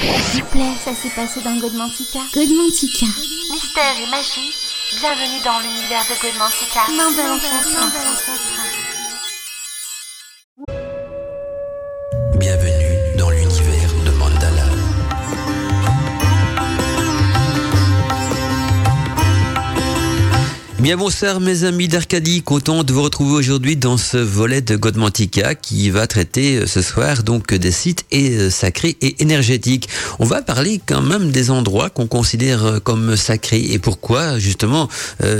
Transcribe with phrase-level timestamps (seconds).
[0.00, 2.20] S'il vous plaît, ça s'est passé dans Godmantica.
[2.32, 3.06] Godmantica.
[3.50, 4.54] Mystère et magie,
[5.00, 6.86] bienvenue dans l'univers de Godmantica.
[6.96, 8.87] Main de l'ancêtre.
[20.88, 25.54] Bien bonsoir mes amis d'Arcadie, content de vous retrouver aujourd'hui dans ce volet de Godmantica
[25.54, 29.86] qui va traiter euh, ce soir donc des sites et euh, sacrés et énergétiques.
[30.18, 34.88] On va parler quand même des endroits qu'on considère euh, comme sacrés et pourquoi justement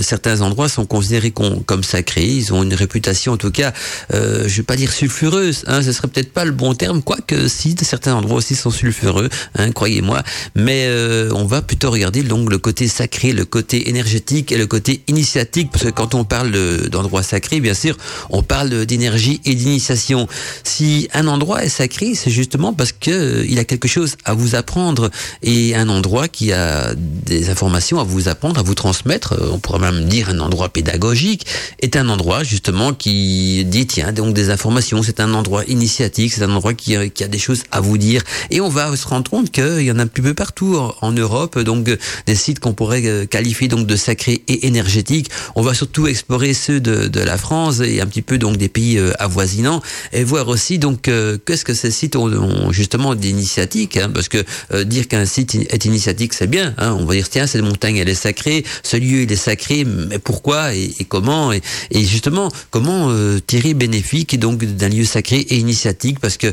[0.02, 2.26] certains endroits sont considérés com- comme sacrés.
[2.26, 3.72] Ils ont une réputation en tout cas,
[4.12, 7.48] euh, je vais pas dire sulfureuse, hein, ce serait peut-être pas le bon terme, quoique
[7.48, 10.22] si certains endroits aussi sont sulfureux, hein, croyez-moi.
[10.56, 10.90] Mais
[11.32, 15.37] on va plutôt regarder donc le côté sacré, le côté énergétique et le côté initiatique,
[15.44, 17.96] parce que quand on parle de- d'endroits sacrés, bien sûr,
[18.30, 20.28] on parle d'énergie et d'initiation.
[20.64, 24.34] Si un endroit est sacré, c'est justement parce que euh, il a quelque chose à
[24.34, 25.10] vous apprendre
[25.42, 29.58] et un endroit qui a des informations à vous apprendre, à vous transmettre, euh, on
[29.58, 31.46] pourrait même dire un endroit pédagogique,
[31.80, 36.50] est un endroit justement qui détient donc des informations, c'est un endroit initiatique, c'est un
[36.50, 39.30] endroit qui, euh, qui a des choses à vous dire et on va se rendre
[39.30, 41.88] compte qu'il y en a un petit peu partout en, Europe, donc
[42.26, 45.27] des sites qu'on pourrait qualifier donc de sacrés et énergétiques.
[45.54, 48.98] On va surtout explorer ceux de, la France et un petit peu donc des pays
[48.98, 54.10] euh, avoisinants et voir aussi donc euh, qu'est-ce que ces sites ont, justement d'initiatique, hein,
[54.12, 57.46] parce que euh, dire qu'un site est initiatique c'est bien, hein, on va dire tiens
[57.46, 61.60] cette montagne elle est sacrée, ce lieu il est sacré, mais pourquoi et, comment et,
[61.92, 63.12] justement comment
[63.46, 66.20] tirer bénéfique donc d'un lieu sacré et initiatique?
[66.20, 66.52] Parce que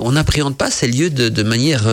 [0.00, 1.86] on n'appréhende pas ces lieux de, manière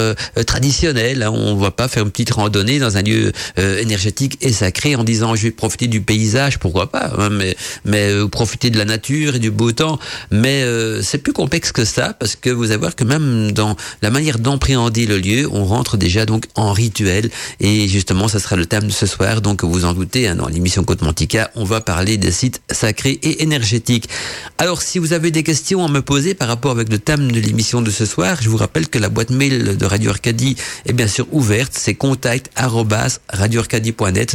[0.46, 4.96] traditionnelle, hein, on va pas faire une petite randonnée dans un lieu énergétique et sacré
[4.96, 8.78] en disant je vais profiter du paysage, pourquoi pas, hein, mais mais euh, profiter de
[8.78, 10.00] la nature et du beau temps,
[10.32, 13.76] mais euh, c'est plus complexe que ça parce que vous allez voir que même dans
[14.02, 18.56] la manière d'appréhender le lieu, on rentre déjà donc en rituel et justement ça sera
[18.56, 21.66] le thème de ce soir, donc vous en doutez, hein, dans l'émission Côte Mantica, on
[21.66, 24.10] va parler des sites sacrés et énergétiques.
[24.58, 27.39] Alors si vous avez des questions à me poser par rapport avec le thème de
[27.39, 30.55] l'émission de ce soir, je vous rappelle que la boîte mail de Radio Arcadie
[30.86, 32.49] est bien sûr ouverte, c'est contact.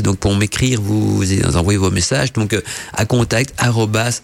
[0.03, 2.61] Donc pour m'écrire, vous, vous envoyez vos messages donc euh,
[2.93, 3.55] à contact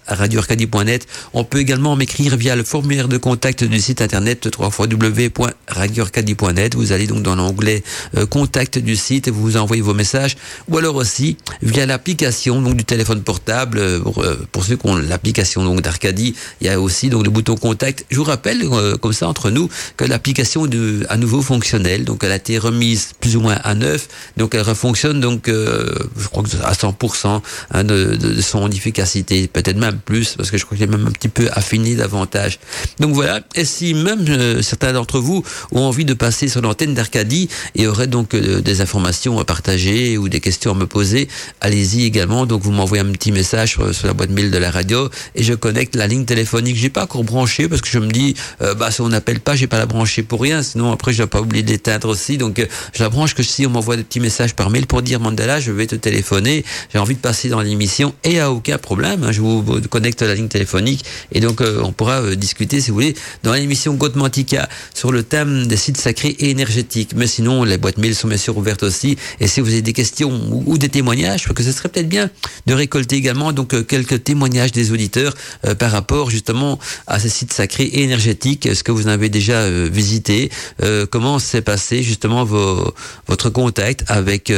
[0.06, 1.06] radioarcadie.net.
[1.32, 6.74] On peut également m'écrire via le formulaire de contact du site internet www.radioarcadie.net.
[6.74, 7.82] Vous allez donc dans l'onglet
[8.16, 10.36] euh, contact du site vous envoyez vos messages
[10.68, 14.96] ou alors aussi via l'application donc du téléphone portable pour, euh, pour ceux qui ont
[14.96, 18.04] l'application donc d'Arcadie, il y a aussi donc le bouton contact.
[18.10, 18.68] Je vous rappelle
[19.00, 23.12] comme ça entre nous que l'application est à nouveau fonctionnelle, donc elle a été remise
[23.20, 27.84] plus ou moins à neuf, donc elle refonctionne donc je crois que à 100% hein,
[27.84, 31.28] de, son efficacité, peut-être même plus parce que je crois qu'il est même un petit
[31.28, 32.58] peu affiné davantage.
[33.00, 36.94] Donc voilà, et si même euh, certains d'entre vous ont envie de passer sur l'antenne
[36.94, 41.28] d'Arcadie et auraient donc euh, des informations à partager ou des questions à me poser,
[41.60, 42.46] allez-y également.
[42.46, 45.54] Donc vous m'envoyez un petit message sur, la boîte mail de la radio et je
[45.54, 46.76] connecte la ligne téléphonique.
[46.76, 49.56] J'ai pas encore branché parce que je me dis, euh, bah si on n'appelle pas,
[49.56, 50.62] j'ai pas la brancher pour rien.
[50.62, 52.38] Sinon après je dois pas oublier d'éteindre aussi.
[52.38, 55.20] Donc je la branche que si on m'envoie des petits messages par mail pour dire
[55.20, 56.64] Mandela, je vais te téléphoner.
[56.92, 59.24] J'ai envie de passer dans l'émission et à aucun problème.
[59.24, 62.90] hein, je vous, connecte la ligne téléphonique et donc euh, on pourra euh, discuter si
[62.90, 67.12] vous voulez dans l'émission Godmantica sur le thème des sites sacrés et énergétiques.
[67.16, 69.16] Mais sinon les boîtes mail sont bien sûr ouvertes aussi.
[69.40, 70.32] Et si vous avez des questions
[70.66, 72.30] ou, des témoignages, crois que ce serait peut-être bien
[72.66, 75.34] de récolter également donc euh, quelques témoignages des auditeurs
[75.78, 78.66] par rapport justement à ces sites sacrés et énergétiques.
[78.66, 80.50] Est-ce que vous en avez déjà visité?
[81.10, 82.94] Comment s'est passé justement vos,
[83.26, 84.52] votre contact avec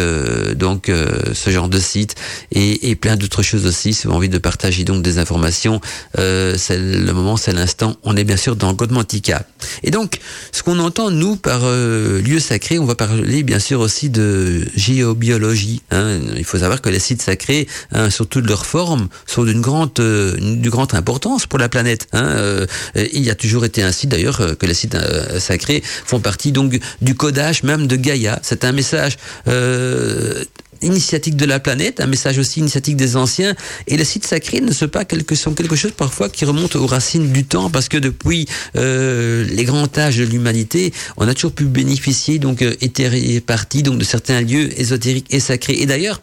[0.56, 0.90] donc
[1.32, 2.14] ce genre de site?
[2.52, 3.92] Et, et plein d'autres choses aussi.
[3.92, 5.80] Si vous avez envie de partager donc des informations,
[6.18, 7.96] euh, c'est le moment, c'est l'instant.
[8.04, 9.46] On est bien sûr dans Godmantica.
[9.82, 10.18] Et donc,
[10.52, 14.66] ce qu'on entend nous par euh, lieu sacré, on va parler bien sûr aussi de
[14.76, 15.82] géobiologie.
[15.90, 16.18] hein.
[16.36, 19.98] Il faut savoir que les sites sacrés, hein, surtout de leur forme, sont d'une grande,
[20.00, 22.06] euh, grande importance pour la planète.
[22.12, 22.24] hein.
[22.24, 22.66] Euh,
[23.12, 26.52] il y a toujours été ainsi d'ailleurs euh, que les sites euh, sacrés font partie
[26.52, 28.38] donc du codage même de Gaïa.
[28.42, 29.16] C'est un message
[29.48, 30.44] euh,
[30.82, 33.54] initiatique de la planète, un message aussi initiatique des anciens.
[33.86, 37.44] Et les sites sacrés ne sont pas quelque, chose parfois qui remonte aux racines du
[37.44, 38.46] temps, parce que depuis
[38.76, 43.82] euh, les grands âges de l'humanité, on a toujours pu bénéficier donc euh, et partie
[43.82, 45.74] donc de certains lieux ésotériques et sacrés.
[45.78, 46.20] Et d'ailleurs,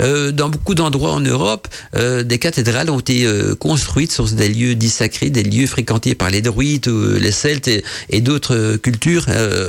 [0.00, 3.26] euh, dans beaucoup d'endroits en Europe, euh, des cathédrales ont été
[3.58, 7.68] construites sur des lieux dits sacrés, des lieux fréquentés par les druides, euh, les Celtes
[7.68, 9.26] et, et d'autres cultures.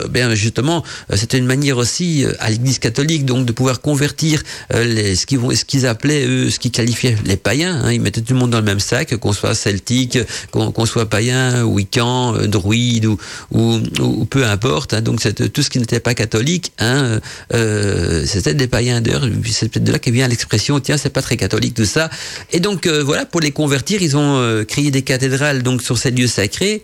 [0.09, 0.83] Bien justement,
[1.13, 4.25] c'était une manière aussi à l'Église catholique donc de pouvoir convertir
[4.74, 7.81] les, ce qu'ils appelaient eux, ce qu'ils qualifiaient les païens.
[7.83, 10.19] Hein, ils mettaient tout le monde dans le même sac, qu'on soit celtique,
[10.51, 13.18] qu'on soit païen, wiccan, druide ou,
[14.30, 14.94] peu importe.
[14.94, 15.22] Hein, donc
[15.54, 17.19] tout ce qui n'était pas catholique, hein,
[17.51, 19.27] c'était des païens d'ailleurs.
[19.45, 22.10] C'est peut-être de là que vient l'expression tiens c'est pas très catholique tout ça.
[22.51, 26.28] Et donc voilà pour les convertir, ils ont créé des cathédrales donc sur ces lieux
[26.28, 26.83] sacrés.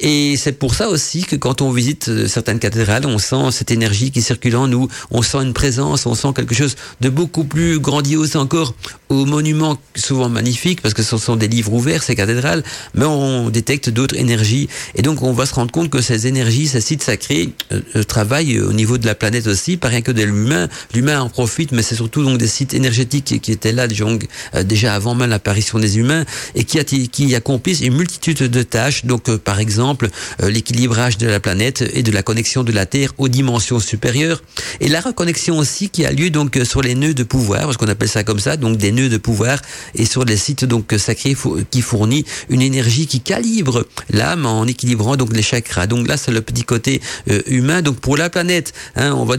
[0.00, 4.10] Et c'est pour ça aussi que quand on visite certaines cathédrales, on sent cette énergie
[4.10, 7.78] qui circule en nous, on sent une présence, on sent quelque chose de beaucoup plus
[7.78, 8.74] grandiose encore
[9.08, 12.62] aux monuments souvent magnifiques, parce que ce sont des livres ouverts, ces cathédrales,
[12.94, 14.68] mais on détecte d'autres énergies.
[14.94, 18.02] Et donc on va se rendre compte que ces énergies, ces sites sacrés, euh, euh,
[18.02, 20.68] travaillent au niveau de la planète aussi, pas rien que de l'humain.
[20.92, 24.94] L'humain en profite, mais c'est surtout donc des sites énergétiques qui étaient là euh, déjà
[24.94, 26.24] avant même l'apparition des humains
[26.54, 29.04] et qui, qui accomplissent une multitude de tâches.
[29.04, 30.08] Donc par exemple
[30.42, 34.42] l'équilibrage de la planète et de la connexion de la Terre aux dimensions supérieures
[34.80, 37.88] et la reconnexion aussi qui a lieu donc sur les nœuds de pouvoir, parce qu'on
[37.88, 39.58] appelle ça comme ça, donc des nœuds de pouvoir
[39.94, 41.36] et sur les sites donc sacrés
[41.70, 45.86] qui fournit une énergie qui calibre l'âme en équilibrant donc les chakras.
[45.86, 47.82] Donc là c'est le petit côté euh, humain.
[47.82, 49.36] Donc pour la planète, hein, on va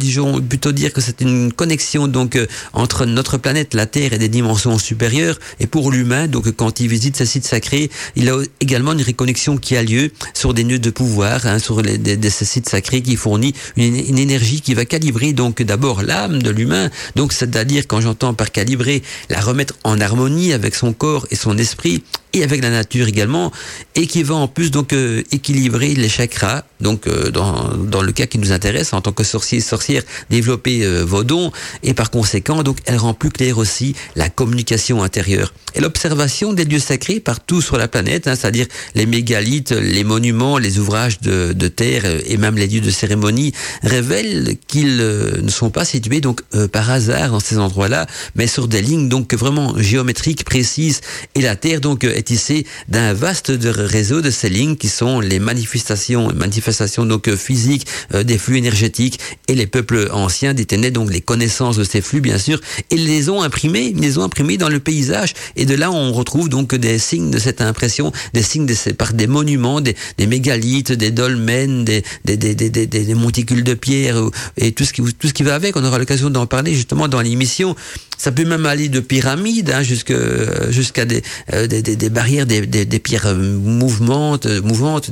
[0.50, 4.30] plutôt dire que c'est une connexion donc euh, entre notre planète, la Terre et des
[4.30, 5.40] dimensions supérieures.
[5.60, 9.58] Et pour l'humain, donc quand il visite ces sites sacrés, il a également une reconnexion
[9.58, 13.16] qui a lieu sur des nœuds de pouvoir, hein, sur des, ces sites sacrés qui
[13.16, 16.90] fournit une, une énergie qui va calibrer donc d'abord l'âme de l'humain.
[17.18, 21.58] Donc c'est-à-dire quand j'entends par calibrer la remettre en harmonie avec son corps et son
[21.58, 22.04] esprit
[22.34, 23.52] et avec la nature également,
[23.96, 26.64] et qui va en plus donc euh, équilibrer les chakras.
[26.80, 30.84] Donc euh, dans, dans le cas qui nous intéresse en tant que sorcier sorcière, développer
[30.84, 35.54] euh, vos dons et par conséquent donc elle rend plus clair aussi la communication intérieure
[35.74, 40.60] et l'observation des lieux sacrés partout sur la planète, hein, c'est-à-dire les mégalithes, les monuments,
[40.60, 43.54] les ouvrages de, de, terre et même les lieux de cérémonie
[43.84, 46.42] révèlent qu'ils ne sont pas situés donc
[46.72, 48.06] par hasard dans ces endroits-là,
[48.36, 51.02] mais sur des lignes donc vraiment géométriques précises.
[51.36, 55.40] Et la terre donc est tissé d'un vaste réseau de ces lignes qui sont les
[55.40, 59.20] manifestations, manifestations donc physiques euh, des flux énergétiques.
[59.48, 62.60] Et les peuples anciens détenaient donc les connaissances de ces flux bien sûr.
[62.92, 65.34] Et les ont imprimés, les ont imprimés dans le paysage.
[65.56, 68.94] Et de là on retrouve donc des signes de cette impression, des signes de ces,
[68.94, 69.96] par des monuments, des,
[70.28, 74.18] mégalithes, des dolmens, des, des monticules de pierre
[74.58, 75.76] et tout ce qui tout ce qui va avec.
[75.78, 77.76] On aura l'occasion d'en parler justement dans l'émission.
[78.18, 84.48] Ça peut même aller de pyramides hein, jusqu'à euh, des, barrières, des, des, pierres mouvantes,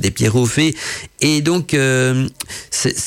[0.00, 0.74] des pierres au fait.
[1.20, 2.28] Et donc, euh,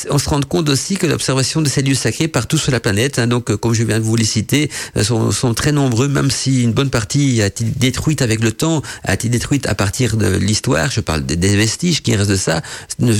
[0.09, 3.19] on se rend compte aussi que l'observation de ces lieux sacrés partout sur la planète,
[3.19, 6.31] hein, donc comme je viens de vous les citer, euh, sont, sont, très nombreux, même
[6.31, 10.15] si une bonne partie a été détruite avec le temps, a été détruite à partir
[10.15, 10.89] de l'histoire.
[10.89, 12.61] Je parle des vestiges qui restent de ça.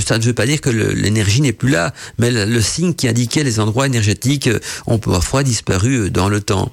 [0.06, 3.44] Ça ne veut pas dire que l'énergie n'est plus là, mais le signe qui indiquait
[3.44, 4.48] les endroits énergétiques
[4.86, 6.70] ont parfois disparu dans le temps.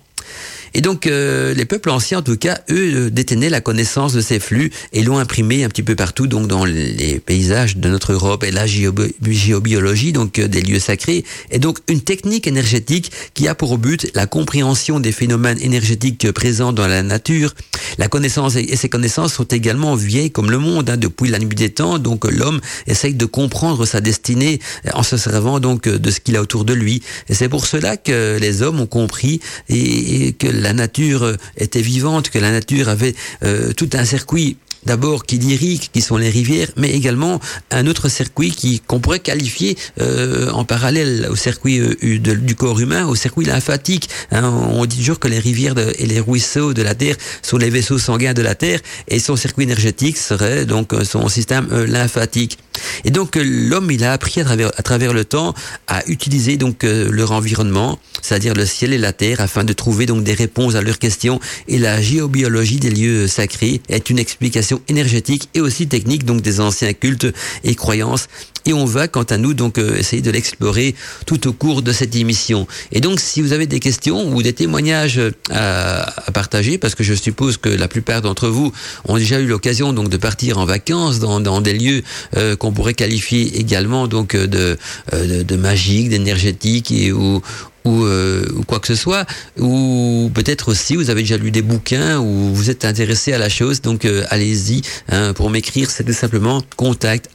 [0.78, 4.22] Et donc euh, les peuples anciens, en tout cas, eux, euh, détenaient la connaissance de
[4.22, 8.14] ces flux et l'ont imprimé un petit peu partout, donc dans les paysages de notre
[8.14, 13.48] Europe et la géobiologie, donc euh, des lieux sacrés, et donc une technique énergétique qui
[13.48, 17.56] a pour but la compréhension des phénomènes énergétiques présents dans la nature.
[17.98, 21.56] La connaissance et ces connaissances sont également vieilles comme le monde, hein, depuis la nuit
[21.56, 21.98] des temps.
[21.98, 24.60] Donc l'homme essaye de comprendre sa destinée
[24.94, 27.02] en se servant donc de ce qu'il a autour de lui.
[27.30, 32.40] Et c'est pour cela que les hommes ont compris et, que nature était vivante, que
[32.40, 36.92] la nature avait euh, tout un circuit d'abord qui lyrique, qui sont les rivières, mais
[36.92, 37.40] également
[37.72, 42.80] un autre circuit qui qu'on pourrait qualifier euh, en parallèle au circuit euh, du corps
[42.80, 44.10] humain, au circuit lymphatique.
[44.32, 47.70] Hein, on dit toujours que les rivières et les ruisseaux de la Terre sont les
[47.70, 52.58] vaisseaux sanguins de la Terre, et son circuit énergétique serait donc euh, son système lymphatique.
[53.06, 55.54] Et donc l'homme, il a appris à travers, à travers le temps
[55.88, 60.24] à utiliser donc leur environnement, c'est-à-dire le ciel et la terre, afin de trouver donc
[60.24, 61.40] des réponses à leurs questions.
[61.68, 66.60] Et la géobiologie des lieux sacrés est une explication énergétique et aussi technique donc des
[66.60, 67.28] anciens cultes
[67.64, 68.28] et croyances
[68.68, 70.94] et on va quant à nous donc euh, essayer de l'explorer
[71.26, 72.68] tout au cours de cette émission.
[72.92, 75.20] Et donc si vous avez des questions ou des témoignages
[75.50, 78.72] à, à partager parce que je suppose que la plupart d'entre vous
[79.06, 82.04] ont déjà eu l'occasion donc de partir en vacances dans, des lieux
[82.36, 84.78] euh, qu'on pourrait qualifier également donc euh, de,
[85.14, 87.42] de, de magique, d'énergétique et ou
[87.88, 89.26] ou, euh, ou, quoi que ce soit,
[89.58, 93.50] ou peut-être aussi vous avez déjà lu des bouquins ou vous êtes intéressé à la
[93.50, 97.30] chose, donc euh, allez-y hein, pour m'écrire, c'est tout simplement contact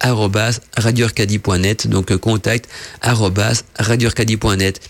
[0.76, 2.68] radioarcadie.net, donc euh, contact
[3.02, 4.80] radioarcadie.net.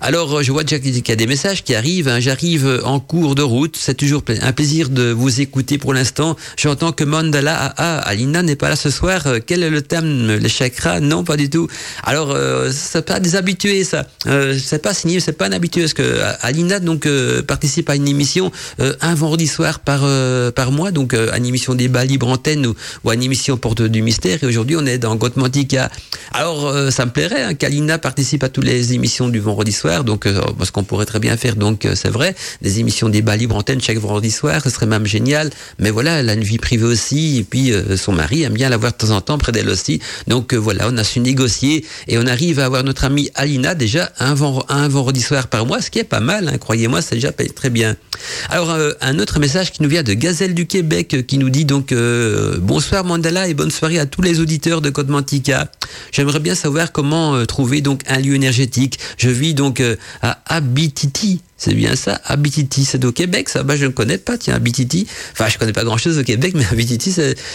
[0.00, 3.34] Alors je vois déjà qu'il y a des messages qui arrivent, hein, j'arrive en cours
[3.34, 6.36] de route, c'est toujours un plaisir de vous écouter pour l'instant.
[6.56, 10.48] J'entends que Mandala, ah, Alina n'est pas là ce soir, quel est le thème Les
[10.48, 11.00] chakras?
[11.00, 11.68] Non, pas du tout.
[12.02, 12.36] Alors,
[12.72, 15.82] c'est pas des habitués ça, euh, je sais pas si renseigner, c'est pas un habitué,
[15.82, 17.08] parce que Alina donc
[17.46, 20.00] participe à une émission un vendredi soir par
[20.52, 22.74] par mois, donc une émission débat libre antenne ou,
[23.04, 24.38] ou une émission porte du mystère.
[24.42, 25.90] Et aujourd'hui, on est dans Gotmantica.
[26.32, 30.28] Alors, ça me plairait hein, qu'Alina participe à toutes les émissions du vendredi soir, donc
[30.58, 33.98] parce qu'on pourrait très bien faire, donc c'est vrai, des émissions débat libre antenne chaque
[33.98, 35.50] vendredi soir, ce serait même génial.
[35.78, 38.76] Mais voilà, elle a une vie privée aussi, et puis son mari aime bien la
[38.76, 40.00] voir de temps en temps près d'elle aussi.
[40.26, 44.10] Donc voilà, on a su négocier et on arrive à avoir notre amie Alina déjà
[44.18, 44.34] un,
[44.68, 47.70] un vendredi soir par mois, ce qui est pas mal, hein, croyez-moi, c'est déjà très
[47.70, 47.96] bien.
[48.50, 51.50] Alors euh, un autre message qui nous vient de Gazelle du Québec euh, qui nous
[51.50, 55.70] dit donc euh, bonsoir Mandala et bonne soirée à tous les auditeurs de Code Mantica.
[56.12, 58.98] J'aimerais bien savoir comment trouver donc un lieu énergétique.
[59.16, 59.82] Je vis donc
[60.22, 62.20] à Abititi c'est bien ça.
[62.24, 63.64] Abititi, c'est au Québec, ça.
[63.64, 65.06] Bah, je ne connais pas, tiens, Abititi.
[65.32, 67.12] Enfin, je connais pas grand chose au Québec, mais Abititi,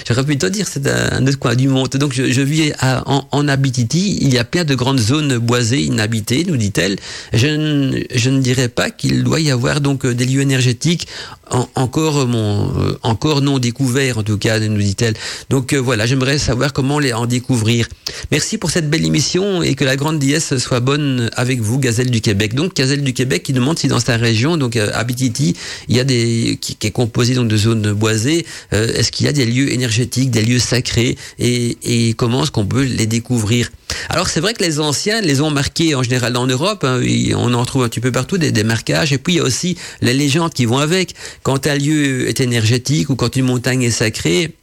[0.07, 1.87] j'aurais pu te dire, c'est un autre coin du monde.
[1.89, 4.19] Donc, je, vis en, Abititi.
[4.21, 6.97] Il y a plein de grandes zones boisées, inhabitées, nous dit-elle.
[7.31, 11.07] Je, je ne dirais pas qu'il doit y avoir donc des lieux énergétiques
[11.49, 15.13] encore mon, euh, encore non découverts, en tout cas, nous dit-elle.
[15.49, 17.87] Donc, euh, voilà, j'aimerais savoir comment les en découvrir.
[18.31, 22.11] Merci pour cette belle émission et que la grande dièse soit bonne avec vous, Gazelle
[22.11, 22.55] du Québec.
[22.55, 25.55] Donc, Gazelle du Québec qui demande si dans sa région, donc euh, Abititi,
[25.87, 28.45] il y a des qui, est composé donc de zones boisées.
[28.73, 32.51] Euh, est-ce qu'il y a des lieux énergétiques, des lieux sacrés et, et comment est-ce
[32.51, 33.69] qu'on peut les découvrir?
[34.09, 36.99] Alors c'est vrai que les anciens les ont marqués en général en Europe, hein,
[37.35, 39.43] on en trouve un petit peu partout des, des, marquages, et puis il y a
[39.43, 41.13] aussi les légendes qui vont avec.
[41.43, 44.55] Quand un lieu est énergétique ou quand une montagne est sacrée,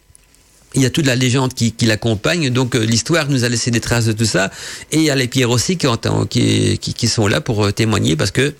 [0.74, 3.80] il y a toute la légende qui, l'accompagne, donc euh, l'histoire nous a laissé des
[3.80, 4.50] traces de tout ça,
[4.92, 8.54] et il y a les pierres aussi qui, sont là pour témoigner parce que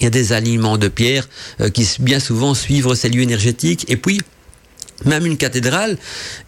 [0.00, 1.28] il y a des aliments de pierre
[1.60, 3.84] euh, qui bien souvent suivent ces lieux énergétiques.
[3.88, 4.18] Et puis,
[5.04, 5.98] même une cathédrale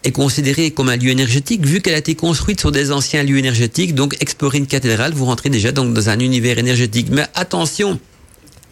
[0.03, 3.37] est considérée comme un lieu énergétique vu qu'elle a été construite sur des anciens lieux
[3.37, 3.93] énergétiques.
[3.93, 7.07] Donc, explorer une cathédrale, vous rentrez déjà dans un univers énergétique.
[7.11, 7.99] Mais attention,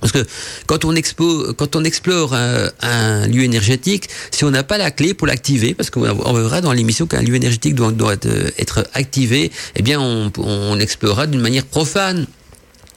[0.01, 0.25] parce que
[0.65, 5.89] quand on, explore un, lieu énergétique, si on n'a pas la clé pour l'activer, parce
[5.89, 8.15] qu'on verra dans l'émission qu'un lieu énergétique doit, doit
[8.57, 12.25] être activé, eh bien on, explorera d'une manière profane.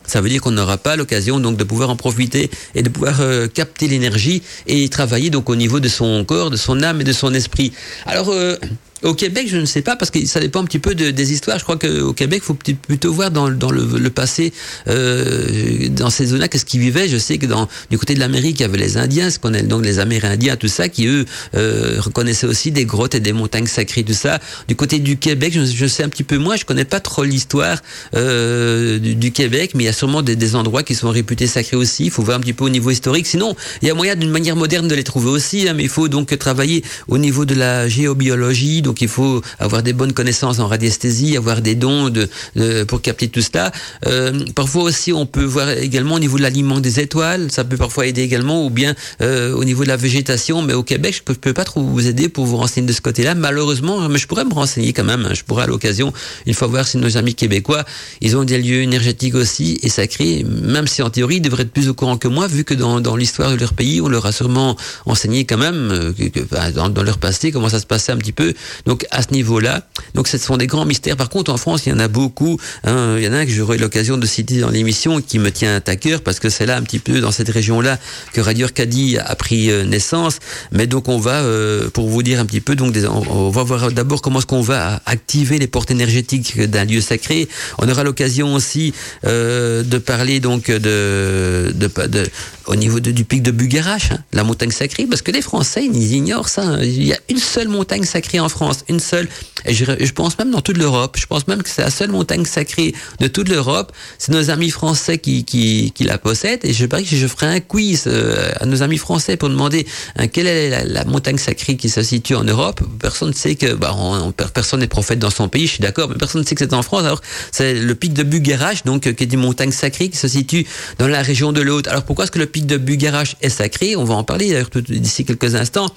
[0.06, 3.48] Ça veut dire qu'on n'aura pas l'occasion de pouvoir en profiter et de pouvoir euh,
[3.48, 7.12] capter l'énergie et travailler donc au niveau de son corps, de son âme et de
[7.12, 7.72] son esprit.
[8.04, 8.56] Alors euh,
[9.04, 11.32] au Québec, je ne sais pas, parce que ça dépend un petit peu de, des
[11.32, 11.58] histoires.
[11.58, 14.52] Je crois qu'au Québec, il faut plutôt voir dans, le, passé,
[14.88, 17.08] euh, dans ces zones-là, qu'est-ce qu'ils vivaient.
[17.08, 19.50] Je sais que dans, du côté de l'Amérique, il y avait les Indiens, ce qu'on
[19.50, 23.66] donc les Amérindiens, tout ça, qui eux euh, reconnaissaient aussi des grottes et des montagnes
[23.66, 24.40] sacrées, tout ça.
[24.68, 27.82] Du côté du Québec, je, sais un petit peu moins, je connais pas trop l'histoire
[28.14, 32.04] euh, du, Québec, mais il y a sûrement des, endroits qui sont réputés sacrés aussi.
[32.06, 33.26] Il faut voir un petit peu au niveau historique.
[33.26, 35.88] Sinon, il y a moyen d'une manière moderne de les trouver aussi, hein, mais il
[35.88, 40.68] faut donc travailler au niveau de la géobiologie, il faut avoir des bonnes connaissances en
[40.68, 43.72] radiesthésie, avoir des dons de, de pour capter tout cela.
[44.06, 47.76] Euh, parfois aussi, on peut voir également au niveau de l'aliment des étoiles, ça peut
[47.76, 50.62] parfois aider également, ou bien euh, au niveau de la végétation.
[50.62, 53.00] Mais au Québec, je peux, peux pas trop vous aider pour vous renseigner de ce
[53.00, 54.08] côté-là, malheureusement.
[54.08, 55.26] Mais je pourrais me renseigner quand même.
[55.26, 55.34] Hein.
[55.34, 56.12] Je pourrais à l'occasion,
[56.46, 57.84] une fois voir si nos amis québécois,
[58.20, 61.72] ils ont des lieux énergétiques aussi et sacrés, même si en théorie, ils devraient être
[61.72, 64.26] plus au courant que moi, vu que dans, dans l'histoire de leur pays, on leur
[64.26, 66.40] a sûrement enseigné quand même, euh, que,
[66.72, 68.54] dans, dans leur passé, comment ça se passait un petit peu.
[68.86, 69.82] Donc à ce niveau-là,
[70.14, 71.16] donc ce sont des grands mystères.
[71.16, 72.58] Par contre, en France, il y en a beaucoup.
[72.84, 73.16] Hein.
[73.18, 75.80] Il y en a un que j'aurai l'occasion de citer dans l'émission qui me tient
[75.86, 77.98] à cœur parce que c'est là un petit peu dans cette région-là
[78.32, 80.38] que Radio Arcadie a pris euh, naissance.
[80.72, 82.94] Mais donc on va, euh, pour vous dire un petit peu, donc
[83.30, 87.48] on, va voir d'abord comment est-ce qu'on va activer les portes énergétiques d'un lieu sacré.
[87.78, 88.92] On aura l'occasion aussi
[89.26, 92.26] euh, de parler donc de, de, de
[92.66, 95.84] au niveau de, du pic de Bugarache, hein, la montagne sacrée, parce que les Français,
[95.84, 96.62] ils ignorent ça.
[96.62, 96.78] Hein.
[96.82, 99.28] Il y a une seule montagne sacrée en France, une seule.
[99.66, 101.16] Et je, pense même dans toute l'Europe.
[101.18, 103.92] Je pense même que c'est la seule montagne sacrée de toute l'Europe.
[104.18, 106.64] C'est nos amis français qui, qui, la possèdent.
[106.64, 109.86] Et je parie que je ferai un quiz euh, à nos amis français pour demander
[110.16, 112.80] hein, quelle est la, montagne sacrée qui se situe en Europe.
[113.00, 116.08] Personne ne sait que, bah, on, personne n'est prophète dans son pays, je suis d'accord,
[116.08, 117.04] mais personne ne sait que c'est en France.
[117.04, 120.66] Alors, c'est le pic de Bugarache, donc, qui est une montagne sacrée qui se situe
[120.98, 121.88] dans la région de l'Aude.
[121.88, 124.70] Alors, pourquoi est-ce que le pic de Bugarache est sacré On va en parler d'ailleurs
[124.88, 125.88] d'ici quelques instants.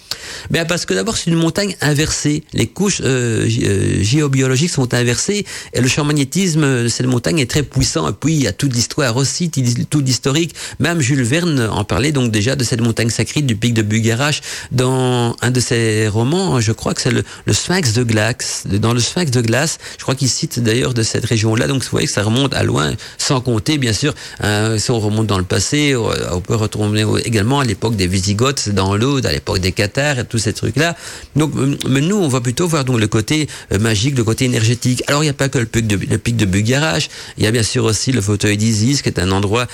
[0.50, 2.44] Ben, parce que d'abord, c'est une montagne inversée.
[2.54, 7.50] Les couches euh, euh, géobiologiques sont inversées et le champ magnétisme de cette montagne est
[7.50, 8.10] très puissant.
[8.10, 10.56] Et puis, il y a toute l'histoire aussi, tout l'historique.
[10.80, 14.42] Même Jules Verne en parlait donc déjà de cette montagne sacrée du pic de Bugarache
[14.72, 16.60] dans un de ses romans.
[16.60, 18.64] Je crois que c'est le, le, Sphinx de glace.
[18.66, 21.68] Dans le Sphinx de glace, je crois qu'il cite d'ailleurs de cette région-là.
[21.68, 25.00] Donc, vous voyez que ça remonte à loin, sans compter, bien sûr, hein, si on
[25.00, 29.26] remonte dans le passé, au, au, peut retourner également à l'époque des Visigoths dans l'Aude,
[29.26, 30.96] à l'époque des Cathares et tous ces trucs-là.
[31.36, 31.52] Donc,
[31.88, 33.48] mais nous, on va plutôt voir donc le côté
[33.80, 35.04] magique, le côté énergétique.
[35.08, 36.20] Alors, il n'y a pas que le pic de, le
[37.38, 39.68] il y a bien sûr aussi le fauteuil d'Isis, qui est un endroit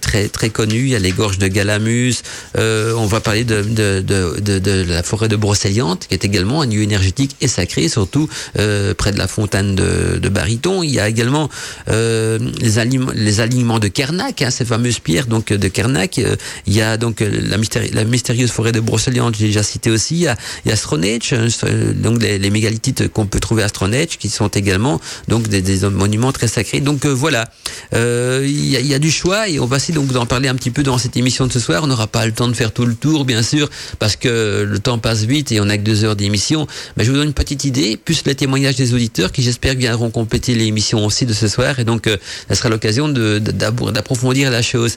[0.00, 0.78] très très connu.
[0.78, 2.22] Il y a les gorges de Galamus.
[2.56, 6.66] on va parler de, de, de, de, la forêt de Brocéliande, qui est également un
[6.66, 10.82] lieu énergétique et sacré, surtout près de la fontaine de, de Bariton.
[10.82, 11.48] Il y a également
[11.88, 15.93] euh, les, aliments, les alignements de Kernak, hein, ces fameuses pierres donc de Kernak.
[15.96, 16.36] Euh,
[16.66, 17.56] il y a donc la,
[17.92, 20.14] la mystérieuse forêt de Brocéliande, j'ai déjà cité aussi.
[20.16, 21.46] Il y a, il a hein,
[21.94, 26.32] donc les, les mégalithites qu'on peut trouver à Stronach, qui sont également donc des, monuments
[26.32, 26.80] très sacrés.
[26.80, 27.50] Donc euh, voilà,
[27.94, 30.54] euh, il, y a, a, du choix et on va essayer donc d'en parler un
[30.54, 31.82] petit peu dans cette émission de ce soir.
[31.84, 34.78] On n'aura pas le temps de faire tout le tour, bien sûr, parce que le
[34.78, 36.66] temps passe vite et on n'a que deux heures d'émission.
[36.96, 40.10] Mais je vous donne une petite idée, plus les témoignages des auditeurs qui j'espère viendront
[40.10, 41.78] compléter l'émission aussi de ce soir.
[41.78, 42.16] Et donc, euh,
[42.52, 44.96] sera l'occasion d'approfondir la chose.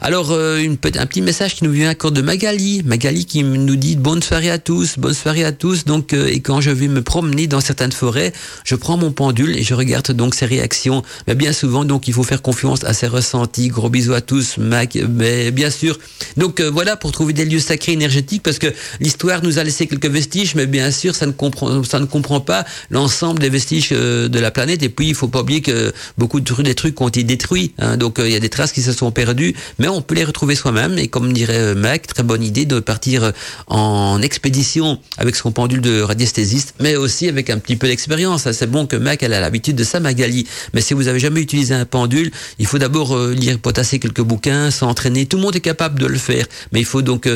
[0.00, 2.82] Alors, euh, un petit message qui nous vient encore de Magali.
[2.84, 5.84] Magali qui nous dit bonne soirée à tous, bonne soirée à tous.
[5.84, 8.32] Donc, euh, et quand je vais me promener dans certaines forêts,
[8.64, 11.02] je prends mon pendule et je regarde donc ses réactions.
[11.26, 13.68] Mais bien souvent, donc, il faut faire confiance à ses ressentis.
[13.68, 14.98] Gros bisous à tous, Mac.
[15.08, 15.98] Mais bien sûr.
[16.36, 18.68] Donc voilà pour trouver des lieux sacrés énergétiques, parce que
[19.00, 22.40] l'histoire nous a laissé quelques vestiges, mais bien sûr, ça ne comprend, ça ne comprend
[22.40, 24.82] pas l'ensemble des vestiges de la planète.
[24.82, 27.72] Et puis, il faut pas oublier que beaucoup de des trucs ont été détruits.
[27.78, 27.96] Hein.
[27.96, 29.54] Donc, il y a des traces qui se sont perdues.
[29.78, 30.98] Mais on peut retrouver soi-même.
[30.98, 33.30] Et comme dirait euh, Mac, très bonne idée de partir euh,
[33.66, 38.50] en expédition avec son pendule de radiesthésiste, mais aussi avec un petit peu d'expérience.
[38.52, 40.46] C'est bon que Mac elle a l'habitude de ça, Magali.
[40.74, 44.22] Mais si vous avez jamais utilisé un pendule, il faut d'abord euh, lire, potasser quelques
[44.22, 45.26] bouquins, s'entraîner.
[45.26, 47.28] Tout le monde est capable de le faire, mais il faut donc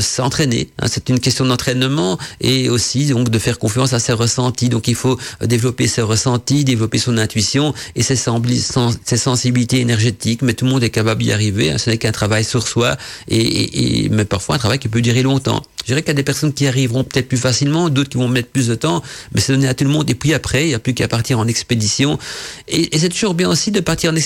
[0.00, 0.70] s'entraîner.
[0.78, 0.86] Hein.
[0.88, 4.68] C'est une question d'entraînement et aussi donc de faire confiance à ses ressentis.
[4.68, 10.42] Donc il faut développer ses ressentis, développer son intuition et ses, sensibilités énergétiques.
[10.42, 12.96] Mais tout le monde est capable d'y arriver ce n'est qu'un travail sur soi,
[13.28, 15.62] et, mais parfois un travail qui peut durer longtemps.
[15.82, 18.28] Je dirais qu'il y a des personnes qui arriveront peut-être plus facilement, d'autres qui vont
[18.28, 19.02] mettre plus de temps,
[19.34, 20.08] mais c'est donné à tout le monde.
[20.10, 22.18] Et puis après, il n'y a plus qu'à partir en expédition.
[22.68, 24.16] Et, c'est toujours bien aussi de partir en,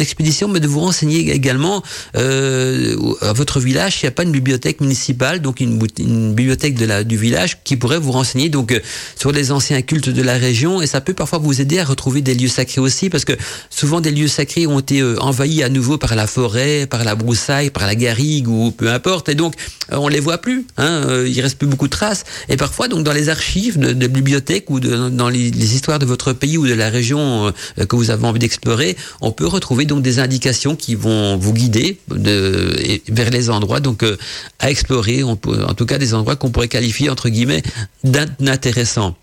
[0.00, 1.82] expédition, mais de vous renseigner également
[2.16, 6.74] euh, à votre village s'il n'y a pas une bibliothèque municipale, donc une, une, bibliothèque
[6.74, 8.80] de la, du village qui pourrait vous renseigner donc euh,
[9.16, 10.82] sur les anciens cultes de la région.
[10.82, 13.34] Et ça peut parfois vous aider à retrouver des lieux sacrés aussi, parce que
[13.70, 17.14] souvent des lieux sacrés ont été euh, envahis à nouveau par la forêt, par la
[17.14, 19.28] broussaille, par la garrigue ou peu importe.
[19.28, 19.54] Et donc
[19.92, 20.66] euh, on les voit plus.
[20.76, 22.24] Hein Hein, euh, il reste plus beaucoup de traces.
[22.48, 26.56] Et parfois, donc dans les archives de, bibliothèques ou dans les, histoires de votre pays
[26.56, 30.76] ou de la région euh, que vous avez envie d'explorer, on peut retrouver des indications
[30.76, 34.16] qui vont vous guider de, vers les endroits donc euh,
[34.58, 35.22] à explorer.
[35.22, 37.62] en tout cas, des endroits qu'on pourrait qualifier entre guillemets
[38.04, 39.14] d'intéressants.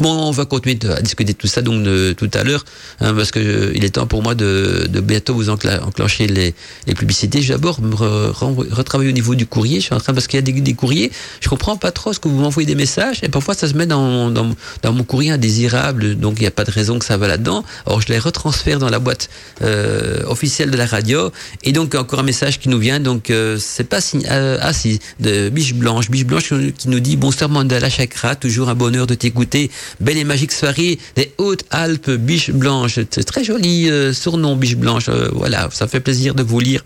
[0.00, 2.64] Bon, on va continuer à discuter de tout ça donc de, tout à l'heure,
[3.00, 6.52] hein, parce que euh, il est temps pour moi de, de bientôt vous enclencher les,
[6.88, 7.40] les publicités.
[7.42, 9.76] D'abord me retravailler au niveau du courrier.
[9.76, 11.12] Je suis en train parce qu'il y a des, courriers.
[11.40, 13.86] Je comprends pas trop ce que vous m'envoyez des messages et parfois ça se met
[13.86, 17.64] dans, mon courrier indésirable, donc il n'y a pas de raison que ça va là-dedans.
[17.86, 19.30] Alors je les retransfère dans la boîte
[19.62, 21.30] euh, officielle de la radio
[21.62, 22.98] et donc encore un message qui nous vient.
[22.98, 27.00] Donc euh, c'est pas signé, euh, ah si de Biche Blanche, Biche Blanche qui nous
[27.00, 29.70] dit bonsoir Mandala Chakra, toujours un bonheur de t'écouter.
[30.00, 32.98] Belle et magique soirée des Hautes-Alpes, Biche Blanche.
[33.10, 35.08] C'est très joli euh, surnom, Biche Blanche.
[35.08, 36.84] Euh, voilà, ça fait plaisir de vous lire.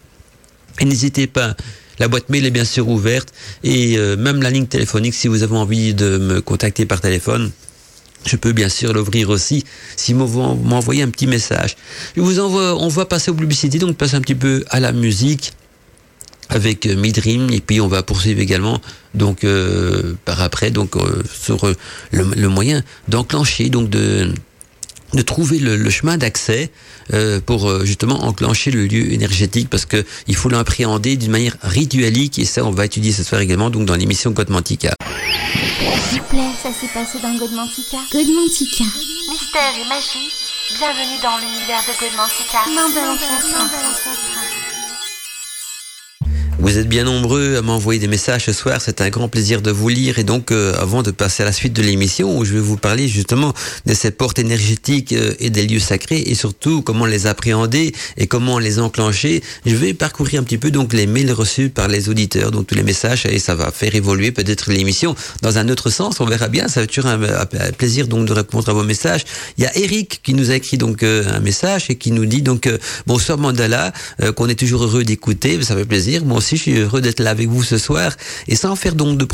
[0.80, 1.56] Et n'hésitez pas.
[1.98, 3.32] La boîte mail est bien sûr ouverte
[3.64, 7.50] et euh, même la ligne téléphonique si vous avez envie de me contacter par téléphone.
[8.24, 9.64] Je peux bien sûr l'ouvrir aussi
[9.96, 11.76] si vous m'envoyez un petit message.
[12.16, 14.92] Je vous envoie, on va passer aux publicités, donc passer un petit peu à la
[14.92, 15.52] musique
[16.48, 18.80] avec euh, Midrim et puis on va poursuivre également
[19.14, 21.66] donc euh, par après donc euh, sur
[22.10, 24.32] le, le, moyen d'enclencher donc de
[25.14, 26.70] de trouver le, le chemin d'accès
[27.14, 32.38] euh, pour justement enclencher le lieu énergétique parce que il faut l'appréhender d'une manière rituelique
[32.38, 34.94] et ça on va étudier ce soir également donc dans l'émission Godmantica.
[36.10, 37.98] S'il vous plaît, ça s'est passé dans Godmantica.
[38.12, 38.84] Godmantica.
[39.30, 40.30] Mystère et magie,
[40.78, 42.60] bienvenue dans l'univers de Godmantica.
[46.68, 48.82] Vous êtes bien nombreux à m'envoyer des messages ce soir.
[48.82, 50.18] C'est un grand plaisir de vous lire.
[50.18, 52.76] Et donc, euh, avant de passer à la suite de l'émission, où je vais vous
[52.76, 53.54] parler justement
[53.86, 58.26] de ces portes énergétiques euh, et des lieux sacrés, et surtout comment les appréhender et
[58.26, 62.10] comment les enclencher, je vais parcourir un petit peu donc les mails reçus par les
[62.10, 65.88] auditeurs, donc tous les messages, et ça va faire évoluer peut-être l'émission dans un autre
[65.88, 66.20] sens.
[66.20, 66.68] On verra bien.
[66.68, 69.24] Ça va être toujours un, plaisir donc de répondre à vos messages.
[69.56, 72.26] Il y a Eric qui nous a écrit donc euh, un message et qui nous
[72.26, 72.68] dit donc
[73.06, 73.94] bonsoir Mandala,
[74.36, 75.62] qu'on est toujours heureux d'écouter.
[75.62, 76.26] Ça fait plaisir.
[76.26, 78.16] Moi aussi Je suis heureux d'être là avec vous ce soir
[78.48, 79.24] et sans faire donc de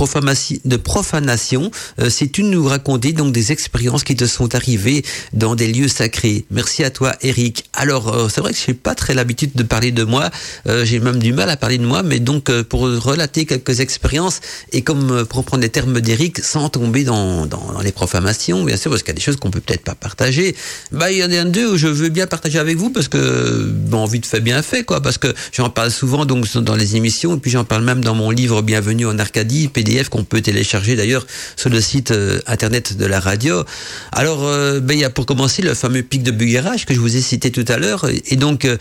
[0.76, 5.72] profanation, euh, si tu nous raconter donc des expériences qui te sont arrivées dans des
[5.72, 6.44] lieux sacrés.
[6.50, 7.64] Merci à toi, Eric.
[7.72, 10.30] Alors, euh, c'est vrai que je n'ai pas très l'habitude de parler de moi.
[10.68, 14.40] Euh, j'ai même du mal à parler de moi, mais donc pour relater quelques expériences
[14.72, 17.48] et comme pour prendre les termes d'Eric, sans tomber dans,
[17.82, 20.54] les profanations, bien sûr, parce qu'il y a des choses qu'on peut peut-être pas partager.
[20.92, 23.08] Bah, il y en a un deux où je veux bien partager avec vous parce
[23.08, 25.00] que bon, envie de fait bien fait, quoi.
[25.00, 28.14] Parce que j'en parle souvent donc dans les émissions et puis j'en parle même dans
[28.14, 32.96] mon livre Bienvenue en Arcadie, PDF qu'on peut télécharger d'ailleurs sur le site euh, internet
[32.96, 33.62] de la radio.
[34.10, 36.98] Alors, euh, ben, il y a pour commencer le fameux pic de Buguerage que je
[36.98, 38.08] vous ai cité tout à l'heure.
[38.26, 38.76] Et donc, euh,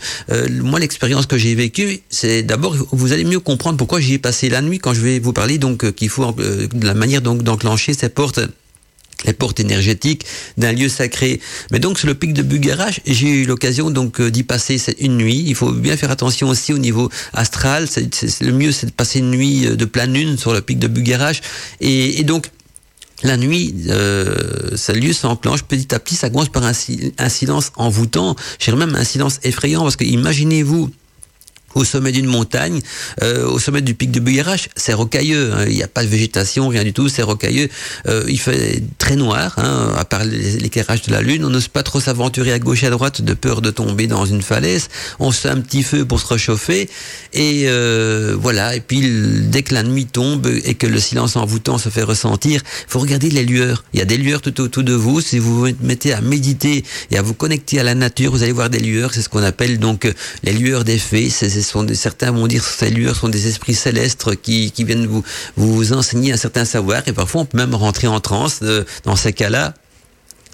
[0.50, 4.48] moi, l'expérience que j'ai vécue, c'est d'abord, vous allez mieux comprendre pourquoi j'y ai passé
[4.48, 7.94] la nuit quand je vais vous parler donc qu'il faut de la manière donc d'enclencher
[7.94, 8.40] ces portes
[9.24, 10.24] les portes énergétiques
[10.56, 11.40] d'un lieu sacré.
[11.70, 15.44] Mais donc sur le pic de Bugarach, j'ai eu l'occasion donc d'y passer une nuit.
[15.46, 17.86] Il faut bien faire attention aussi au niveau astral.
[18.40, 21.40] le mieux c'est de passer une nuit de pleine lune sur le pic de Bugarach.
[21.80, 22.50] Et, donc
[23.22, 28.36] la nuit, euh, ce lieu s'enclenche petit à petit, ça commence par un silence envoûtant,
[28.58, 30.90] j'ai même un silence effrayant, parce que imaginez-vous
[31.74, 32.80] au sommet d'une montagne,
[33.22, 35.52] euh, au sommet du pic de Buyerache, c'est rocailleux.
[35.52, 35.64] Hein.
[35.66, 37.68] il n'y a pas de végétation, rien du tout, c'est rocailleux.
[38.06, 41.44] Euh, il fait très noir, hein, à part l'éclairage de la lune.
[41.44, 44.26] On n'ose pas trop s'aventurer à gauche et à droite de peur de tomber dans
[44.26, 44.88] une falaise.
[45.18, 46.88] On se fait un petit feu pour se réchauffer.
[47.32, 48.76] Et euh, voilà.
[48.76, 49.02] Et puis
[49.42, 53.30] dès que la nuit tombe et que le silence envoûtant se fait ressentir, faut regarder
[53.30, 53.84] les lueurs.
[53.92, 55.20] Il y a des lueurs tout autour de vous.
[55.20, 58.52] Si vous vous mettez à méditer et à vous connecter à la nature, vous allez
[58.52, 59.14] voir des lueurs.
[59.14, 60.08] C'est ce qu'on appelle donc
[60.42, 61.30] les lueurs des fées.
[61.64, 65.24] Sont certains vont dire que ces lueurs sont des esprits célestes qui, qui viennent vous,
[65.56, 67.02] vous enseigner un certain savoir.
[67.06, 69.74] Et parfois on peut même rentrer en transe euh, dans ces cas-là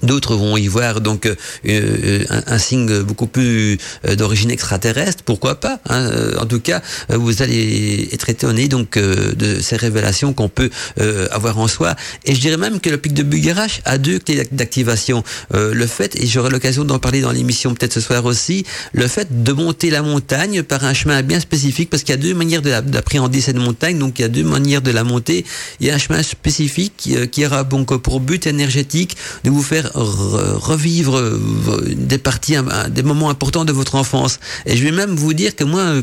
[0.03, 1.35] D'autres vont y voir donc euh,
[1.69, 5.81] euh, un, signe beaucoup plus euh, d'origine extraterrestre, pourquoi pas.
[5.89, 10.71] Hein en tout cas, vous allez être étonné donc de ces révélations qu'on peut
[11.31, 11.95] avoir en soi.
[12.25, 15.23] Et je dirais même que le pic de Bugarach a deux clés d'activation.
[15.53, 19.43] le fait, et j'aurai l'occasion d'en parler dans l'émission peut-être ce soir aussi, le fait
[19.43, 22.63] de monter la montagne par un chemin bien spécifique, parce qu'il y a deux manières
[22.63, 23.99] d'appréhender cette montagne.
[23.99, 25.45] Donc il y a deux manières de la monter.
[25.81, 29.63] Il y a un chemin spécifique qui, qui aura donc pour but énergétique de vous
[29.63, 31.41] faire revivre euh,
[31.97, 32.55] des parties,
[32.91, 34.39] des moments importants de votre enfance.
[34.67, 35.95] Et je vais même vous dire que moi,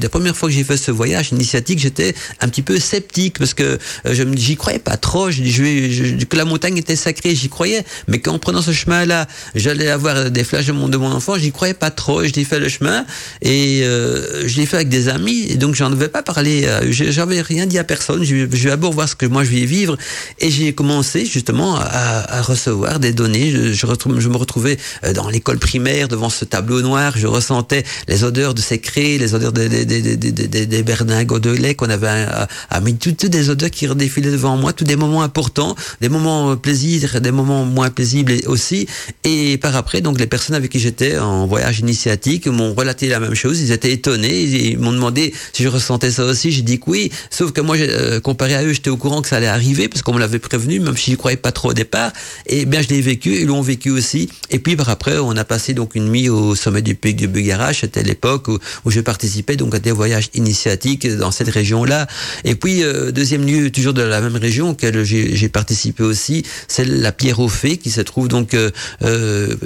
[0.00, 3.54] la première fois que j'ai fait ce voyage initiatique, j'étais un petit peu sceptique parce
[3.54, 3.78] que euh,
[4.12, 5.30] je me j'y croyais pas trop.
[5.30, 7.84] Je, je, que la montagne était sacrée, j'y croyais.
[8.08, 11.74] Mais qu'en prenant ce chemin-là, j'allais avoir des flashs de mon, de enfant, j'y croyais
[11.74, 12.24] pas trop.
[12.24, 13.06] Je l'ai fait le chemin
[13.42, 15.56] et euh, je l'ai fait avec des amis.
[15.56, 16.68] Donc j'en avais pas parlé.
[16.90, 18.22] J'avais rien dit à personne.
[18.22, 19.96] Je, je vais d'abord voir ce que moi je vais vivre.
[20.38, 23.29] Et j'ai commencé justement à, à recevoir des données.
[23.34, 28.54] Je, me retrouvais euh, dans l'école primaire devant ce tableau noir, je ressentais les odeurs
[28.54, 33.26] de ces craies, les odeurs des, des, berningots de lait qu'on avait à, à toutes,
[33.26, 37.30] des odeurs qui redéfilaient devant moi, tous des moments importants, des moments euh, plaisirs, des
[37.30, 38.86] moments moins paisibles aussi.
[39.24, 43.20] Et par après, donc les personnes avec qui j'étais en voyage initiatique m'ont relaté la
[43.20, 46.78] même chose, ils étaient étonnés, ils m'ont demandé si je ressentais ça aussi, j'ai dit
[46.78, 49.46] que oui, sauf que moi, euh, comparé à eux, j'étais au courant que ça allait
[49.46, 52.12] arriver, parce qu'on me l'avait prévenu, même si je croyais pas trop au départ,
[52.46, 54.28] et bien je l'ai vécu, ils l'ont vécu aussi.
[54.50, 57.28] Et puis par après, on a passé donc une nuit au sommet du pic du
[57.28, 57.80] Bugarach.
[57.80, 62.06] C'était l'époque où, où, je participais donc à des voyages initiatiques dans cette région-là.
[62.44, 66.84] Et puis euh, deuxième lieu, toujours de la même région auquel j'ai participé aussi, c'est
[66.84, 68.70] la Pierre aux Fées qui se trouve donc, euh,
[69.02, 69.56] euh,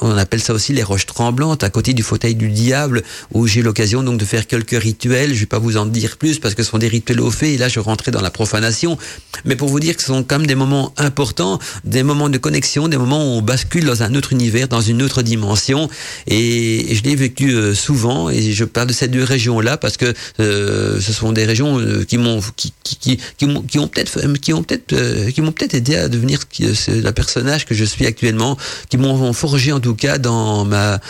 [0.00, 3.62] on appelle ça aussi les roches tremblantes, à côté du fauteuil du diable, où j'ai
[3.62, 5.34] l'occasion donc de faire quelques rituels.
[5.34, 7.54] Je vais pas vous en dire plus parce que ce sont des rituels aux fées.
[7.54, 8.98] Et là, je rentrais dans la profanation.
[9.44, 12.38] Mais pour vous dire que ce sont quand même des moments importants, des moments de
[12.38, 15.88] connexion, des moments où on bascule dans un autre univers, dans une autre dimension.
[16.26, 18.30] Et, je l'ai vécu euh, souvent.
[18.30, 22.04] Et je parle de ces deux régions-là parce que euh, ce sont des régions euh,
[22.04, 26.08] qui m'ont qui, qui, qui, ont peut-être qui ont peut-être qui m'ont peut-être aidé à
[26.08, 26.40] devenir
[26.88, 28.56] la personnage que je suis actuellement,
[28.88, 31.00] qui m'ont forgé en tout cas dans ma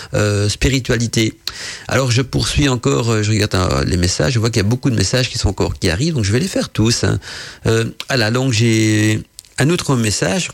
[0.48, 1.34] spiritualité.
[1.88, 4.96] Alors je poursuis encore, je regarde les messages, je vois qu'il y a beaucoup de
[4.96, 7.04] messages qui sont encore qui arrivent, donc je vais les faire tous.
[7.04, 7.18] Hein.
[8.08, 9.22] à la longue, j'ai
[9.58, 10.50] un autre message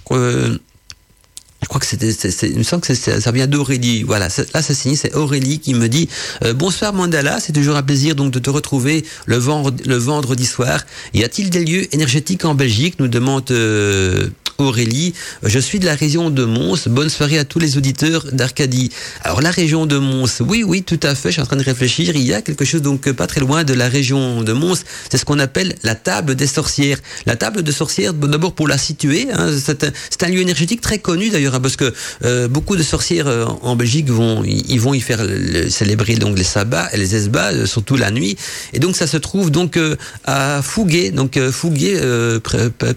[1.62, 2.10] je crois que c'était,
[2.48, 4.02] il me semble que ça vient d'Aurélie.
[4.02, 6.08] Voilà, là c'est Aurélie qui me dit
[6.42, 10.46] euh, bonsoir Mandala, c'est toujours un plaisir donc de te retrouver le vendredi, le vendredi
[10.46, 10.84] soir.
[11.12, 12.94] Y a-t-il des lieux énergétiques en Belgique?
[12.98, 15.14] Nous demande euh, Aurélie.
[15.42, 16.88] Je suis de la région de Mons.
[16.88, 18.90] Bonne soirée à tous les auditeurs d'Arcadie.
[19.22, 21.28] Alors la région de Mons, oui, oui, tout à fait.
[21.28, 22.14] Je suis en train de réfléchir.
[22.14, 24.82] Il y a quelque chose donc pas très loin de la région de Mons.
[25.10, 26.98] C'est ce qu'on appelle la table des sorcières.
[27.26, 31.30] La table des sorcières, d'abord pour la situer, hein, c'est un, lieu énergétique très connu
[31.30, 31.92] d'ailleurs, hein, parce que
[32.24, 35.20] euh, beaucoup de sorcières euh, en Belgique vont, y faire
[35.68, 38.36] célébrer donc les sabbats et les esbats, euh, surtout la nuit.
[38.72, 39.78] Et donc ça se trouve donc
[40.24, 42.00] à Fouguet, donc Fouguet,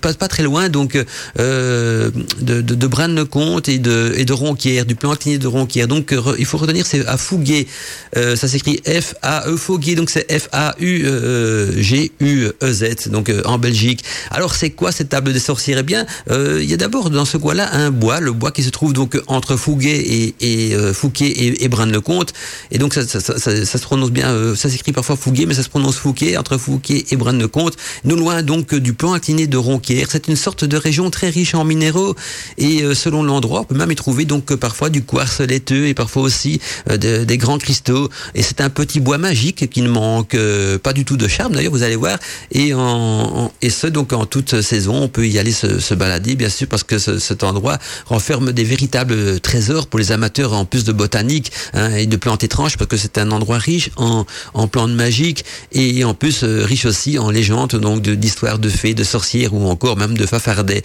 [0.01, 0.97] pas, pas, très loin donc
[1.53, 5.87] de, de, de Braine-le-Comte et de, et de Ronquière, du plan de Ronquière.
[5.87, 7.67] Donc il faut retenir c'est à Fouguet.
[8.15, 11.09] ça s'écrit F-A-E Fouguet, donc c'est F-A-U-G-U-E-Z,
[13.09, 14.03] donc en Belgique.
[14.31, 15.77] Alors c'est quoi cette table des sorcières?
[15.79, 18.69] Eh bien, il y a d'abord dans ce coin-là un bois, le bois qui se
[18.69, 22.33] trouve donc entre Fouguet et, et Fouquet et, et le comte
[22.71, 26.37] Et donc ça, se prononce bien, ça s'écrit parfois Fouguet, mais ça se prononce Fouquet,
[26.37, 30.07] entre Fouquet et le comte Nous loin donc du plan incliné de Ronquière.
[30.09, 32.15] C'est une sorte de région très riche en minéraux
[32.57, 36.23] et selon l'endroit, on peut même y trouver donc parfois du quartz laiteux et parfois
[36.23, 38.09] aussi des grands cristaux.
[38.35, 40.37] Et c'est un petit bois magique qui ne manque
[40.81, 42.17] pas du tout de charme d'ailleurs, vous allez voir.
[42.51, 46.49] Et, en, et ce donc en toute saison, on peut y aller se, balader bien
[46.49, 50.83] sûr parce que ce, cet endroit renferme des véritables trésors pour les amateurs en plus
[50.83, 54.67] de botanique hein, et de plantes étranges parce que c'est un endroit riche en, en
[54.67, 59.03] plantes magiques et en plus euh, riche aussi en légendes donc d'histoires de, fées, de
[59.03, 60.83] sorcières ou encore même de fafardets.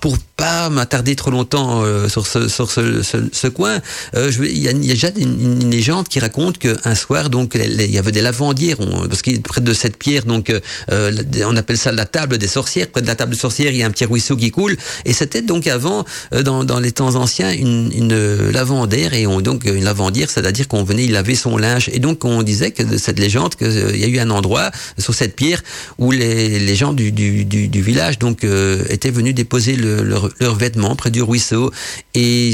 [0.00, 3.78] Pour pas m'attarder trop longtemps euh, sur ce coin,
[4.14, 8.12] euh, il y, a, déjà une, légende qui raconte qu'un soir donc il y avait
[8.12, 8.76] des lavandières
[9.08, 10.52] parce qu'il près de cette pierre donc
[10.90, 12.88] on appelle ça la table des sorcières.
[12.88, 15.12] Près de la table des sorcières il y a un petit ruisseau qui coule et
[15.12, 20.28] c'était donc avant dans, les temps anciens une, une lavandaire et on donc une lavandière,
[20.28, 21.88] c'est-à-dire qu'on venait y laver son linge.
[21.92, 25.14] Et donc on disait que cette légende qu'il euh, y a eu un endroit sur
[25.14, 25.62] cette pierre
[25.98, 30.96] où les, gens du, du, village donc euh, étaient venus déposer le, leurs leur vêtements
[30.96, 31.70] près du ruisseau.
[32.14, 32.52] Et,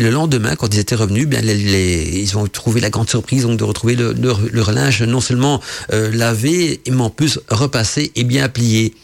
[0.00, 3.64] le lendemain, quand ils étaient revenus, bien ils ont trouvé la grande surprise donc de
[3.64, 5.60] retrouver le, leur, leur, linge non seulement
[5.92, 8.94] euh, lavé, mais en plus repassé et bien plié.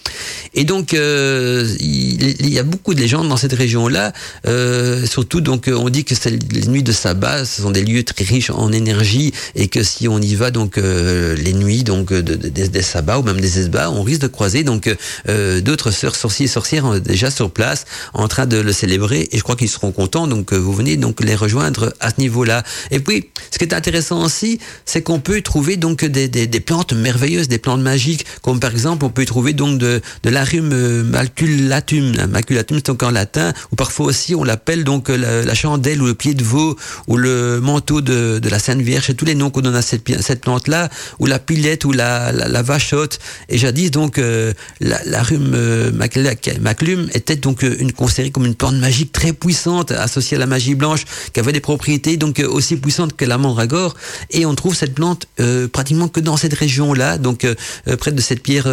[0.54, 4.12] Et donc il, il, y a beaucoup de légendes dans cette région-là,
[5.06, 8.50] surtout donc on dit que les nuits de sabbat, ce sont des lieux très riches
[8.50, 12.48] en énergie et que si on y va donc euh, les nuits donc de, de,
[12.48, 14.94] des sabbats ou même des esbats, on risque de croiser donc
[15.28, 17.59] euh, d'autres sœurs sorciers et sorcières déjà sur place
[18.14, 21.22] en train de le célébrer et je crois qu'ils seront contents donc vous venez donc
[21.22, 22.62] les rejoindre à ce niveau-là.
[22.90, 26.92] Et puis ce qui est intéressant aussi, c'est qu'on peut trouver donc des, des, plantes
[26.92, 30.68] merveilleuses, des plantes magiques comme par exemple on peut trouver donc de, de l'arum
[31.04, 36.06] maculatum, maculatum c'est encore latin ou parfois aussi on l'appelle donc la, la chandelle ou
[36.06, 39.34] le pied de veau ou le manteau de, de la Sainte Vierge, et tous les
[39.34, 43.18] noms qu'on donne à cette, plante-là, ou la pilette, ou la, la, la vachotte.
[43.48, 45.90] Et jadis, donc, euh, la, rhume euh,
[47.14, 50.74] était donc euh, une considérée comme une plante magique très puissante, associée à la magie
[50.74, 53.94] blanche, qui avait des propriétés donc aussi puissantes que la mandragore.
[54.30, 57.46] Et on trouve cette plante euh, pratiquement que dans cette région-là, donc
[57.98, 58.68] près de cette pierre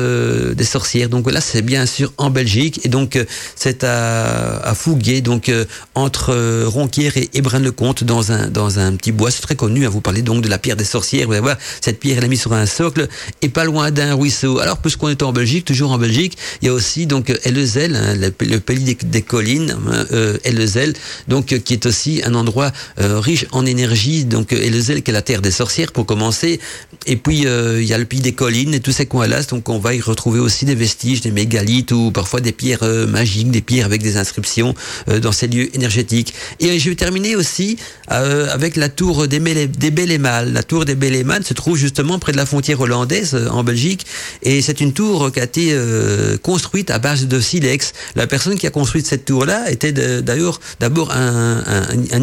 [0.55, 1.09] des sorcières.
[1.09, 3.19] Donc là, c'est bien sûr en Belgique, et donc
[3.55, 5.51] c'est à, à Fouguet, donc
[5.95, 9.31] entre Ronquière et, et le comte dans un, dans un petit bois.
[9.31, 9.83] C'est très connu.
[9.83, 9.89] à hein.
[9.89, 11.27] Vous parlez donc de la pierre des sorcières.
[11.27, 13.07] Vous allez voir, cette pierre, elle est mise sur un socle
[13.41, 14.59] et pas loin d'un ruisseau.
[14.59, 18.15] Alors, puisqu'on est en Belgique, toujours en Belgique, il y a aussi donc Ellezel, hein,
[18.15, 20.93] le, pays des, collines, hein, euh, Ellezel,
[21.27, 24.25] donc qui est aussi un endroit euh, riche en énergie.
[24.25, 26.59] Donc Ellezel, qui est la terre des sorcières pour commencer.
[27.05, 29.41] Et puis euh, il y a le pays des collines et tous ces coins-là.
[29.43, 33.07] Donc on va y retrouver aussi des vestiges, des mégalithes ou parfois des pierres euh,
[33.07, 34.75] magiques, des pierres avec des inscriptions
[35.09, 36.33] euh, dans ces lieux énergétiques.
[36.59, 37.77] Et je vais terminer aussi
[38.11, 40.53] euh, avec la tour des, des Bellémales.
[40.53, 44.05] La tour des Bellémales se trouve justement près de la frontière hollandaise euh, en Belgique
[44.43, 47.93] et c'est une tour qui a été euh, construite à base de silex.
[48.15, 49.91] La personne qui a construit cette tour-là était
[50.21, 51.63] d'ailleurs d'abord un,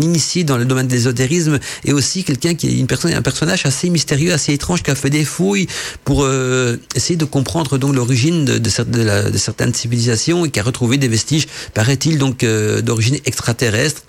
[0.00, 3.66] initié dans le domaine de l'ésotérisme et aussi quelqu'un qui est une personne, un personnage
[3.66, 5.66] assez mystérieux, assez étrange qui a fait des fouilles
[6.04, 11.08] pour euh, essayer de comprendre donc l'origine de, certaines civilisations et qui a retrouvé des
[11.08, 14.02] vestiges, paraît-il donc euh, d'origine extraterrestre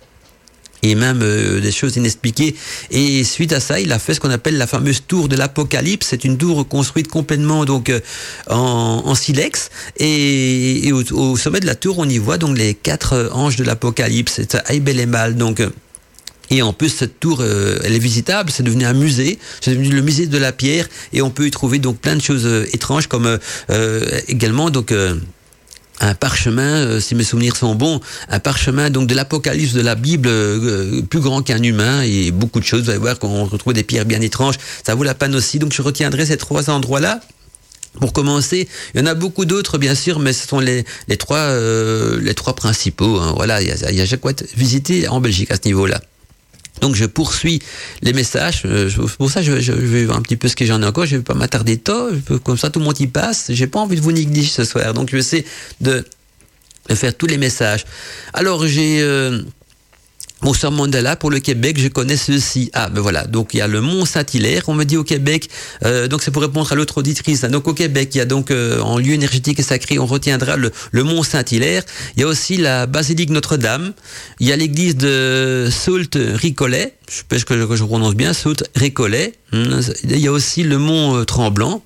[0.83, 2.55] et même euh, des choses inexpliquées.
[2.91, 6.07] Et suite à ça, il a fait ce qu'on appelle la fameuse tour de l'Apocalypse.
[6.09, 7.99] C'est une tour construite complètement donc euh,
[8.49, 9.69] en, silex.
[9.97, 14.33] Et, au, sommet de la tour, on y voit donc les quatre anges de l'Apocalypse.
[14.35, 15.35] C'est Aibel et Mal.
[15.35, 15.61] Donc
[16.49, 18.51] et en plus, cette tour, euh, elle est visitable.
[18.51, 19.39] C'est devenu un musée.
[19.61, 20.87] C'est devenu le musée de la pierre.
[21.13, 24.93] Et on peut y trouver donc plein de choses euh, étranges, comme euh, également donc
[26.01, 29.95] un parchemin, euh, si mes souvenirs sont bons, un parchemin donc de l'Apocalypse de la
[29.95, 32.83] Bible euh, plus grand qu'un humain et beaucoup de choses.
[32.83, 34.55] Vous allez voir qu'on retrouve des pierres bien étranges.
[34.85, 35.59] Ça vaut la peine aussi.
[35.59, 37.21] Donc je retiendrai ces trois endroits-là
[37.99, 40.83] pour commencer, il y en a beaucoup d'autres bien sûr, mais ce sont les,
[41.17, 43.19] trois euh, les trois principaux.
[43.19, 43.33] Hein.
[43.37, 46.01] Voilà, il y a, a visiter en Belgique à ce niveau-là.
[46.81, 47.61] Donc je poursuis
[48.01, 48.63] les messages.
[48.65, 51.05] Euh, pour ça, je, je, vais voir un petit peu ce que j'en ai encore.
[51.05, 52.09] Je vais pas m'attarder tôt.
[52.43, 53.47] Comme ça, tout le monde y passe.
[53.49, 54.93] J'ai pas envie de vous négliger ce soir.
[54.93, 55.45] Donc je vais essayer
[55.81, 56.05] de,
[56.89, 57.85] de faire tous les messages.
[58.33, 59.41] Alors j'ai euh,
[60.45, 62.69] Bonsoir Mandela, pour le Québec, je connais ceci.
[62.73, 63.25] Ah, ben voilà.
[63.25, 65.49] Donc, il y a le Mont Saint-Hilaire, on me dit au Québec.
[65.83, 67.41] Euh, donc, c'est pour répondre à l'autre auditrice.
[67.45, 70.55] Donc, au Québec, il y a donc, euh, en lieu énergétique et sacré, on retiendra
[70.55, 71.81] le, le Mont Saint-Hilaire.
[72.15, 73.93] Il y a aussi la basilique Notre-Dame.
[74.39, 76.93] Il y a l'église de Sault-Ricollet.
[77.09, 79.33] Je que je, que je prononce bien, Sault-Récollet.
[79.53, 81.81] Il y a aussi le mont euh, Tremblant.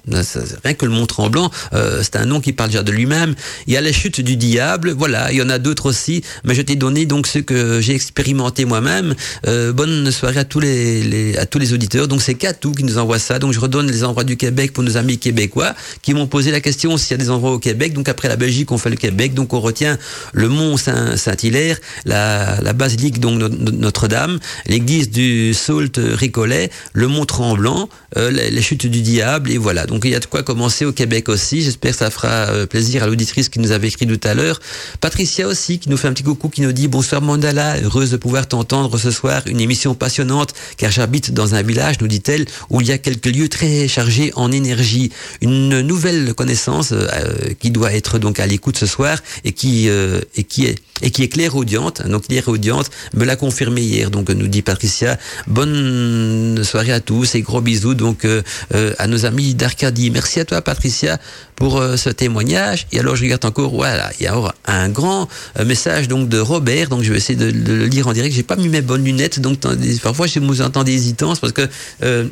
[0.63, 3.36] Rien que le mont Tremblant, euh, c'est un nom qui parle déjà de lui-même.
[3.67, 4.91] Il y a les chutes du diable.
[4.97, 6.23] Voilà, il y en a d'autres aussi.
[6.45, 9.13] Mais je t'ai donné donc ce que j'ai expérimenté moi-même.
[9.45, 12.08] Euh, bonne soirée à tous les, les, à tous les auditeurs.
[12.08, 13.39] Donc c'est Katou qui nous envoie ça.
[13.39, 16.62] Donc je redonne les endroits du Québec pour nos amis québécois qui m'ont posé la
[16.62, 17.93] question s'il y a des endroits au Québec.
[17.93, 19.34] Donc après la Belgique, on fait le Québec.
[19.34, 19.97] Donc on retient
[20.34, 27.89] le mont Saint-Hilaire, la, la basilique donc Notre-Dame, l'église du Sault Récollet, le mont Tremblant,
[28.17, 29.86] euh, les, chutes du diable, et voilà.
[29.86, 31.62] Donc il y a de quoi commencer au Québec aussi.
[31.62, 34.60] J'espère que ça fera euh, plaisir à l'auditrice qui nous avait écrit tout à l'heure.
[35.02, 38.17] Patricia aussi, qui nous fait un petit coucou, qui nous dit bonsoir Mandala, heureuse de
[38.17, 39.43] pouvoir t'entendre ce soir.
[39.45, 43.28] Une émission passionnante, car j'habite dans un village, nous dit-elle, où il y a quelques
[43.28, 45.12] lieux très chargés en énergie.
[45.41, 50.22] Une nouvelle connaissance euh, qui doit être donc à l'écoute ce soir et qui euh,
[50.36, 52.06] et qui est et qui est clairaudiente.
[52.08, 54.12] Donc clairaudiente me l'a confirmé hier.
[54.12, 54.99] Donc nous dit Patricia,
[55.48, 58.42] bonne soirée à tous et gros bisous donc euh,
[58.74, 60.12] euh, à nos amis d'Arcadie.
[60.12, 61.18] Merci à toi Patricia
[61.56, 62.88] pour euh, ce témoignage.
[62.92, 64.36] Et alors je regarde encore, voilà, il y a
[64.66, 65.28] un grand
[65.66, 66.90] message donc de Robert.
[66.90, 68.34] Donc je vais essayer de, le lire en direct.
[68.34, 69.60] J'ai pas mis mes bonnes lunettes, donc
[70.02, 71.68] parfois je vous entends des hésitance parce que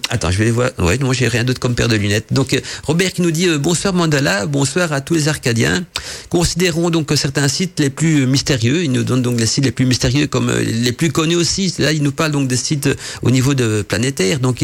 [0.10, 0.72] attends, je vais voir.
[0.80, 2.28] Ouais, moi j'ai rien d'autre comme paire de lunettes.
[2.32, 5.84] Donc Robert qui nous dit bonsoir Mandala, bonsoir à tous les Arcadiens.
[6.30, 8.84] Considérons donc certains sites les plus mystérieux.
[8.84, 11.74] Il nous donne donc les sites les plus mystérieux comme les plus connus aussi.
[11.80, 12.90] Là, il nous parle donc des sites
[13.22, 14.40] au niveau de planétaire.
[14.40, 14.64] Donc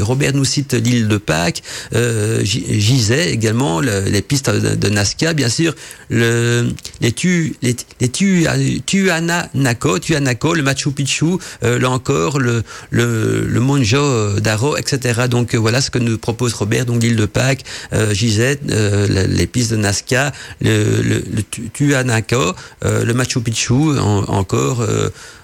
[0.00, 1.62] Robert nous cite l'île de Pâques,
[1.94, 2.44] euh,
[3.28, 5.74] également, le, les pistes de, Nazca, bien sûr,
[6.10, 6.68] le,
[7.00, 8.46] les tu les, les tu,
[10.54, 12.62] le Machu Picchu, euh, là encore le
[13.60, 15.22] Monjo Daro, etc.
[15.30, 16.86] Donc voilà ce que nous propose Robert.
[16.86, 18.14] Donc l'île de Pâques, euh,
[18.70, 21.42] euh, les pistes de Nazca, le, le, le
[22.84, 24.84] euh, le Machu Picchu, en, encore.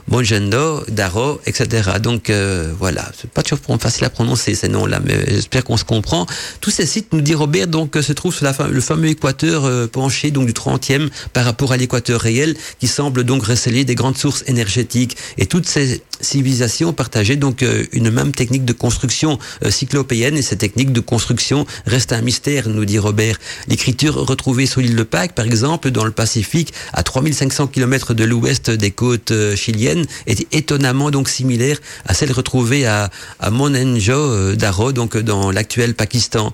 [0.07, 1.93] Euh, Mojendo, Daro, etc.
[2.03, 5.85] Donc euh, voilà, c'est pas toujours facile à prononcer ces noms-là, mais j'espère qu'on se
[5.85, 6.27] comprend.
[6.61, 10.31] Tous ces sites, nous dit Robert, donc se trouvent sur le fameux équateur euh, penché
[10.31, 14.45] donc du 30e par rapport à l'équateur réel, qui semble donc receler des grandes sources
[14.47, 15.17] énergétiques.
[15.39, 20.43] Et toutes ces civilisations partageaient donc euh, une même technique de construction euh, cyclopéenne, et
[20.43, 23.39] cette technique de construction reste un mystère, nous dit Robert.
[23.69, 28.25] L'écriture retrouvée sur l'île de Pâques, par exemple, dans le Pacifique, à 3500 km de
[28.25, 29.57] l'ouest des côtes euh,
[30.27, 36.53] est étonnamment donc similaire à celle retrouvée à, à Mohenjo-Daro, donc dans l'actuel Pakistan.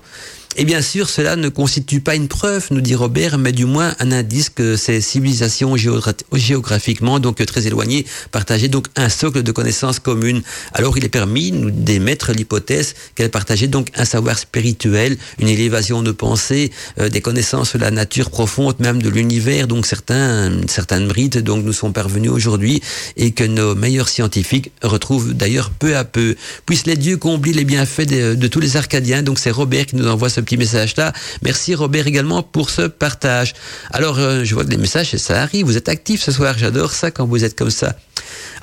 [0.57, 3.95] Et bien sûr, cela ne constitue pas une preuve, nous dit Robert, mais du moins
[3.99, 9.99] un indice que ces civilisations géographiquement donc très éloignées partageaient donc un socle de connaissances
[9.99, 10.41] communes.
[10.73, 16.03] Alors il est permis nous d'émettre l'hypothèse qu'elles partageaient donc un savoir spirituel, une élévation
[16.03, 19.67] de pensée, euh, des connaissances sur la nature profonde même de l'univers.
[19.67, 22.81] Donc certains certaines brides donc nous sont parvenus aujourd'hui
[23.15, 26.35] et que nos meilleurs scientifiques retrouvent d'ailleurs peu à peu.
[26.65, 29.23] Puissent les dieux combler les bienfaits de, de tous les Arcadiens.
[29.23, 31.13] Donc c'est Robert qui nous envoie ce petit message-là.
[31.41, 33.53] Merci Robert également pour ce partage.
[33.91, 35.65] Alors, euh, je vois que les messages, ça arrive.
[35.65, 36.57] Vous êtes actifs ce soir.
[36.57, 37.95] J'adore ça quand vous êtes comme ça.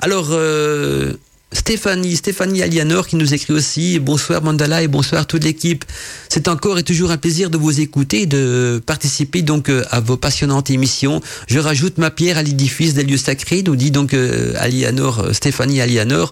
[0.01, 1.13] Alors, euh,
[1.51, 5.83] Stéphanie, Stéphanie Alianor qui nous écrit aussi bonsoir Mandala et bonsoir toute l'équipe.
[6.29, 10.15] C'est encore et toujours un plaisir de vous écouter, de participer donc euh, à vos
[10.15, 11.21] passionnantes émissions.
[11.47, 15.33] Je rajoute ma pierre à l'édifice des lieux sacrés, nous dit donc euh, Alianor, euh,
[15.33, 16.31] Stéphanie Alianor.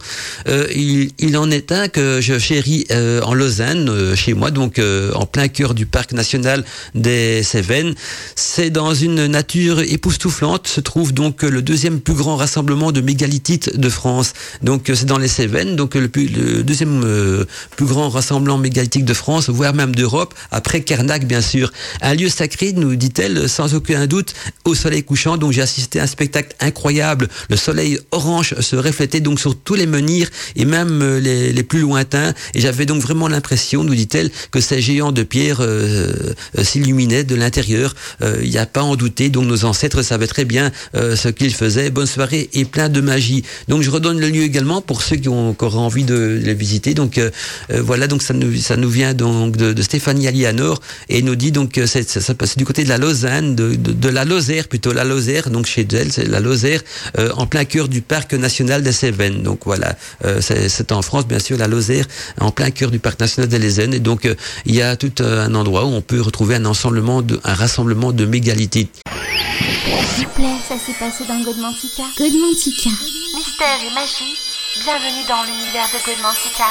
[0.76, 4.80] Il, en est un que je chéris en Lausanne, chez moi, donc
[5.14, 6.64] en plein cœur du parc national
[6.96, 7.94] des Cévennes.
[8.36, 13.78] C'est dans une nature époustouflante se trouve donc le deuxième plus grand rassemblement de mégalithites
[13.78, 14.34] de France.
[14.62, 16.08] Donc dans les Cévennes, donc le,
[16.64, 21.72] deuxième euh, plus grand rassemblement mégalithique de France, voire même d'Europe, après Kernac bien sûr.
[22.02, 24.34] Un lieu sacré, nous dit-elle, sans aucun doute,
[24.66, 25.38] au soleil couchant.
[25.38, 27.30] Donc j'ai assisté à un spectacle incroyable.
[27.50, 31.64] Le soleil orange se reflétait donc sur tous les menhirs et même euh, les, les
[31.64, 32.34] plus lointains.
[32.54, 36.14] Et j'avais donc vraiment l'impression, nous dit-elle, que ces géants de pierre euh,
[36.62, 37.96] s'illuminaient de l'intérieur.
[38.42, 39.30] Il n'y a pas en douter.
[39.30, 41.90] Donc nos ancêtres savaient très bien ce qu'ils faisaient.
[41.90, 43.44] Bonne soirée et plein de magie.
[43.70, 46.56] Donc je redonne le lieu également pour pour ceux qui ont encore envie de les
[46.56, 46.96] visiter.
[46.96, 47.22] Donc
[47.70, 51.52] voilà, donc ça nous, ça nous vient donc de, de Stéphanie Alianor et nous dit
[51.52, 54.94] donc c'est, ça, passe du côté de la Lausanne, de, de, de, la Lozère plutôt,
[54.94, 56.82] la Lozère, donc chez elle, c'est la Lozère,
[57.36, 59.44] en plein cœur du parc national des Cévennes.
[59.44, 59.96] Donc voilà,
[60.40, 62.06] c'est, en France bien sûr, la Lozère,
[62.42, 63.94] en plein cœur du parc national des Cévennes.
[63.94, 64.28] Et donc
[64.66, 68.12] il y a tout un endroit où on peut retrouver un ensemble de, un rassemblement
[68.14, 69.04] de mégalithes.
[70.16, 72.04] S'il vous plaît, ça s'est passé dans Godmantica.
[72.18, 72.90] Godmantica.
[73.38, 74.47] Mystère et magie,
[74.80, 76.66] bienvenue dans l'univers de Godmantica.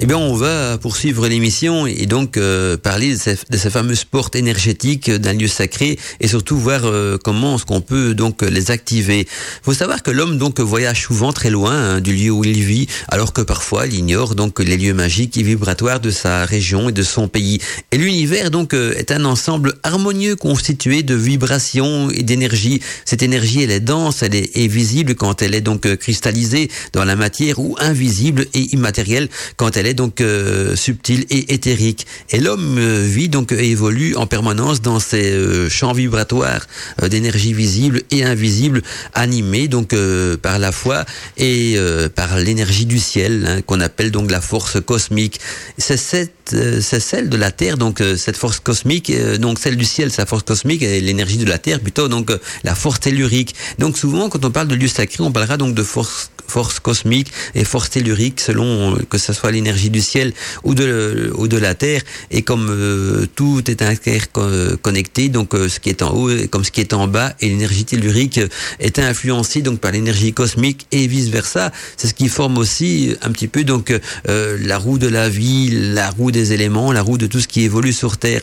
[0.00, 4.04] Eh bien, on va poursuivre l'émission et donc euh, parler de ces, de ces, fameuses
[4.04, 8.70] portes énergétiques d'un lieu sacré et surtout voir euh, comment est-ce qu'on peut donc les
[8.70, 9.26] activer.
[9.60, 12.86] Faut savoir que l'homme donc voyage souvent très loin hein, du lieu où il vit,
[13.08, 16.92] alors que parfois il ignore donc les lieux magiques et vibratoires de sa région et
[16.92, 17.58] de son pays.
[17.90, 22.80] Et l'univers donc euh, est un ensemble harmonieux constitué de vibrations et d'énergie.
[23.04, 27.04] Cette énergie, elle est dense, elle est, est visible quand elle est donc cristallisée dans
[27.04, 32.06] la matière ou invisible et immatérielle quand elle est donc euh, subtil et éthérique.
[32.30, 36.66] Et l'homme euh, vit donc et évolue en permanence dans ces euh, champs vibratoires
[37.10, 38.82] d'énergie visible et invisible,
[39.14, 39.94] animés donc
[40.42, 41.04] par la foi
[41.36, 41.76] et
[42.14, 45.40] par l'énergie du ciel, hein, qu'on appelle donc la force cosmique.
[45.76, 50.10] C'est cette, c'est celle de la Terre, donc cette force cosmique, donc celle du ciel,
[50.10, 52.30] sa force cosmique, et l'énergie de la Terre plutôt, donc
[52.64, 53.54] la force tellurique.
[53.78, 57.32] Donc souvent, quand on parle de lieu sacré, on parlera donc de force force cosmique
[57.54, 60.32] et force tellurique selon que ce soit l'énergie du ciel
[60.64, 62.02] ou de, ou de la terre.
[62.30, 66.70] Et comme euh, tout est interconnecté, donc euh, ce qui est en haut comme ce
[66.70, 68.40] qui est en bas, et l'énergie tellurique
[68.80, 71.72] est influencée donc par l'énergie cosmique et vice versa.
[71.96, 73.92] C'est ce qui forme aussi un petit peu donc
[74.28, 77.48] euh, la roue de la vie, la roue des éléments, la roue de tout ce
[77.48, 78.42] qui évolue sur Terre.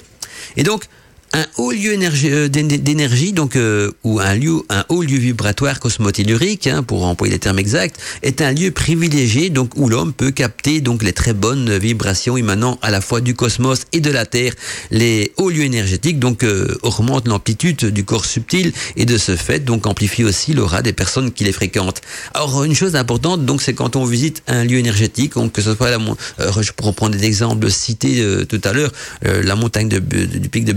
[0.58, 0.86] Et donc
[1.34, 6.67] un haut lieu euh, d'énergie, donc euh, ou un lieu, un haut lieu vibratoire cosmotellurique,
[6.67, 10.80] hein, pour employer les termes exacts, est un lieu privilégié, donc où l'homme peut capter
[10.80, 14.53] donc les très bonnes vibrations émanant à la fois du cosmos et de la Terre.
[14.91, 19.59] Les hauts lieux énergétiques donc euh, augmentent l'amplitude du corps subtil et de ce fait
[19.59, 22.01] donc amplifient aussi l'aura des personnes qui les fréquentent.
[22.34, 25.76] Alors une chose importante donc c'est quand on visite un lieu énergétique, donc que ce
[25.76, 25.99] soit la,
[26.61, 30.73] je pourrais prendre des exemples cités tout à l'heure, la montagne du pic de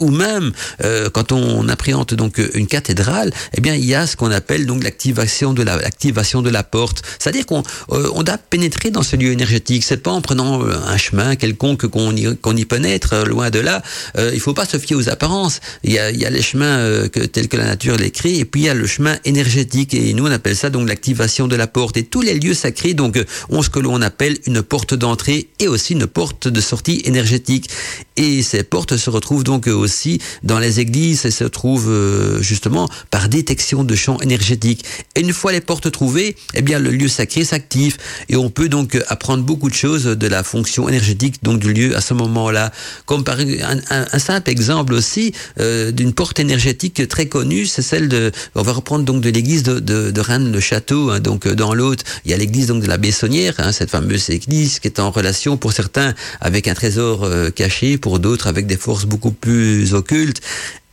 [0.00, 0.52] Ou même
[0.84, 4.66] euh, quand on appréhende donc une cathédrale, eh bien il y a ce qu'on appelle
[4.66, 7.02] donc l'activation de la l'activation de la porte.
[7.18, 7.62] C'est-à-dire qu'on
[7.92, 9.84] euh, on doit pénétrer dans ce lieu énergétique.
[9.84, 13.24] C'est pas en prenant euh, un chemin quelconque qu'on y qu'on y pénètre.
[13.26, 13.82] Loin de là,
[14.16, 15.60] euh, il faut pas se fier aux apparences.
[15.84, 18.62] Il y a, il y a les chemins tels que la nature crée, et puis
[18.62, 19.94] il y a le chemin énergétique.
[19.94, 21.96] Et nous on appelle ça donc l'activation de la porte.
[21.96, 25.68] Et tous les lieux sacrés donc ont ce que l'on appelle une porte d'entrée et
[25.68, 27.68] aussi une porte de sortie énergétique.
[28.16, 32.88] Et ces portes se retrouvent donc aussi dans les églises et se trouvent euh, justement
[33.10, 34.84] par détection de champs énergétiques.
[35.14, 37.96] Et une fois les portes trouvées, eh bien le lieu sacré s'active
[38.28, 41.96] et on peut donc apprendre beaucoup de choses de la fonction énergétique donc du lieu
[41.96, 42.72] à ce moment-là.
[43.06, 48.32] Comme par un, simple exemple aussi euh, d'une porte énergétique très connue, c'est celle de,
[48.54, 52.30] on va reprendre donc de l'église de, de, de Rennes-le-Château, hein, donc dans l'autre, il
[52.30, 55.56] y a l'église donc de la Bessonnière, hein, cette fameuse église qui est en relation
[55.56, 59.51] pour certains avec un trésor euh, caché, pour d'autres avec des forces beaucoup plus
[59.92, 60.40] occultes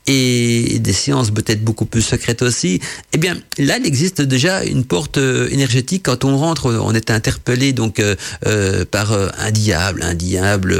[0.10, 2.82] et des sciences peut-être beaucoup plus secrètes aussi,
[3.14, 6.04] eh bien là il existe déjà une porte euh, énergétique.
[6.06, 8.16] Quand on rentre, on est interpellé donc euh,
[8.48, 10.76] euh, par un diable, un diable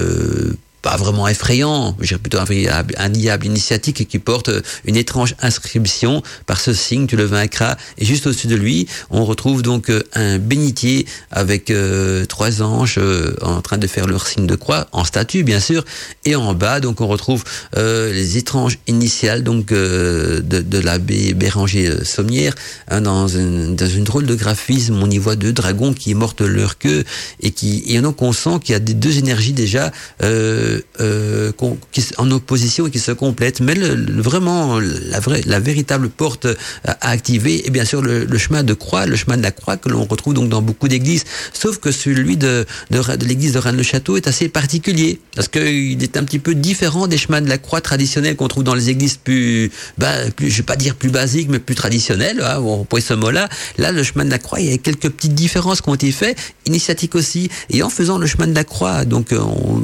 [0.82, 4.50] pas vraiment effrayant, je plutôt un, diable initiatique qui porte
[4.86, 7.76] une étrange inscription par ce signe tu le vaincras.
[7.98, 12.96] Et juste au-dessus de lui on retrouve donc euh, un bénitier avec euh, trois anges
[12.98, 15.84] euh, en train de faire leur signe de croix en statue bien sûr.
[16.26, 17.44] Et en bas donc on retrouve
[17.78, 22.56] euh, les étranges initiales donc de, de l'abbé Béranger Sommière
[22.90, 25.00] hein, dans, une, dans une drôle de graphisme.
[25.02, 27.04] On y voit deux dragons qui mortent leur queue
[27.42, 29.92] et qui et donc on sent qu'il y a des deux énergies déjà
[30.24, 30.69] euh,
[31.00, 31.52] euh,
[31.92, 33.62] qui, en opposition et qui se complètent.
[33.62, 36.48] Mais vraiment, la, vraie, la véritable porte
[36.86, 39.90] à, activer est bien sûr le, chemin de croix, le chemin de la croix que
[39.90, 41.24] l'on retrouve donc dans beaucoup d'églises.
[41.54, 46.18] Sauf que celui de, de, de l'église de Rennes-le-Château est assez particulier parce qu'il est
[46.18, 49.18] un petit peu différent des chemins de la croix traditionnels qu'on trouve dans les églises
[49.18, 52.42] plus, bah, plus, je vais pas dire plus basiques, mais plus traditionnelles.
[52.42, 53.50] Hein, on pourrait ce mot-là.
[53.78, 56.12] Là, le chemin de la croix, il y a quelques petites différences qui ont été
[56.12, 56.38] faites,
[56.70, 57.50] initiatiques aussi.
[57.70, 59.82] Et en faisant le chemin de la croix, donc en,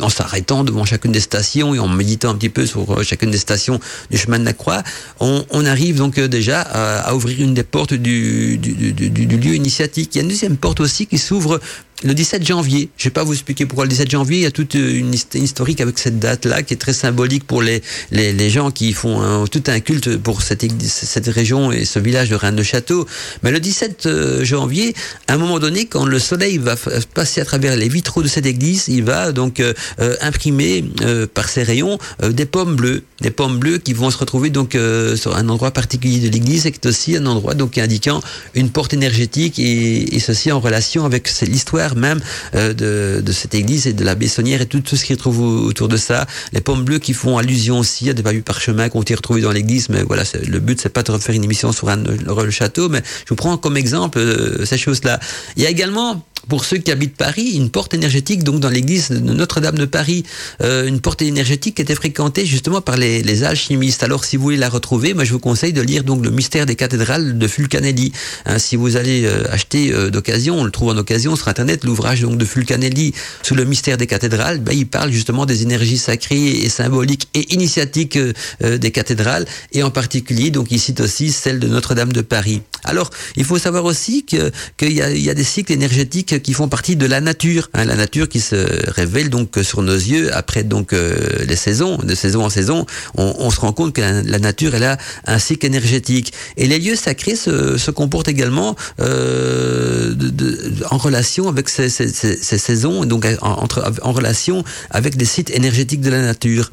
[0.00, 3.38] en s'arrêtant devant chacune des stations et en méditant un petit peu sur chacune des
[3.38, 3.80] stations
[4.10, 4.82] du chemin de la Croix,
[5.20, 10.10] on, arrive donc déjà à, ouvrir une des portes du, lieu initiatique.
[10.14, 11.60] Il y a une deuxième porte aussi qui s'ouvre
[12.02, 12.90] le 17 janvier.
[12.98, 14.38] Je ne vais pas vous expliquer pourquoi le 17 janvier.
[14.38, 17.82] Il y a toute une, historique avec cette date-là qui est très symbolique pour les,
[18.10, 22.34] les, gens qui font tout un culte pour cette, cette région et ce village de
[22.34, 23.06] Rennes-de-Château.
[23.42, 24.94] Mais le 17 euh, janvier,
[25.28, 26.74] à un moment donné, quand le soleil va
[27.14, 31.26] passer à travers les vitraux de cette église, il va donc euh, euh imprimer euh,
[31.32, 34.76] par ses rayons des pommes bleues, des pommes bleues qui vont se retrouver donc
[35.16, 36.66] sur un endroit particulier de l'église.
[36.66, 38.20] Et qui est aussi un endroit donc indiquant
[38.54, 42.20] une porte énergétique et, ceci en relation avec l'histoire même
[42.54, 45.96] de, cette église et de la Bessonnière et tout, ce qui se trouve autour de
[45.96, 46.26] ça.
[46.52, 49.52] Les pommes bleues qui font allusion aussi à des par parchemins qu'on été retrouvés dans
[49.52, 52.50] l'église, mais voilà, le but c'est pas de refaire une émission sur un, le, le,
[52.50, 54.18] château, mais je vous prends comme exemple
[54.64, 55.20] ces choses-là.
[55.56, 58.68] Il y a également love pour ceux qui habitent Paris, une porte énergétique, donc dans
[58.68, 60.24] l'église de Notre-Dame de Paris,
[60.62, 64.02] euh, une porte énergétique qui était fréquentée justement par les, les, alchimistes.
[64.02, 66.66] Alors, si vous voulez la retrouver, moi je vous conseille de lire donc le mystère
[66.66, 68.12] des cathédrales de Fulcanelli.
[68.46, 71.84] Hein, si vous allez euh, acheter euh, d'occasion, on le trouve en occasion sur Internet,
[71.84, 75.98] l'ouvrage donc de Fulcanelli sous le mystère des cathédrales, ben, il parle justement des énergies
[75.98, 81.32] sacrées et symboliques et initiatiques euh, des cathédrales, et en particulier, donc il cite aussi
[81.32, 82.62] celle de Notre-Dame de Paris.
[82.84, 86.52] Alors, il faut savoir aussi qu'il que y, a, y a des cycles énergétiques qui
[86.52, 90.34] font partie de la nature, hein, la nature qui se révèle donc sur nos yeux
[90.34, 91.16] après donc euh,
[91.46, 94.84] les saisons, de saison en saison, on, on se rend compte que la, nature elle
[94.84, 100.72] a un cycle énergétique et les lieux sacrés se, se comportent également euh, de, de,
[100.90, 103.66] en relation avec ces, ces, ces, saisons, donc en,
[104.02, 106.70] en relation avec des sites énergétiques de la nature.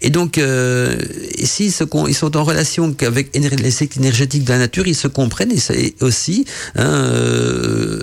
[0.00, 0.96] Et donc, euh,
[1.42, 1.72] s'ils
[2.08, 5.58] ils sont en relation avec les cycles énergétiques de la nature, ils se comprennent et
[5.58, 6.44] c'est aussi
[6.76, 8.02] hein, euh,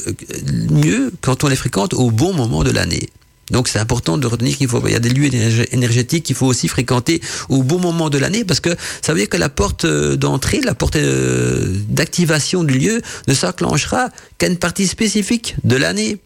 [0.70, 3.10] mieux quand on les fréquente au bon moment de l'année.
[3.52, 5.30] Donc c'est important de retenir qu'il faut il y a des lieux
[5.74, 8.70] énergétiques qu'il faut aussi fréquenter au bon moment de l'année parce que
[9.02, 13.34] ça veut dire que la porte euh, d'entrée, la porte euh, d'activation du lieu ne
[13.34, 16.18] s'enclenchera qu'à une partie spécifique de l'année.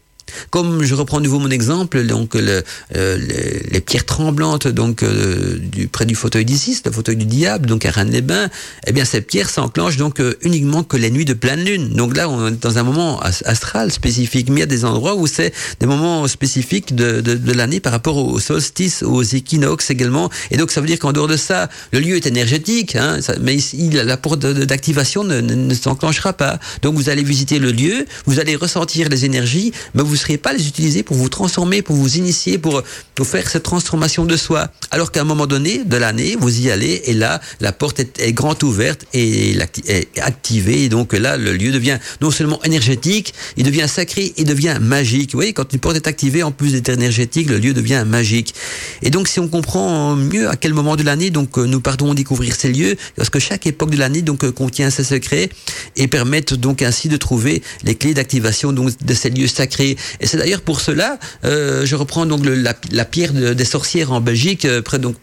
[0.50, 2.62] Comme je reprends de nouveau mon exemple, donc euh,
[2.92, 5.58] les, pierres tremblantes donc euh,
[5.92, 8.48] près du fauteuil d'Isis, le fauteuil du diable, donc à Rennes-les-Bains,
[8.86, 11.90] eh bien ces pierres s'enclenchent donc euh, uniquement que les nuits de pleine lune.
[11.94, 15.14] Donc là, on est dans un moment astral spécifique, mais il y a des endroits
[15.14, 20.30] où c'est des moments spécifiques de, l'année par rapport au solstice, aux équinoxes également.
[20.50, 23.54] Et donc ça veut dire qu'en dehors de ça, le lieu est énergétique, hein, mais
[23.54, 26.58] ici, la porte d'activation ne, ne s'enclenchera pas.
[26.82, 30.38] Donc vous allez visiter le lieu, vous allez ressentir les énergies, mais vous ne serez
[30.38, 32.82] pas les utiliser pour vous transformer, pour vous initier, pour,
[33.14, 34.68] pour faire cette transformation de soi.
[34.90, 38.18] Alors qu'à un moment donné de l'année, vous y allez et là, la porte est,
[38.20, 40.84] est grande ouverte et est activée.
[40.84, 45.32] Et donc là, le lieu devient non seulement énergétique, il devient sacré, il devient magique.
[45.32, 48.54] Vous voyez, quand une porte est activée, en plus d'être énergétique, le lieu devient magique.
[49.02, 52.54] Et donc, si on comprend mieux à quel moment de l'année, donc nous partons découvrir
[52.54, 55.48] ces lieux, parce que chaque époque de l'année donc contient ses secrets
[55.96, 59.96] et permettent donc ainsi de trouver les clés d'activation donc de ces lieux sacrés.
[60.20, 63.64] Et c'est d'ailleurs pour cela, euh, je reprends donc le, la, la, pierre de, des
[63.64, 65.16] sorcières en Belgique, euh, près, donc,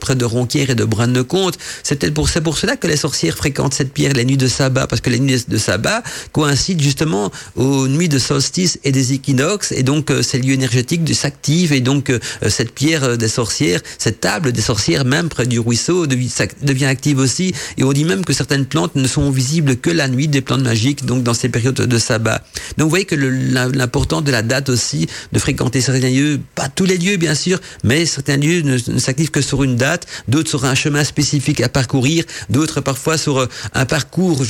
[0.00, 1.58] près de Ronquière et de Braine-le-Comte.
[1.82, 5.00] C'est pour, pour cela que les sorcières fréquentent cette pierre les nuits de sabbat, parce
[5.00, 6.02] que les nuits de sabbat
[6.32, 11.14] coïncident justement aux nuits de solstice et des équinoxes, et donc euh, ces lieux énergétiques
[11.14, 12.18] s'activent, et donc euh,
[12.48, 17.54] cette pierre des sorcières, cette table des sorcières, même près du ruisseau, devient active aussi,
[17.76, 20.62] et on dit même que certaines plantes ne sont visibles que la nuit des plantes
[20.62, 22.42] magiques, donc dans ces périodes de sabbat.
[22.76, 26.84] Donc vous voyez que l'important de la date aussi de fréquenter certains lieux, pas tous
[26.84, 30.64] les lieux bien sûr, mais certains lieux ne, s'activent que sur une date, d'autres sur
[30.64, 34.42] un chemin spécifique à parcourir, d'autres parfois sur euh, un parcours,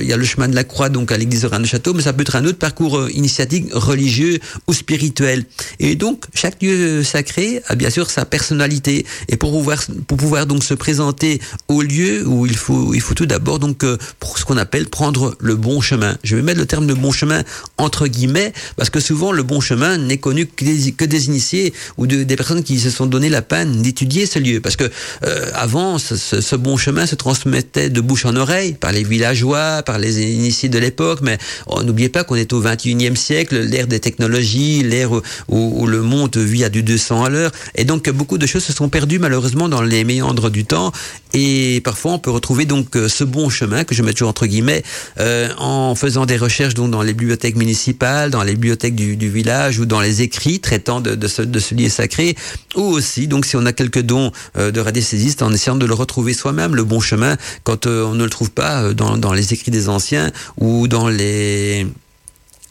[0.00, 2.12] il y a le chemin de la croix donc à l'église de Rennes-Château, mais ça
[2.12, 5.44] peut être un autre parcours euh, initiatique religieux ou spirituel.
[5.78, 10.46] Et donc chaque lieu sacré a bien sûr sa personnalité et pour pouvoir pour pouvoir
[10.46, 14.38] donc se présenter au lieu où il faut il faut tout d'abord donc euh, pour
[14.38, 16.16] ce qu'on appelle prendre le bon chemin.
[16.24, 17.42] Je vais mettre le terme de bon chemin
[17.78, 22.22] entre guillemets parce que souvent le bon chemin n'est connu que des, initiés ou de,
[22.22, 24.60] des personnes qui se sont donné la peine d'étudier ce lieu.
[24.60, 24.84] Parce que
[25.24, 29.98] euh, avant, ce, bon chemin se transmettait de bouche en oreille par les villageois, par
[29.98, 31.20] les initiés de l'époque.
[31.22, 35.10] Mais oh, n'oubliez pas qu'on est au 21e siècle, l'ère des technologies, l'ère
[35.48, 37.52] où, le monde vit à du 200 à l'heure.
[37.74, 40.92] Et donc beaucoup de choses se sont perdues malheureusement dans les méandres du temps.
[41.32, 44.46] Et parfois on peut retrouver donc euh, ce bon chemin que je mets toujours entre
[44.46, 44.82] guillemets
[45.18, 49.30] euh, en faisant des recherches donc dans les bibliothèques municipales, dans les bibliothèques du, du
[49.30, 52.36] village ou dans les écrits traitant de, de, ce, de ce lieu sacré,
[52.76, 55.94] ou aussi donc si on a quelques dons euh, de radiesthésiste en essayant de le
[55.94, 59.32] retrouver soi-même le bon chemin quand euh, on ne le trouve pas euh, dans, dans
[59.32, 61.86] les écrits des anciens ou dans les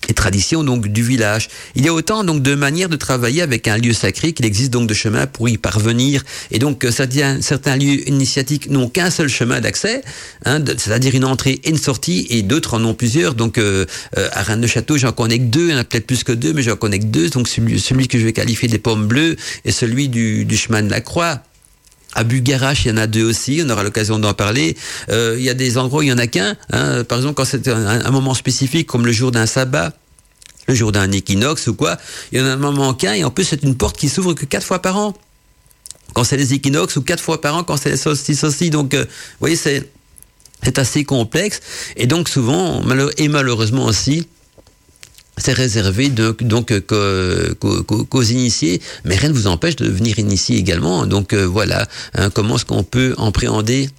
[0.10, 1.48] et traditions donc du village.
[1.76, 4.72] Il y a autant donc de manières de travailler avec un lieu sacré qu'il existe
[4.72, 6.24] donc de chemins pour y parvenir.
[6.52, 10.02] Et donc certains, certains lieux initiatiques n'ont qu'un seul chemin d'accès,
[10.46, 13.36] hein, c'est-à-dire une entrée et une sortie, et d'autres en ont plusieurs.
[13.36, 13.86] Donc euh,
[14.18, 17.00] euh, à Rennes-le-Château, j'en connais que deux, a peut-être plus que deux, mais j'en connais
[17.00, 17.30] que deux.
[17.30, 20.82] Donc celui, celui que je vais qualifier des pommes bleues et celui du, du chemin
[20.82, 21.44] de la Croix.
[22.16, 24.76] À Bugarache, il y en a deux aussi, on aura l'occasion d'en parler.
[25.12, 26.56] Euh, il y a des endroits où il y en a qu'un.
[26.72, 27.04] Hein.
[27.04, 29.94] Par exemple, quand c'est un, un, moment spécifique, comme le jour d'un sabbat,
[30.70, 31.98] le jour d'un équinoxe ou quoi,
[32.32, 34.34] il y en a un moment qu'un, et en plus c'est une porte qui s'ouvre
[34.34, 35.14] que quatre fois par an.
[36.14, 38.70] Quand c'est les équinoxes, ou quatre fois par an quand c'est les solstices aussi.
[38.70, 39.92] Donc, euh, vous voyez, c'est
[40.62, 41.62] c'est assez complexe,
[41.96, 42.84] et donc souvent,
[43.18, 44.28] et malheureusement aussi,
[45.38, 50.58] c'est réservé donc, donc qu'aux, qu'aux initiés, mais rien ne vous empêche de venir initier
[50.58, 51.06] également.
[51.06, 53.90] Donc euh, voilà, hein, comment est-ce qu'on peut appréhender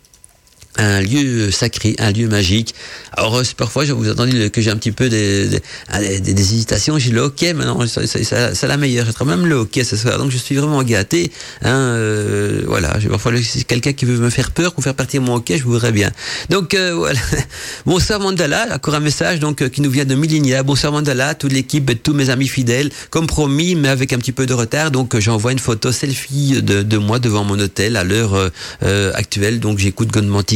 [0.76, 2.74] un lieu sacré, un lieu magique.
[3.12, 6.98] Alors parfois, je vous entendu que j'ai un petit peu des, des, des, des hésitations.
[6.98, 9.06] J'ai le hockey maintenant, c'est la meilleure.
[9.06, 11.32] Je même le hockey ce soir, donc je suis vraiment gâté.
[11.62, 13.32] Hein, euh, voilà, parfois
[13.66, 16.10] quelqu'un qui veut me faire peur ou faire partir mon hockey, je voudrais bien.
[16.48, 17.20] Donc euh, voilà.
[17.86, 20.62] Bonsoir Mandala, encore un message donc qui nous vient de Milinia.
[20.62, 24.46] Bonsoir Mandala, toute l'équipe, tous mes amis fidèles, comme promis, mais avec un petit peu
[24.46, 24.90] de retard.
[24.90, 28.50] Donc j'envoie une photo selfie de, de moi devant mon hôtel à l'heure
[28.82, 29.60] euh, actuelle.
[29.60, 30.10] Donc j'écoute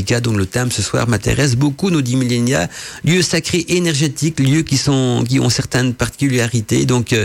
[0.05, 2.69] Donc le thème ce soir m'intéresse beaucoup, nous dit Millenia.
[3.05, 7.25] Lieux sacrés énergétiques, lieux qui sont qui ont certaines particularités, donc euh,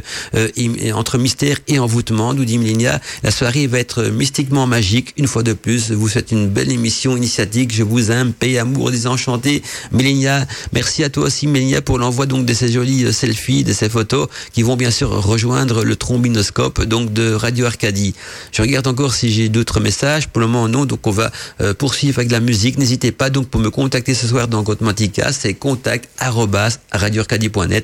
[0.93, 3.01] entre mystère et envoûtement, nous dit Millenia.
[3.23, 5.91] La soirée va être mystiquement magique, une fois de plus.
[5.91, 9.61] Vous faites une belle émission initiatique, je vous aime, paix, amour, désenchanté.
[9.91, 13.89] Millenia, merci à toi aussi Millenia pour l'envoi donc de ces jolis selfies, de ces
[13.89, 18.15] photos qui vont bien sûr rejoindre le trombinoscope donc de Radio Arcadie.
[18.51, 20.27] Je regarde encore si j'ai d'autres messages.
[20.27, 22.68] Pour le moment non, donc on va euh, poursuivre avec la musique.
[22.77, 26.09] N'hésitez pas donc pour me contacter ce soir dans Gothmantica, c'est contact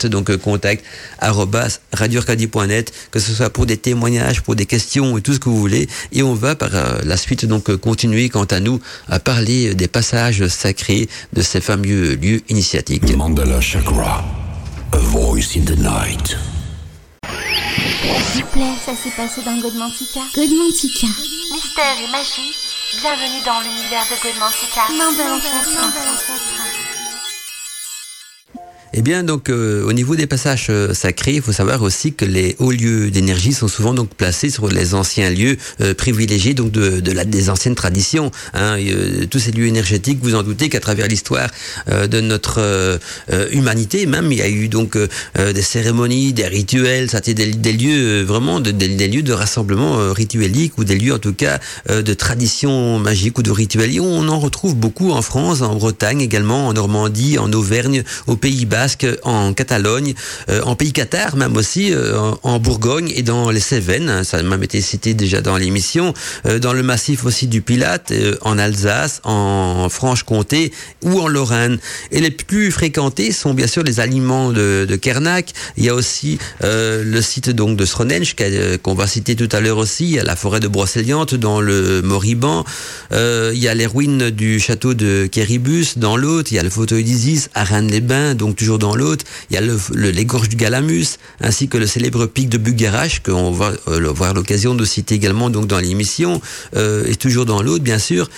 [0.09, 0.83] donc euh, contact
[1.93, 5.59] radioarcadie.net, que ce soit pour des témoignages, pour des questions et tout ce que vous
[5.59, 5.87] voulez.
[6.11, 9.73] Et on va par euh, la suite donc euh, continuer quant à nous à parler
[9.75, 13.15] des passages sacrés de ces fameux lieux initiatiques.
[13.15, 14.23] Mandala Chakra,
[14.91, 16.37] a voice in the night.
[18.31, 20.21] S'il vous plaît, ça s'est passé dans Godmantica.
[20.35, 21.07] Godmantica.
[21.53, 22.64] Mystère et magie,
[22.97, 24.81] bienvenue dans l'univers de Godmantica.
[25.41, 26.84] Chakra.
[28.97, 32.23] Eh bien, donc, euh, au niveau des passages euh, sacrés, il faut savoir aussi que
[32.23, 36.71] les hauts lieux d'énergie sont souvent donc placés sur les anciens lieux euh, privilégiés donc
[36.71, 38.31] de, de la, des anciennes traditions.
[38.53, 41.49] Hein, euh, tous ces lieux énergétiques, vous en doutez qu'à travers l'histoire
[41.89, 42.97] euh, de notre euh,
[43.51, 44.97] humanité, même, il y a eu donc
[45.35, 49.33] des cérémonies, des rituels, ça a été des, lieux vraiment de, des, des, lieux de
[49.33, 53.93] rassemblement rituelique ou des lieux en tout cas de tradition magique ou de rituels.
[53.93, 58.37] Et on en retrouve beaucoup en France, en Bretagne également, en Normandie, en Auvergne, aux
[58.37, 58.84] Pays-Bas
[59.23, 60.13] en Catalogne,
[60.49, 64.37] euh, en Pays Qatar même aussi, euh, en, Bourgogne et dans les Cévennes, hein, ça
[64.37, 66.13] a même été cité déjà dans l'émission,
[66.45, 70.71] euh, dans le massif aussi du Pilate, en Alsace, en Franche-Comté
[71.03, 71.77] ou en Lorraine.
[72.11, 75.51] Et les plus fréquentés sont bien sûr les aliments de, de Kernac.
[75.77, 78.35] Il y a aussi le site donc de Sronench
[78.81, 81.61] qu'on va citer tout à l'heure aussi, il y a la forêt de Brocéliande dans
[81.61, 82.63] le Morbihan,
[83.11, 86.69] il y a les ruines du château de Kéribus dans l'autre, il y a le
[86.69, 89.25] fauteuil d'Isis à Rennes-les-Bains, donc toujours dans l'autre.
[89.49, 92.57] Il y a le, le, les gorges du Galamus, ainsi que le célèbre pic de
[92.57, 96.41] Bugarache, qu'on va euh, avoir l'occasion de citer également donc dans l'émission,
[96.75, 98.29] euh, et toujours dans l'autre, bien sûr.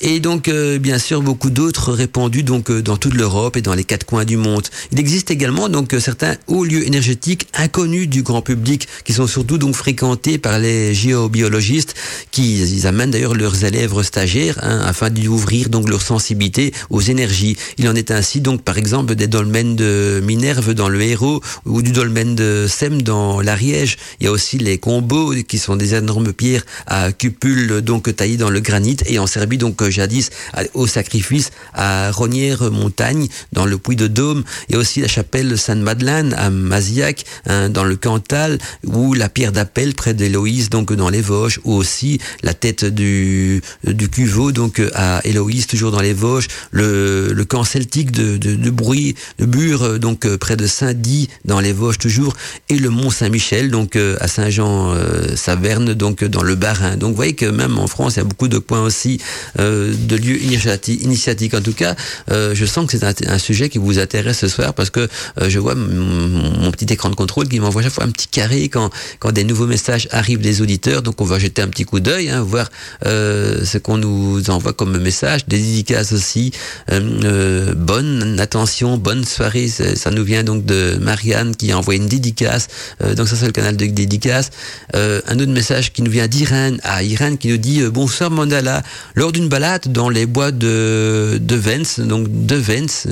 [0.00, 3.74] Et donc, euh, bien sûr, beaucoup d'autres répandus donc euh, dans toute l'Europe et dans
[3.74, 4.64] les quatre coins du monde.
[4.92, 9.26] Il existe également donc euh, certains hauts lieux énergétiques inconnus du grand public, qui sont
[9.26, 11.94] surtout donc fréquentés par les géobiologistes,
[12.30, 17.56] qui amènent d'ailleurs leurs élèves stagiaires hein, afin d'ouvrir donc leur sensibilité aux énergies.
[17.78, 21.82] Il en est ainsi donc par exemple des dolmens de Minerve dans le Hérault ou
[21.82, 23.96] du dolmen de Sem dans l'Ariège.
[24.20, 28.36] Il y a aussi les combos qui sont des énormes pierres à cupules donc taillées
[28.36, 30.30] dans le granit et en Serbie donc jadis
[30.74, 34.44] au sacrifice à Ronière-Montagne, dans le Puy de Dôme.
[34.68, 39.28] Il y a aussi la chapelle Sainte-Madeleine à Maziac, hein, dans le Cantal, ou la
[39.28, 44.52] pierre d'appel près d'Héloïse, donc dans les Vosges, ou aussi la tête du, du Cuveau,
[44.52, 49.46] donc à Héloïse, toujours dans les Vosges, le, camp celtique de, de, de Bruy, de
[49.66, 52.34] Bure, donc près de Saint-Die, dans les Vosges toujours,
[52.68, 56.96] et le Mont Saint-Michel, donc à Saint-Jean-Saverne, donc dans le Bas-Rhin.
[56.96, 59.20] Donc vous voyez que même en France, il y a beaucoup de points aussi
[59.58, 61.54] euh, de lieux initiatiques.
[61.54, 61.94] En tout cas,
[62.30, 65.08] euh, je sens que c'est un, sujet qui vous intéresse ce soir parce que
[65.40, 68.68] euh, je vois mon petit écran de contrôle qui m'envoie chaque fois un petit carré
[68.68, 71.02] quand, quand des nouveaux messages arrivent des auditeurs.
[71.02, 72.70] Donc on va jeter un petit coup d'œil, hein, voir
[73.04, 76.52] euh, ce qu'on nous envoie comme message, des dédicaces aussi.
[76.88, 79.96] bonne attention, bonne soirée attiré.
[79.96, 82.68] Ça nous vient donc de Marianne qui a envoyé une dédicace.
[83.16, 84.50] donc ça c'est le canal de dédicace.
[84.94, 86.80] un autre message qui nous vient d'Irène.
[86.82, 88.82] à Irène qui nous dit bonsoir Mandala.
[89.14, 93.06] Lors d'une balade dans les bois de de Vence, donc de Vence,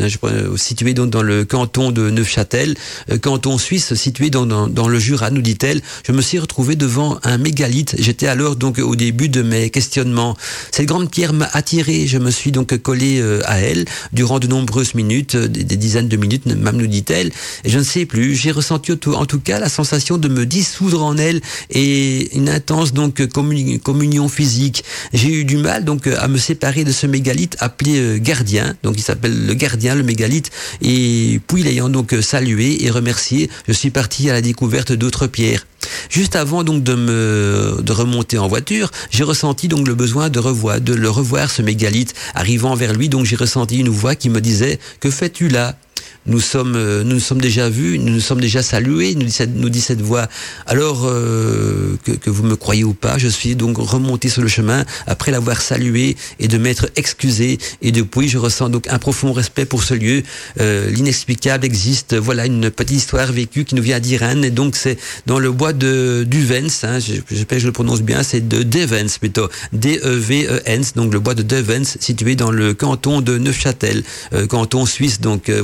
[0.57, 2.75] situé donc dans le canton de Neufchâtel,
[3.23, 5.81] canton suisse situé dans, dans, le Jura, nous dit-elle.
[6.07, 7.95] Je me suis retrouvé devant un mégalithe.
[7.99, 10.37] J'étais alors donc au début de mes questionnements.
[10.71, 12.07] Cette grande pierre m'a attiré.
[12.07, 16.09] Je me suis donc collé euh, à elle durant de nombreuses minutes, euh, des, dizaines
[16.09, 17.31] de minutes, même nous dit-elle.
[17.65, 18.35] Je ne sais plus.
[18.35, 22.93] J'ai ressenti en tout cas la sensation de me dissoudre en elle et une intense
[22.93, 24.85] donc communion physique.
[25.13, 28.77] J'ai eu du mal donc à me séparer de ce mégalithe appelé euh, gardien.
[28.83, 30.51] Donc il s'appelle le gardien, le mégalithe.
[30.83, 35.67] Et puis l'ayant donc salué et remercié, je suis parti à la découverte d'autres pierres.
[36.09, 40.39] Juste avant donc de me de remonter en voiture, j'ai ressenti donc le besoin de
[40.39, 42.15] revoir de le revoir ce mégalithe.
[42.35, 45.77] Arrivant vers lui, donc j'ai ressenti une voix qui me disait que fais-tu là?
[46.27, 49.33] Nous sommes, euh, nous nous sommes déjà vus, nous nous sommes déjà salués, nous dit
[49.33, 50.27] cette, nous dit cette voix.
[50.67, 54.49] Alors euh, que, que, vous me croyez ou pas, je suis donc remonté sur le
[54.49, 57.59] chemin après l'avoir salué et de m'être excusé.
[57.83, 60.23] Et depuis, je ressens donc un profond respect pour ce lieu.
[60.61, 62.15] Euh, L'inexplicable existe.
[62.15, 64.45] Voilà une petite histoire vécue qui nous vient d'Irène.
[64.45, 66.85] Et donc c'est dans le bois de Duvens.
[66.85, 68.23] Hein, J'espère que je le prononce bien.
[68.23, 69.49] C'est de Devens plutôt.
[69.73, 70.83] D-E-V-E-N.
[70.97, 74.03] Donc le bois de Devens, situé dans le canton de Neufchâtel,
[74.33, 75.21] euh, canton suisse.
[75.21, 75.61] Donc euh,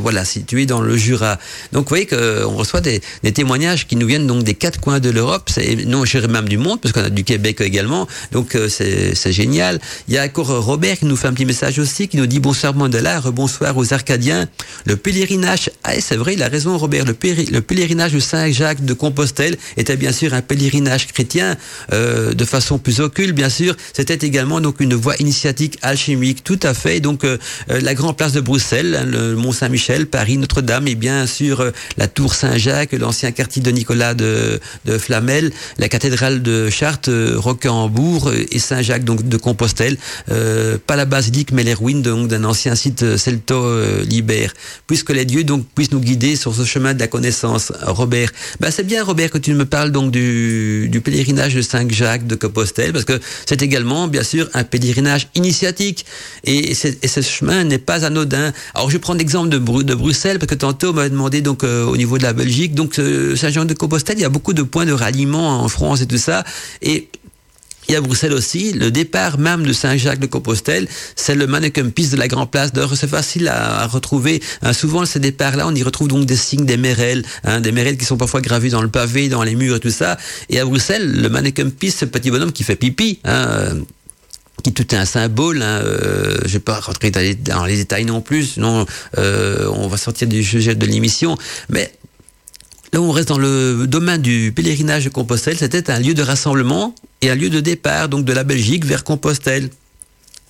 [0.51, 1.39] voilà dans le Jura.
[1.73, 3.01] Donc vous voyez qu'on reçoit des,
[3.33, 5.51] témoignages qui nous viennent donc des quatre coins de l'Europe,
[5.87, 9.81] non je même du monde, parce qu'on a du Québec également, donc euh, c'est génial.
[10.09, 12.41] Il y a encore Robert qui nous fait un petit message aussi, qui nous dit
[12.41, 14.49] bonsoir Mandela, bonsoir aux Arcadiens.
[14.85, 18.95] Le pèlerinage, ah, c'est vrai, il a raison Robert, le, le pèlerinage de Saint-Jacques de
[18.95, 21.57] Compostelle était bien sûr un pèlerinage chrétien,
[21.93, 23.77] euh, de façon plus occulte bien sûr.
[23.93, 27.01] C'était également donc une voie initiatique alchimique, tout à fait.
[27.01, 27.39] Donc euh,
[27.69, 31.71] la grande place de Bruxelles, hein, le Mont Saint-Michel, Paris, notre-Dame et bien sûr euh,
[31.97, 37.35] la tour Saint-Jacques, l'ancien quartier de Nicolas de, de, Flamel, la cathédrale de Chartres, euh,
[37.37, 39.97] Rocambourg euh, et Saint-Jacques donc de Compostelle.
[40.87, 44.53] pas la basilique mais les ruines donc d'un ancien site celto-libère.
[44.87, 47.73] Puisque les dieux donc puissent nous guider sur ce chemin de la connaissance.
[47.83, 48.31] Robert,
[48.61, 52.35] ben c'est bien Robert que tu me parles donc du, du pèlerinage de Saint-Jacques de
[52.35, 56.07] Compostelle parce que c'est également bien sûr un pèlerinage initiatique
[56.45, 58.53] et, et ce chemin n'est pas anodin.
[58.75, 61.85] Alors je prends l'exemple de, de Bruxelles parce que tantôt on m'avait demandé donc euh,
[61.85, 64.63] au niveau de la Belgique, donc euh, Saint-Jean de Compostelle, il y a beaucoup de
[64.63, 66.45] points de ralliement en France et tout ça,
[66.83, 67.09] et
[67.89, 71.89] il y a Bruxelles aussi, le départ même de Saint-Jacques de Compostelle, c'est le mannequin
[71.91, 72.73] piste de la Grand Place.
[72.73, 74.41] D'ailleurs, c'est facile à, retrouver.
[74.63, 77.97] Hein, souvent, ces départs-là, on y retrouve donc des signes des mérelles, hein, des mérelles
[77.97, 80.19] qui sont parfois gravés dans le pavé, dans les murs et tout ça.
[80.51, 83.19] Et à Bruxelles, le mannequin piste, ce petit bonhomme qui fait pipi.
[83.25, 83.81] Hein,
[84.61, 85.63] qui tout est un symbole.
[85.63, 87.21] Hein, euh, je vais pas rentrer dans
[87.65, 88.87] les, détails non plus, sinon
[89.19, 91.37] euh, on va sortir du sujet de l'émission.
[91.69, 91.93] Mais
[92.93, 96.95] là on reste dans le domaine du pèlerinage de Compostelle, c'était un lieu de rassemblement
[97.23, 99.71] et un lieu de départ donc de la Belgique vers Compostelle.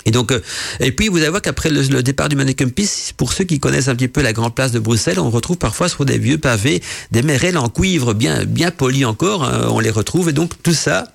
[0.07, 0.41] Et donc, euh,
[0.81, 3.89] et puis vous allez voir qu'après le, départ du Mannequin Peace, pour ceux qui connaissent
[3.89, 6.83] un petit peu la grande place de Bruxelles, on retrouve parfois sur des vieux pavés
[7.11, 9.45] des mérelles en cuivre bien bien polis encore.
[9.45, 11.13] Hein, on les retrouve et donc tout ça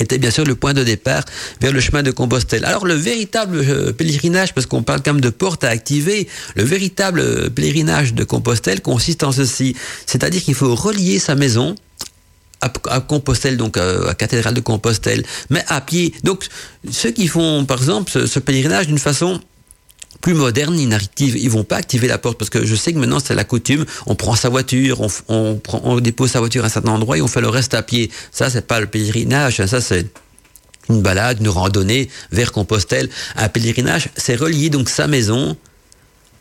[0.00, 1.24] était bien sûr le point de départ
[1.60, 2.64] vers le chemin de Compostelle.
[2.64, 6.64] Alors le véritable euh, pèlerinage, parce qu'on parle quand même de porte à activer, le
[6.64, 9.76] véritable euh, pèlerinage de Compostelle consiste en ceci,
[10.06, 11.74] c'est-à-dire qu'il faut relier sa maison
[12.60, 16.12] à, Compostelle, donc à, à, Cathédrale de Compostelle, mais à pied.
[16.24, 16.46] Donc
[16.90, 19.40] ceux qui font par exemple ce pèlerinage d'une façon
[20.20, 22.98] plus modernes, ils n'activent, ils vont pas activer la porte parce que je sais que
[22.98, 23.84] maintenant c'est la coutume.
[24.06, 27.22] On prend sa voiture, on, on, on dépose sa voiture à un certain endroit et
[27.22, 28.10] on fait le reste à pied.
[28.30, 29.64] Ça, c'est pas le pèlerinage.
[29.66, 30.06] Ça, c'est
[30.88, 33.08] une balade, une randonnée vers Compostelle.
[33.36, 35.56] Un pèlerinage, c'est relier donc sa maison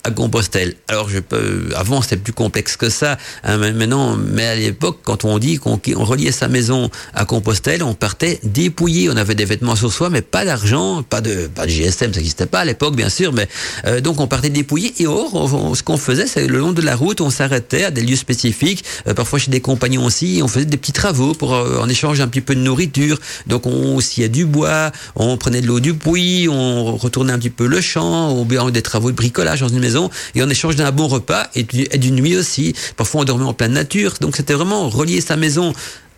[0.03, 0.75] à Compostelle.
[0.87, 3.17] Alors je peux, avant c'était plus complexe que ça.
[3.43, 7.93] Hein, maintenant, mais à l'époque, quand on dit qu'on reliait sa maison à Compostelle, on
[7.93, 9.09] partait dépouillé.
[9.09, 12.19] On avait des vêtements sur soi, mais pas d'argent, pas de, pas de GSM, ça
[12.19, 13.33] n'existait pas à l'époque, bien sûr.
[13.33, 13.47] Mais
[13.85, 14.93] euh, donc on partait dépouillé.
[14.99, 18.01] Et or, ce qu'on faisait, c'est le long de la route, on s'arrêtait à des
[18.01, 20.39] lieux spécifiques, euh, parfois chez des compagnons aussi.
[20.43, 23.19] on faisait des petits travaux pour euh, en échange un petit peu de nourriture.
[23.47, 27.49] Donc on sciait du bois, on prenait de l'eau du puits, on retournait un petit
[27.49, 29.88] peu le champ, ou bien des travaux de bricolage dans une
[30.35, 32.75] et en échange d'un bon repas et d'une nuit aussi.
[32.97, 34.15] Parfois on dormait en pleine nature.
[34.21, 35.73] Donc c'était vraiment relier sa maison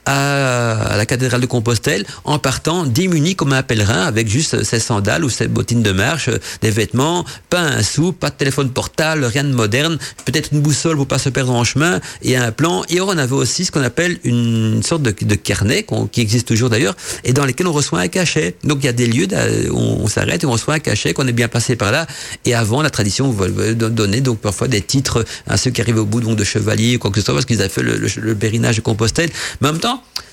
[0.06, 5.24] à, la cathédrale de Compostelle en partant démuni comme un pèlerin avec juste ses sandales
[5.24, 6.30] ou ses bottines de marche,
[6.62, 10.95] des vêtements, pas un sou, pas de téléphone portable, rien de moderne, peut-être une boussole
[10.95, 12.84] pour pas se perdre en chemin et un plan.
[12.89, 16.95] Et on avait aussi ce qu'on appelle une sorte de, carnet qui existe toujours d'ailleurs
[17.24, 18.56] et dans lesquels on reçoit un cachet.
[18.64, 19.28] Donc il y a des lieux
[19.72, 22.08] où on, s'arrête et on reçoit un cachet qu'on est bien passé par là.
[22.45, 26.22] Et avant, la tradition donnait donc parfois des titres à ceux qui arrivaient au bout
[26.22, 28.78] donc de chevalier ou quoi que ce soit parce qu'ils avaient fait le, le, pèlerinage
[28.78, 29.30] de Compostelle.
[29.62, 29.91] En même temps,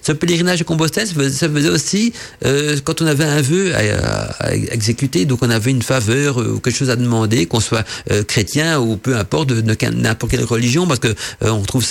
[0.08, 2.14] ce pèlerinage de Compostelle, ça faisait aussi
[2.46, 6.60] euh, quand on avait un vœu à, exécuter, donc on avait une faveur euh, ou
[6.60, 10.86] quelque chose à demander, qu'on soit euh, chrétien ou peu importe de, n'importe quelle religion,
[10.86, 11.84] parce que on trouve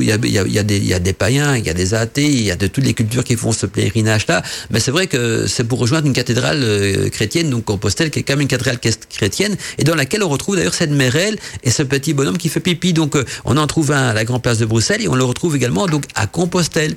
[0.00, 2.84] il y a des païens, il y a des athées, il y a de toutes
[2.84, 4.42] les cultures qui font ce pèlerinage-là.
[4.70, 8.34] Mais c'est vrai que c'est pour rejoindre une cathédrale chrétienne, donc Compostelle, qui est quand
[8.34, 8.78] même une cathédrale
[9.10, 12.60] chrétienne, et dans laquelle on retrouve d'ailleurs cette mérelle et ce petit bonhomme qui fait
[12.60, 12.92] pipi.
[12.94, 15.54] Donc on en trouve un à la Grande Place de Bruxelles et on le retrouve
[15.54, 16.96] également donc à Compostelle.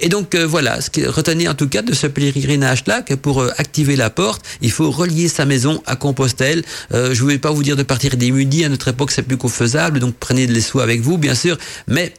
[0.00, 3.42] Et donc euh, voilà, ce qui retenez en tout cas de ce pèlerinage-là, que pour
[3.42, 6.62] euh, activer la porte, il faut relier sa maison à Compostelle.
[6.92, 9.22] Euh, je ne vais pas vous dire de partir des midi, à notre époque c'est
[9.22, 12.14] plus faisable, donc prenez les sous avec vous bien sûr, mais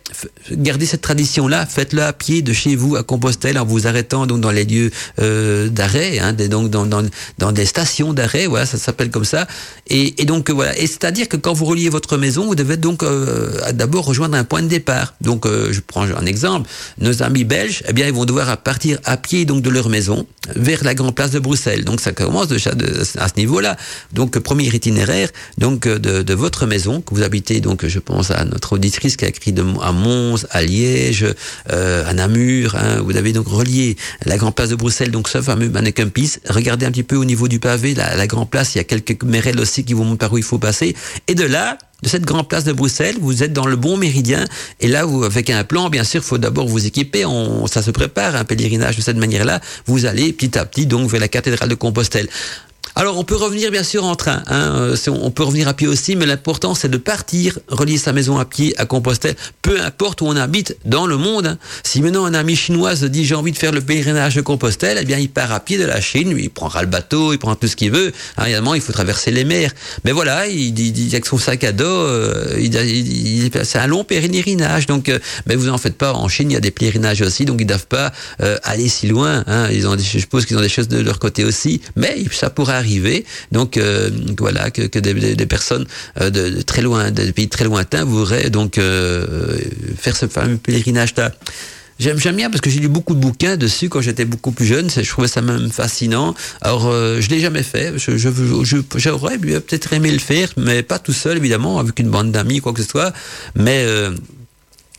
[0.51, 4.41] gardez cette tradition-là, faites-le à pied de chez vous à Compostelle en vous arrêtant donc
[4.41, 7.03] dans les lieux d'arrêt, hein, donc dans, dans,
[7.38, 9.47] dans, des stations d'arrêt, voilà, ça s'appelle comme ça.
[9.88, 13.03] Et, et donc voilà, et c'est-à-dire que quand vous reliez votre maison, vous devez donc
[13.73, 15.15] d'abord rejoindre un point de départ.
[15.21, 16.69] Donc je prends un exemple,
[16.99, 20.26] nos amis belges, eh bien, ils vont devoir partir à pied donc de leur maison
[20.55, 21.86] vers la grande place de Bruxelles.
[21.86, 22.72] Donc, ça commence déjà
[23.17, 23.78] à ce niveau-là.
[24.13, 27.61] Donc, premier itinéraire donc de, votre maison que vous habitez.
[27.61, 31.26] Donc, je pense à notre auditrice qui a écrit de, à Mons, à Liège,
[31.72, 32.76] euh, à Namur.
[32.76, 33.01] Hein.
[33.01, 36.39] vous avez donc relié la grande place de Bruxelles, donc ce fameux mannequin piece.
[36.49, 38.76] Regardez un petit peu au niveau du pavé, la, la grande place.
[38.76, 40.95] Il y a quelques mérelles aussi qui vous montrent par où il faut passer.
[41.28, 44.45] Et de là, de cette grande place de Bruxelles, vous êtes dans le bon méridien.
[44.80, 47.26] Et là, avec un plan, bien sûr, faut d'abord vous équiper.
[47.26, 49.62] On, ça se prépare, un pèlerinage de cette manière-là.
[49.86, 52.28] Vous allez petit à petit donc vers la cathédrale de Compostelle.
[52.96, 55.88] Alors on peut revenir bien sûr en train, hein, euh, on peut revenir à pied
[55.88, 60.22] aussi, mais l'important c'est de partir, relier sa maison à pied à Compostelle, peu importe
[60.22, 61.48] où on habite dans le monde.
[61.48, 61.58] Hein.
[61.84, 64.98] Si maintenant un ami chinois se dit j'ai envie de faire le pèlerinage de Compostelle,
[65.00, 67.56] eh bien il part à pied de la Chine, il prendra le bateau, il prend
[67.56, 68.12] tout ce qu'il veut.
[68.38, 69.72] Hein, évidemment il faut traverser les mers,
[70.04, 74.86] mais voilà, il, dit avec son sac à dos, euh, il, c'est un long pèlerinage.
[74.86, 76.14] Donc, euh, mais vous en faites pas.
[76.14, 78.12] En Chine il y a des pèlerinages aussi, donc ils doivent pas
[78.64, 79.44] aller si loin.
[79.48, 82.50] Hein, ils ont, je suppose qu'ils ont des choses de leur côté aussi, mais ça
[82.50, 83.25] pourrait arriver.
[83.51, 85.86] Donc euh, voilà que, des, personnes
[86.19, 89.57] euh, de, très loin, des pays très lointains voudraient donc euh,
[89.97, 91.32] faire ce fameux pèlerinage-là.
[92.01, 94.65] J'aime, j'aime bien parce que j'ai lu beaucoup de bouquins dessus quand j'étais beaucoup plus
[94.65, 94.89] jeune.
[94.89, 96.34] Je trouvais ça même fascinant.
[96.61, 97.93] Alors, euh, je l'ai jamais fait.
[98.95, 102.73] J'aurais peut-être aimé le faire, mais pas tout seul, évidemment, avec une bande d'amis, quoi
[102.73, 103.13] que ce soit.
[103.53, 103.86] Mais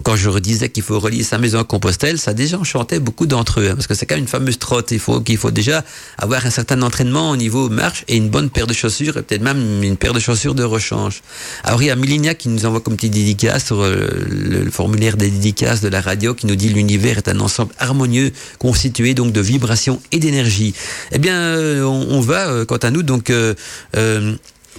[0.03, 3.61] quand je redisais qu'il faut relier sa maison à Compostelle, ça déjà enchantait beaucoup d'entre
[3.61, 4.91] eux, hein, parce que c'est quand même une fameuse trotte.
[4.91, 5.85] Il faut qu'il faut déjà
[6.19, 9.43] avoir un certain entraînement au niveau marche et une bonne paire de chaussures, et peut-être
[9.43, 11.23] même une paire de chaussures de rechange.
[11.65, 15.17] Alors il y a Milinia qui nous envoie comme petite dédicace sur euh, le, formulaire
[15.17, 19.33] des dédicaces de la radio, qui nous dit l'univers est un ensemble harmonieux constitué donc
[19.33, 20.75] de vibrations et d'énergie.
[21.13, 23.33] Eh bien, euh, on, va, euh, quant à nous, donc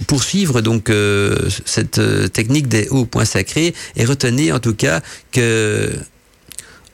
[0.06, 5.00] poursuivre donc euh, cette euh, technique des hauts points sacrés et retenez en tout cas
[5.32, 5.92] que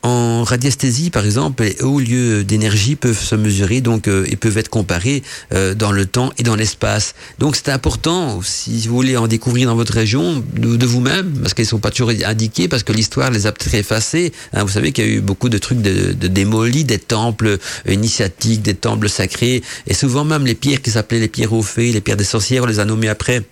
[0.03, 4.57] en radiesthésie, par exemple, les hauts lieux d'énergie peuvent se mesurer donc euh, et peuvent
[4.57, 5.23] être comparés
[5.53, 7.15] euh, dans le temps et dans l'espace.
[7.39, 11.65] Donc c'est important, si vous voulez en découvrir dans votre région, de, vous-même, parce qu'ils
[11.65, 14.33] ne sont pas toujours indiqués, parce que l'histoire les a peut-être effacés.
[14.55, 17.59] Hein, vous savez qu'il y a eu beaucoup de trucs de, de démolis, des temples
[17.87, 21.93] initiatiques, des temples sacrés, et souvent même les pierres qui s'appelaient les pierres aux fées,
[21.93, 23.43] les pierres des sorcières, on les a nommées après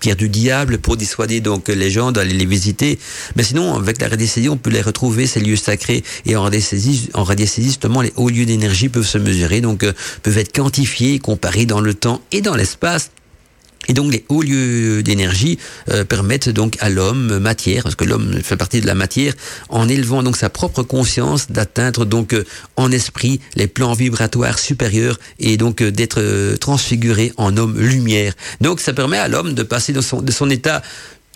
[0.00, 2.98] pierre du diable pour dissuader donc les gens d'aller les visiter.
[3.36, 6.02] Mais sinon, avec la radiesthésie, on peut les retrouver, ces lieux sacrés.
[6.24, 9.92] Et en radiesthésie, en radiesthésie justement, les hauts lieux d'énergie peuvent se mesurer, donc euh,
[10.22, 13.10] peuvent être quantifiés, comparés dans le temps et dans l'espace.
[13.88, 15.58] Et donc les hauts lieux d'énergie
[15.90, 19.34] euh, permettent donc à l'homme matière, parce que l'homme fait partie de la matière,
[19.68, 22.44] en élevant donc sa propre conscience, d'atteindre donc euh,
[22.76, 28.34] en esprit les plans vibratoires supérieurs et donc euh, d'être transfiguré en homme lumière.
[28.60, 30.82] Donc ça permet à l'homme de passer de son, de son état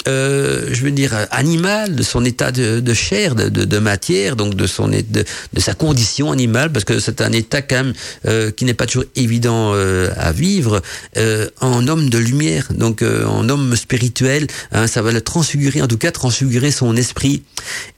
[0.09, 4.88] euh, je veux dire, animal, de son état de, chair, de, matière, donc de son
[4.88, 5.24] de,
[5.59, 7.92] sa condition animale, parce que c'est un état quand même
[8.26, 10.82] euh, qui n'est pas toujours évident euh, à vivre,
[11.16, 15.82] euh, en homme de lumière, donc euh, en homme spirituel, hein, ça va le transfigurer,
[15.82, 17.42] en tout cas transfigurer son esprit.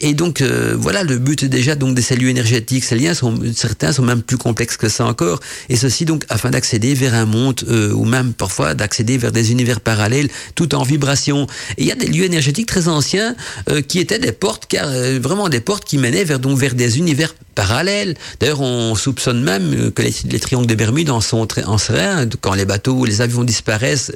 [0.00, 0.42] Et donc
[0.76, 2.84] voilà le but déjà donc des cellules énergétiques.
[2.84, 6.50] Ces liens sont certains sont même plus complexes que ça encore, et ceci donc afin
[6.50, 7.62] d'accéder vers un monde
[7.94, 11.46] ou même parfois d'accéder vers des univers parallèles, tout en vibration.
[11.95, 13.34] Des lieux énergétiques très anciens
[13.88, 14.88] qui étaient des portes, car,
[15.20, 18.14] vraiment des portes qui menaient vers, donc, vers des univers parallèles.
[18.40, 22.64] D'ailleurs, on soupçonne même que les, triangles de Bermude en sont en seraient quand les
[22.64, 24.12] bateaux ou les avions disparaissent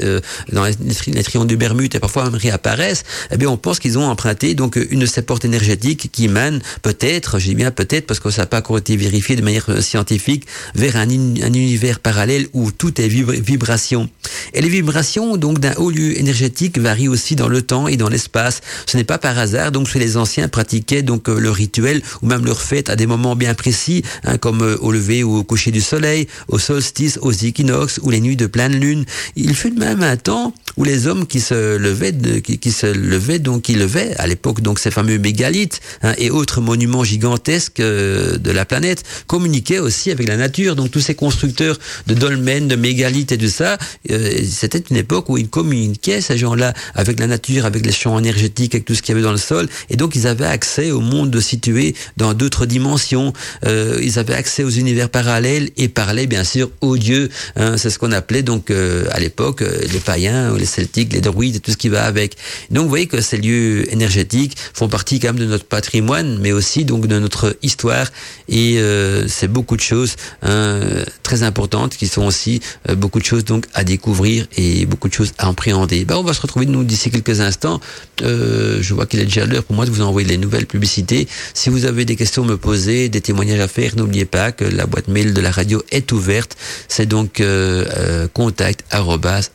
[0.52, 0.74] dans les,
[1.08, 3.04] les, triangles de Bermude et parfois même réapparaissent.
[3.30, 6.60] Eh bien, on pense qu'ils ont emprunté donc une de ces portes énergétiques qui mène
[6.82, 9.82] peut-être, je dis bien peut-être parce que ça n'a pas encore été vérifié de manière
[9.82, 14.08] scientifique, vers un, un univers parallèle où tout est vibration.
[14.54, 18.08] Et les vibrations donc d'un haut lieu énergétique varient aussi dans le temps et dans
[18.08, 18.60] l'espace.
[18.86, 22.44] Ce n'est pas par hasard donc que les anciens pratiquaient donc le rituel ou même
[22.44, 25.70] leur fête à des moments bien précis, hein, comme euh, au lever ou au coucher
[25.70, 29.04] du soleil, au solstice, aux équinoxes ou les nuits de pleine lune.
[29.36, 32.12] Il fut même un temps où les hommes qui se levaient,
[32.42, 36.60] qui, se levaient donc qui levaient à l'époque donc ces fameux mégalithes hein, et autres
[36.60, 40.76] monuments gigantesques euh, de la planète communiquaient aussi avec la nature.
[40.76, 43.78] Donc tous ces constructeurs de dolmens, de mégalithes et de ça,
[44.10, 48.18] euh, c'était une époque où ils communiquaient ces gens-là avec la nature, avec les champs
[48.18, 50.90] énergétiques, avec tout ce qu'il y avait dans le sol, et donc ils avaient accès
[50.90, 53.32] au monde situé dans d'autres dimensions.
[53.64, 57.30] Euh, ils avaient accès aux univers parallèles et parlaient bien sûr aux dieux.
[57.56, 61.70] Hein, c'est ce qu'on appelait donc à l'époque les païens, les celtiques, les druides tout
[61.70, 62.36] ce qui va avec.
[62.70, 66.52] Donc vous voyez que ces lieux énergétiques font partie quand même de notre patrimoine, mais
[66.52, 68.08] aussi donc de notre histoire.
[68.48, 70.80] Et euh, c'est beaucoup de choses hein,
[71.22, 75.14] très importantes qui sont aussi euh, beaucoup de choses donc à découvrir et beaucoup de
[75.14, 76.04] choses à appréhender.
[76.04, 77.80] Bah, on va se retrouver nous d'ici quelques instants.
[78.22, 81.26] Euh, je vois qu'il est déjà l'heure pour moi de vous envoyer les nouvelles publicités.
[81.54, 84.64] Si vous avez des questions à me poser, des témoignages à faire, n'oubliez pas que
[84.64, 86.56] la boîte mail de la radio est ouverte.
[86.88, 88.84] C'est donc euh, contact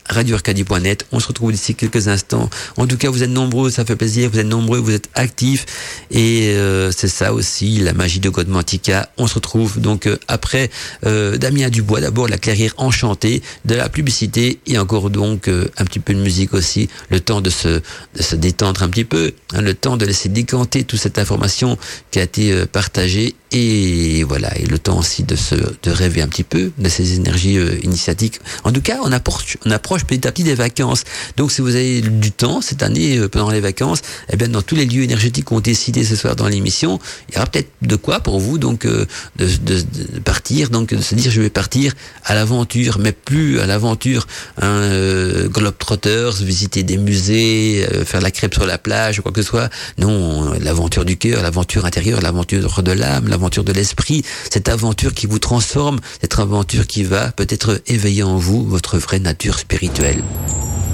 [0.10, 1.06] radio-arcadie.net.
[1.12, 2.50] On se retrouve d'ici quelques instants.
[2.78, 4.30] En tout cas, vous êtes nombreux, ça fait plaisir.
[4.32, 5.66] Vous êtes nombreux, vous êtes actifs.
[6.10, 9.10] Et euh, c'est ça aussi, la magie de Godmantica.
[9.18, 10.70] On se retrouve donc euh, après
[11.06, 16.00] euh, Damien Dubois, d'abord la clairière enchantée, de la publicité et encore donc un petit
[16.00, 17.71] peu de musique aussi, le temps de se,
[18.16, 21.78] de se détendre un petit peu, hein, le temps de laisser décanter toute cette information
[22.12, 26.28] qui a été partagée et voilà, et le temps aussi de se de rêver un
[26.28, 28.40] petit peu de ces énergies initiatiques.
[28.64, 31.04] En tout cas, on approche, on approche petit à petit des vacances.
[31.36, 34.02] Donc si vous avez du temps cette année pendant les vacances,
[34.32, 37.00] eh bien dans tous les lieux énergétiques qu'on décidé ce soir dans l'émission,
[37.30, 39.06] il y aura peut-être de quoi pour vous donc euh,
[39.38, 41.94] de, partir, donc de se dire je vais partir
[42.26, 44.28] à l'aventure, mais plus à l'aventure
[44.62, 49.32] hein, euh, globetrotters, visiter des musées, euh, faire la crêpe sur la plage, ou quoi
[49.32, 49.70] que ce soit.
[49.98, 55.28] Non, l'aventure du cœur, l'aventure intérieure, l'aventure de l'âme, l'aventure de l'esprit, cette aventure qui
[55.28, 60.22] vous transforme, cette aventure qui va peut-être éveiller en vous votre vraie nature spirituelle.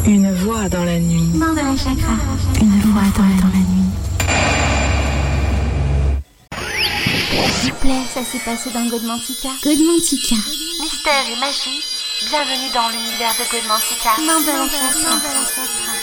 [0.06, 1.30] Une voix dans la nuit.
[1.34, 2.16] Mandala Chakra.
[2.62, 3.88] Une voix dans la, dans la nuit.
[7.60, 9.50] S'il vous plaît, ça s'est passé dans Godmantica.
[9.64, 10.36] Godmantica.
[10.82, 11.82] Mystère et magie,
[12.30, 14.12] bienvenue dans l'univers de Godmantica.
[14.22, 15.97] Mandala Chakra.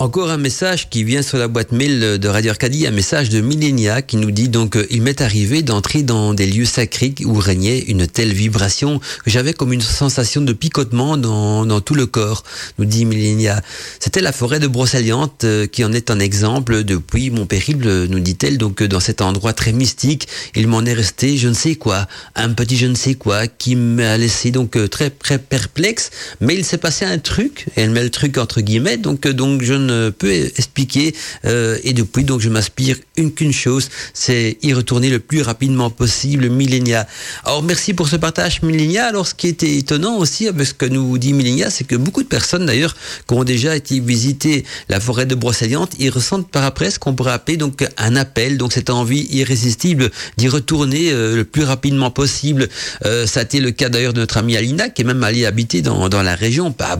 [0.00, 3.40] Encore un message qui vient sur la boîte mail de Radio Arcadie, un message de
[3.40, 7.80] Millenia qui nous dit donc il m'est arrivé d'entrer dans des lieux sacrés où régnait
[7.80, 12.44] une telle vibration que j'avais comme une sensation de picotement dans, dans tout le corps,
[12.78, 13.60] nous dit Millenia.
[13.98, 15.32] C'était la forêt de Brocéliande
[15.72, 19.72] qui en est un exemple depuis mon périple, nous dit-elle, donc dans cet endroit très
[19.72, 23.48] mystique, il m'en est resté je ne sais quoi, un petit je ne sais quoi
[23.48, 27.90] qui m'a laissé donc très, très perplexe, mais il s'est passé un truc, et elle
[27.90, 31.14] met le truc entre guillemets, donc, donc je ne peut expliquer
[31.44, 35.90] euh, et depuis donc je m'aspire une qu'une chose, c'est y retourner le plus rapidement
[35.90, 37.06] possible Millenia.
[37.44, 39.06] Alors merci pour ce partage Millenia.
[39.06, 42.22] Alors ce qui était étonnant aussi avec ce que nous dit Millenia, c'est que beaucoup
[42.22, 46.64] de personnes d'ailleurs qui ont déjà été visiter la forêt de Brocéliande, ils ressentent par
[46.64, 51.36] après ce qu'on pourrait appeler donc un appel, donc cette envie irrésistible d'y retourner euh,
[51.36, 52.68] le plus rapidement possible.
[53.04, 55.46] Euh, ça a été le cas d'ailleurs de notre amie Alina qui est même allée
[55.46, 56.96] habiter dans, dans la région, pas à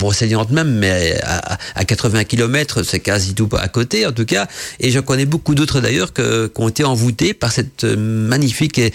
[0.51, 4.47] même, mais à, à 80 km c'est quasi tout à côté en tout cas.
[4.81, 6.23] Et je connais beaucoup d'autres d'ailleurs qui
[6.57, 8.93] ont été envoûtés par cette magnifique et,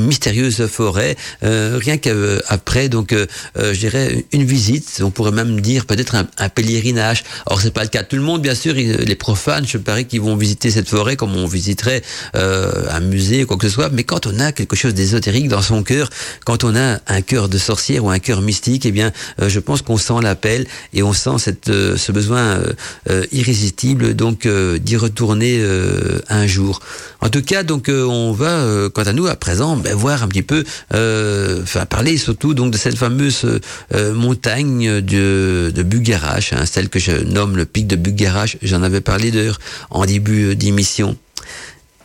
[0.00, 1.16] mystérieuse forêt.
[1.42, 3.26] Euh, rien qu'après, donc, euh,
[3.56, 7.24] je dirais une visite, on pourrait même dire peut-être un, un, pèlerinage.
[7.46, 8.74] Or, c'est pas le cas de tout le monde, bien sûr.
[8.74, 12.02] Les profanes, je parie qu'ils vont visiter cette forêt comme on visiterait
[12.34, 13.90] euh, un musée, quoi que ce soit.
[13.90, 16.10] Mais quand on a quelque chose d'ésotérique dans son cœur,
[16.44, 19.60] quand on a un cœur de sorcière ou un cœur mystique, eh bien, euh, je
[19.60, 22.72] pense qu'on sent l'appel et on sent cette, euh, ce besoin euh,
[23.08, 25.62] euh, irrésistible donc euh, d'y retourner
[26.28, 26.80] un jour.
[27.20, 30.42] En tout cas, donc on va, quant à nous, à présent, ben, voir un petit
[30.42, 33.46] peu, enfin parler surtout donc de cette fameuse
[34.14, 38.56] montagne de, de Bugarache, hein, celle que je nomme le pic de Bugarache.
[38.62, 39.58] J'en avais parlé d'ailleurs
[39.90, 41.16] en début d'émission.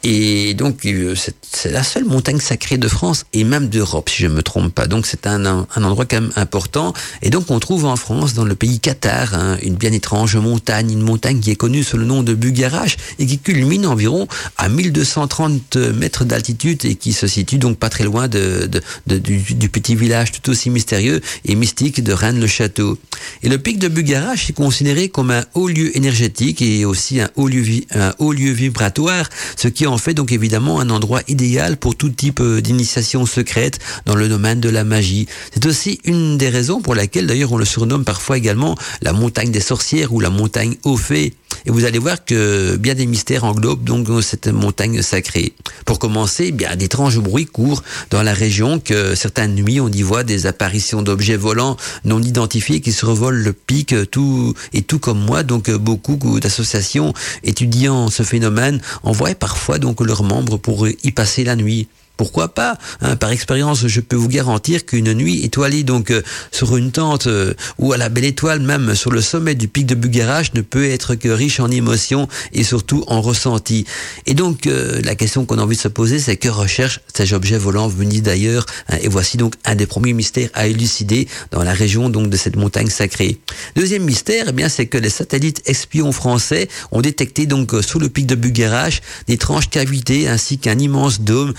[0.08, 1.16] Et donc, euh,
[1.52, 4.86] c'est la seule montagne sacrée de France et même d'Europe, si je me trompe pas.
[4.86, 6.94] Donc, c'est un, un, endroit quand même important.
[7.24, 10.92] Et donc, on trouve en France, dans le pays Qatar, hein, une bien étrange montagne,
[10.92, 14.28] une montagne qui est connue sous le nom de Bugarache et qui culmine environ
[14.58, 18.70] à 1230 mètres d'altitude et qui se situe donc pas très loin de,
[19.08, 23.00] du, petit village tout aussi mystérieux et mystique de Rennes-le-Château.
[23.42, 27.30] Et le pic de Bugarache est considéré comme un haut lieu énergétique et aussi un
[27.36, 27.64] haut lieu,
[27.96, 32.10] un haut lieu vibratoire, ce qui en fait donc évidemment un endroit idéal pour tout
[32.10, 35.28] type euh, d'initiation secrète dans le domaine de la magie.
[35.54, 39.52] C'est aussi une des raisons pour laquelle d'ailleurs on le surnomme parfois également la montagne
[39.52, 41.34] des sorcières ou la montagne aux fées.
[41.66, 45.54] Et vous allez voir que bien des mystères englobent donc cette montagne sacrée.
[45.86, 50.24] Pour commencer, bien d'étranges bruits courent dans la région que certaines nuits on y voit
[50.24, 55.20] des apparitions d'objets volants non identifiés qui se revolent le pic tout et tout comme
[55.20, 57.14] moi donc beaucoup d'associations
[57.44, 61.88] étudiant ce phénomène envoient parfois donc leurs membres pour y passer la nuit.
[62.18, 66.78] Pourquoi pas hein, Par expérience, je peux vous garantir qu'une nuit étoilée donc euh, sur
[66.78, 69.96] une tente euh, ou à la belle étoile, même sur le sommet du pic de
[69.96, 73.86] Bugarache, ne peut être que riche en émotions et surtout en ressentis.
[74.26, 77.34] Et donc euh, la question qu'on a envie de se poser, c'est que recherchent ces
[77.34, 81.64] objets volants venus d'ailleurs hein, Et voici donc un des premiers mystères à élucider dans
[81.64, 83.40] la région donc de cette montagne sacrée.
[83.76, 88.10] Deuxième mystère, eh bien c'est que les satellites espions français ont détecté donc sous le
[88.10, 91.54] pic de Bugarache d'étranges cavités ainsi qu'un immense dôme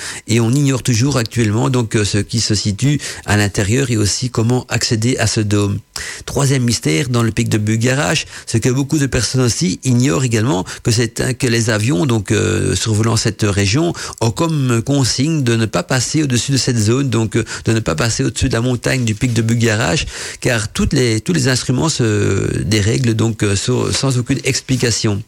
[0.46, 4.64] on ignore toujours actuellement donc euh, ce qui se situe à l'intérieur et aussi comment
[4.68, 5.80] accéder à ce dôme.
[6.24, 10.64] Troisième mystère dans le pic de Bugarache, c'est que beaucoup de personnes aussi ignorent également
[10.84, 15.66] que c'est que les avions donc euh, survolant cette région ont comme consigne de ne
[15.66, 18.60] pas passer au-dessus de cette zone, donc euh, de ne pas passer au-dessus de la
[18.60, 20.06] montagne du pic de Bugarache,
[20.40, 25.22] car toutes les tous les instruments se dérèglent donc sans aucune explication.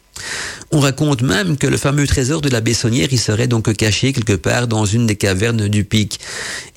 [0.71, 4.33] On raconte même que le fameux trésor de la Bessonnière y serait donc caché quelque
[4.33, 6.19] part dans une des cavernes du pic.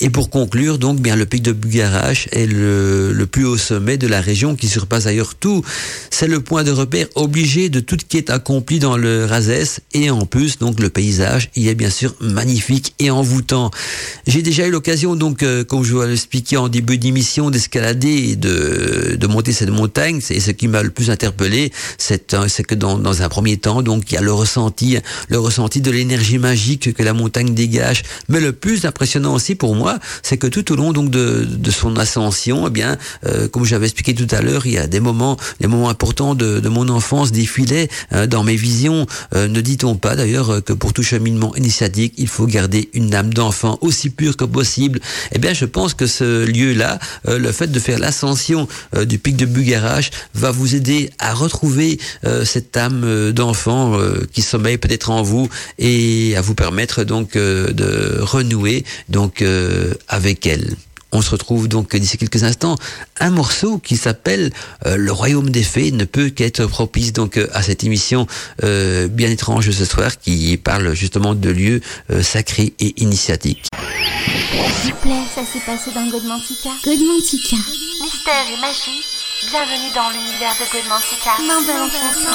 [0.01, 4.07] Et pour conclure, donc, bien, le pic de Bugarache est le, plus haut sommet de
[4.07, 5.63] la région qui surpasse ailleurs tout.
[6.11, 10.25] C'est le point de repère obligé de toute quête accomplie dans le Razès et en
[10.25, 13.71] plus, donc, le paysage y est bien sûr magnifique et envoûtant.
[14.27, 18.31] J'ai déjà eu l'occasion, donc, euh, comme je vous l'ai expliqué en début d'émission, d'escalader
[18.31, 20.21] et de, monter cette montagne.
[20.23, 22.27] C'est ce qui m'a le plus interpellé, c'est
[22.67, 24.99] que dans un premier temps, donc il y a le ressenti,
[25.31, 28.03] le ressenti de l'énergie magique que la montagne dégage.
[28.29, 31.71] Mais le plus impressionnant aussi pour moi, c'est que tout au long donc de, de
[31.71, 35.01] son ascension, eh bien, euh, comme j'avais expliqué tout à l'heure, il y a des
[35.01, 39.07] moments, les moments importants de, de mon enfance défilaient euh, dans mes visions.
[39.35, 43.33] Euh, ne dit-on pas d'ailleurs que pour tout cheminement initiatique, il faut garder une âme
[43.33, 45.01] d'enfant aussi pure que possible
[45.35, 48.69] Eh bien, je pense que ce lieu-là, le fait de faire l'ascension
[49.07, 51.99] du pic de Bugarache, va vous aider à retrouver
[52.45, 55.49] cette âme euh, d'enfants euh, qui sommeillent peut-être en vous
[55.79, 59.45] et à vous permettre donc euh, de renouer donc
[60.09, 60.75] avec elle.
[61.13, 62.77] On se retrouve donc d'ici quelques instants.
[63.21, 64.51] Un morceau qui s'appelle
[64.87, 68.27] Le Royaume des Fées ne peut qu'être propice donc à cette émission
[68.63, 71.81] bien étrange ce soir qui parle justement de lieux
[72.23, 73.67] sacrés et initiatiques.
[74.81, 76.71] S'il vous plaît, ça s'est passé dans Godmantica.
[76.85, 77.57] Godmantica.
[78.03, 79.05] Mystère et magie,
[79.49, 81.31] bienvenue dans l'univers de Godmantica.
[81.47, 82.31] Main l'ancêtre.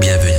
[0.00, 0.35] Bienvenue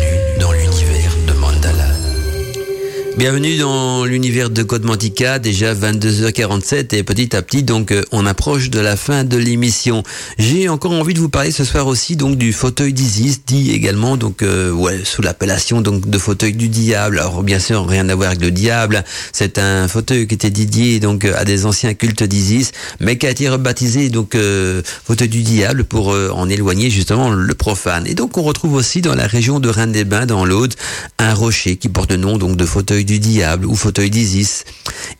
[3.17, 8.27] Bienvenue dans l'univers de Code Mantica, déjà 22h47 et petit à petit donc euh, on
[8.27, 10.03] approche de la fin de l'émission.
[10.37, 14.17] J'ai encore envie de vous parler ce soir aussi donc du fauteuil d'Isis, dit également
[14.17, 17.17] donc euh, ouais, sous l'appellation donc de fauteuil du diable.
[17.17, 20.99] Alors bien sûr rien à voir avec le diable, c'est un fauteuil qui était dédié
[20.99, 25.41] donc à des anciens cultes d'Isis, mais qui a été rebaptisé donc euh, fauteuil du
[25.41, 28.05] diable pour euh, en éloigner justement le profane.
[28.05, 30.75] Et donc on retrouve aussi dans la région de Rennes-des-Bains dans l'Aude
[31.17, 34.65] un rocher qui porte le nom donc de fauteuil du diable ou fauteuil d'Isis,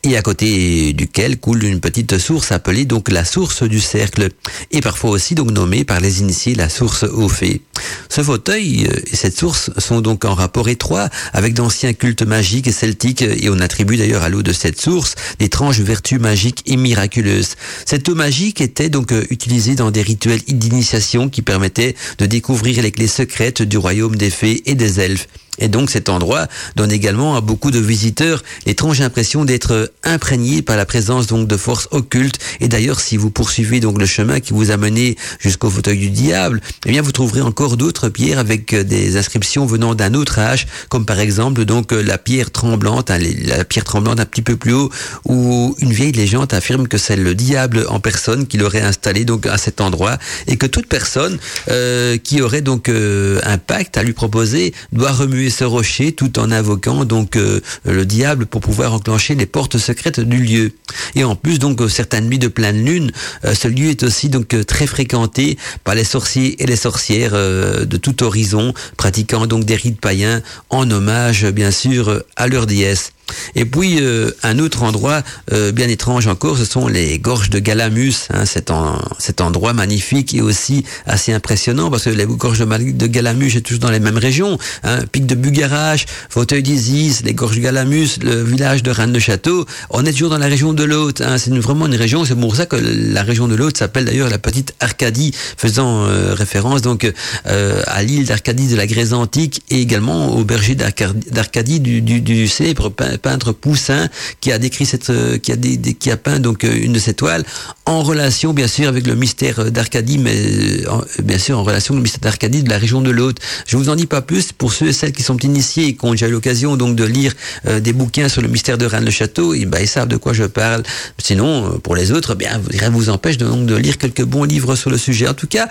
[0.04, 4.30] et à côté duquel coule une petite source appelée donc la source du cercle,
[4.72, 7.62] et parfois aussi donc nommée par les initiés la source aux fées.
[8.10, 12.72] Ce fauteuil et cette source sont donc en rapport étroit avec d'anciens cultes magiques et
[12.72, 17.56] celtiques, et on attribue d'ailleurs à l'eau de cette source d'étranges vertus magiques et miraculeuses.
[17.86, 22.92] Cette eau magique était donc utilisée dans des rituels d'initiation qui permettaient de découvrir les
[22.92, 25.28] clés secrètes du royaume des fées et des elfes.
[25.60, 30.78] Et donc cet endroit donne également à beaucoup de visiteurs l'étrange impression d'être imprégné par
[30.78, 32.40] la présence donc de forces occultes.
[32.60, 36.10] Et d'ailleurs, si vous poursuivez donc le chemin qui vous a mené jusqu'au fauteuil du
[36.10, 40.40] diable, eh bien vous trouverez encore d'autres pierres avec euh, des inscriptions venant d'un autre
[40.40, 44.42] âge, comme par exemple donc euh, la pierre tremblante, hein, la pierre tremblante un petit
[44.42, 44.92] peu plus haut,
[45.26, 49.46] où une vieille légende affirme que c'est le diable en personne qui l'aurait installé donc
[49.46, 51.38] à cet endroit et que toute personne
[51.70, 56.52] euh, qui aurait donc un pacte à lui proposer doit remuer ce rocher tout en
[56.52, 57.38] invoquant donc
[57.86, 60.72] le diable pour pouvoir enclencher les portes secrètes du lieu.
[61.16, 63.12] Et en plus donc certaines nuits de pleine lune,
[63.44, 68.24] ce lieu est aussi donc très fréquenté par les sorciers et les sorcières de tout
[68.24, 73.12] horizon, pratiquant donc des rites païens en hommage bien sûr à leur déesse.
[73.56, 77.60] Et puis euh, un autre endroit euh, bien étrange encore, ce sont les gorges de
[77.60, 78.72] Galamus, hein, cet,
[79.20, 83.82] cet, endroit magnifique et aussi assez impressionnant parce que les gorges de, Galamus sont toujours
[83.82, 88.44] dans les mêmes régions, hein, Pic de Bugarach, Fauteuil d'Isis, les gorges de Galamus, le
[88.44, 91.96] village de Rennes-le-Château, on est toujours dans la région de l'Aude, hein, c'est vraiment une
[91.96, 96.06] région, c'est pour ça que la région de l'Aude s'appelle d'ailleurs la petite Arcadie, faisant
[96.06, 97.12] euh, référence donc
[97.46, 102.48] à l'île d'Arcadie de la Grèce antique et également au berger d'Arcadie du, du, du
[102.48, 104.10] célèbre peintre Poussin
[104.42, 105.56] qui a décrit cette, euh, qui a,
[106.00, 107.44] qui a peint donc euh, une de ses toiles
[107.86, 112.00] en relation bien sûr avec le mystère d'Arcadie, mais euh, bien sûr en relation avec
[112.00, 113.40] le mystère d'Arcadie de la région de l'Aude.
[113.66, 116.06] Je vous en dis pas plus pour ceux et celles qui sont initiés et qui
[116.06, 117.34] ont déjà eu l'occasion donc de lire
[117.66, 120.84] des bouquins sur le mystère de Rennes-le-Château, et ben, ils savent de quoi je parle.
[121.18, 124.76] Sinon, pour les autres, bien rien vous empêche de, donc de lire quelques bons livres
[124.76, 125.28] sur le sujet.
[125.28, 125.68] En tout cas,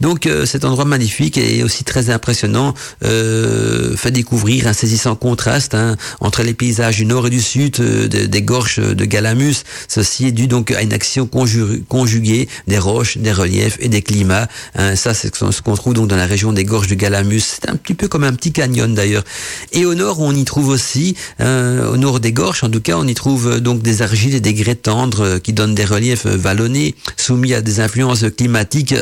[0.00, 6.42] donc cet endroit magnifique et aussi très impressionnant fait découvrir un saisissant contraste hein, entre
[6.42, 9.64] les paysages du nord et du sud euh, des gorges de Galamus.
[9.88, 14.48] Ceci est dû donc à une action conjuguée des roches, des reliefs et des climats.
[14.74, 17.40] Hein, ça, c'est ce qu'on trouve donc dans la région des gorges de Galamus.
[17.40, 19.24] C'est un petit peu comme un petit canyon d'ailleurs.
[19.72, 22.96] Et au nord, on y trouve aussi, hein, au nord des gorges, en tout cas,
[22.96, 25.84] on y trouve euh, donc des argiles et des grès tendres euh, qui donnent des
[25.84, 28.94] reliefs vallonnés, soumis à des influences climatiques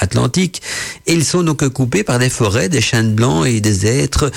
[0.00, 0.62] atlantiques.
[1.06, 4.30] Et ils sont donc coupés par des forêts, des chênes blancs et des hêtres,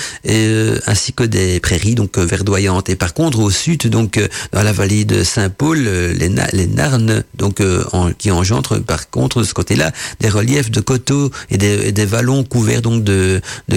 [0.86, 2.79] ainsi que des prairies donc verdoyantes.
[2.88, 6.66] Et par contre, au sud, donc euh, dans la vallée de Saint-Paul, euh, les, les,
[6.66, 7.84] Narnes, donc euh,
[8.18, 12.44] qui engendrent par contre de ce côté-là des reliefs de coteaux et des, des vallons
[12.44, 13.76] couverts donc de, de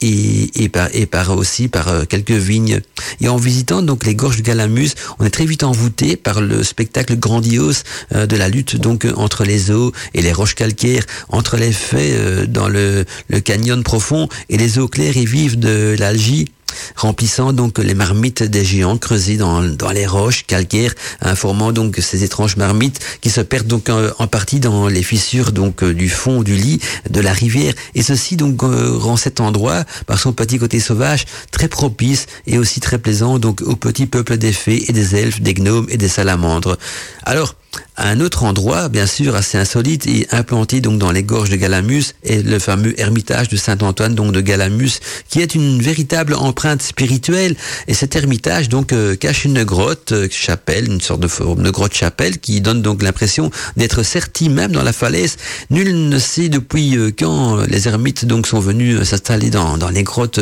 [0.00, 2.80] et, et, par, et par aussi par quelques vignes.
[3.20, 6.62] Et en visitant donc les gorges de Galamus, on est très vite envoûté par le
[6.62, 11.72] spectacle grandiose de la lutte donc entre les eaux et les roches calcaires, entre les
[11.72, 16.46] faits dans le, le canyon profond et les eaux claires et vives de l'Algie
[16.96, 22.24] remplissant donc les marmites des géants creusées dans, dans les roches calcaires, informant donc ces
[22.24, 26.42] étranges marmites qui se perdent donc en, partie dans les fissures donc euh, du fond
[26.42, 27.74] du lit de la rivière.
[27.94, 32.58] Et ceci donc euh, rend cet endroit, par son petit côté sauvage, très propice et
[32.58, 35.96] aussi très plaisant donc au petit peuple des fées et des elfes, des gnomes et
[35.96, 36.78] des salamandres.
[37.24, 37.54] Alors,
[37.96, 42.14] un autre endroit, bien sûr, assez insolite et implanté donc dans les gorges de Galamus
[42.24, 44.98] est le fameux ermitage de Saint-Antoine donc de Galamus,
[45.28, 47.54] qui est une véritable empreinte spirituelle.
[47.86, 51.70] Et cet ermitage donc euh, cache une grotte euh, chapelle, une sorte de forme de
[51.70, 55.36] grotte chapelle qui donne donc l'impression d'être serti même dans la falaise.
[55.70, 60.02] Nul ne sait depuis euh, quand les ermites donc sont venus s'installer dans, dans les
[60.02, 60.40] grottes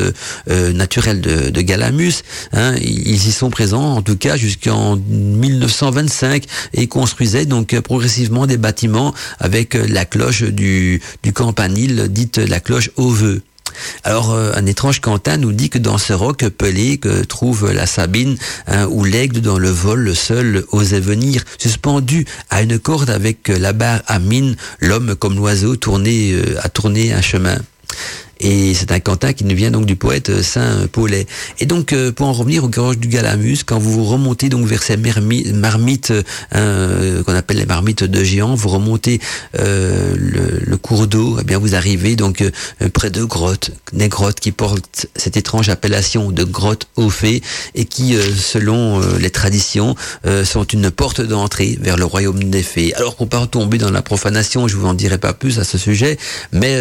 [0.49, 2.23] naturelles de, de Galamus.
[2.53, 2.75] Hein.
[2.81, 6.45] Ils y sont présents en tout cas jusqu'en 1925
[6.75, 6.87] et
[7.47, 11.01] donc euh, progressivement des bâtiments avec euh, la cloche du,
[11.35, 13.43] campanile, dite la cloche au vœu.
[14.05, 17.87] Alors, euh, un étrange Quentin nous dit que dans ce roc pelé que trouve la
[17.87, 18.37] Sabine,
[18.67, 23.73] hein, où l'aigle dans le vol seul osait venir, suspendu à une corde avec la
[23.73, 27.59] barre à mine, l'homme comme l'oiseau tourné à tourner un chemin.
[28.43, 31.27] Et c'est un cantat qui nous vient donc du poète Saint Paulet.
[31.61, 34.83] Et donc, euh, pour en revenir aux gorges du Galamus, quand vous remontez donc vers
[34.83, 36.13] ces marmites
[36.55, 39.21] euh, qu'on appelle les marmites de géants, vous remontez
[39.61, 42.43] euh, le, cours d'eau, eh bien vous arrivez donc
[42.93, 47.43] près de grottes, des grottes qui portent cette étrange appellation de grottes aux fées
[47.77, 49.95] et qui, selon les traditions,
[50.45, 52.95] sont une porte d'entrée vers le royaume des fées.
[52.95, 55.79] Alors pour pas tomber dans la profanation, je vous en dirai pas plus à ce
[55.79, 56.19] sujet,
[56.53, 56.75] mais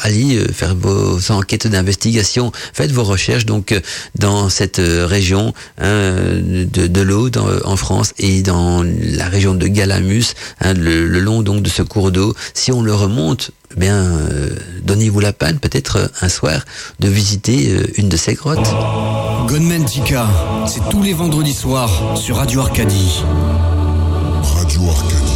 [0.00, 3.80] allez faire vos enquêtes d'investigation, faites vos recherches donc euh,
[4.18, 7.30] dans cette euh, région hein, de, de l'eau
[7.64, 12.12] en France et dans la région de Galamus, hein, le, long donc de ce cours
[12.12, 12.34] d'eau.
[12.54, 14.50] Si on le remonte, eh bien, euh,
[14.82, 16.64] donnez-vous la peine peut-être un soir
[17.00, 18.70] de visiter une de ces grottes.
[19.48, 20.26] Gunman Chica,
[20.66, 23.22] c'est tous les vendredis soirs sur Radio Arcadie.
[24.42, 25.35] Radio Arcadie.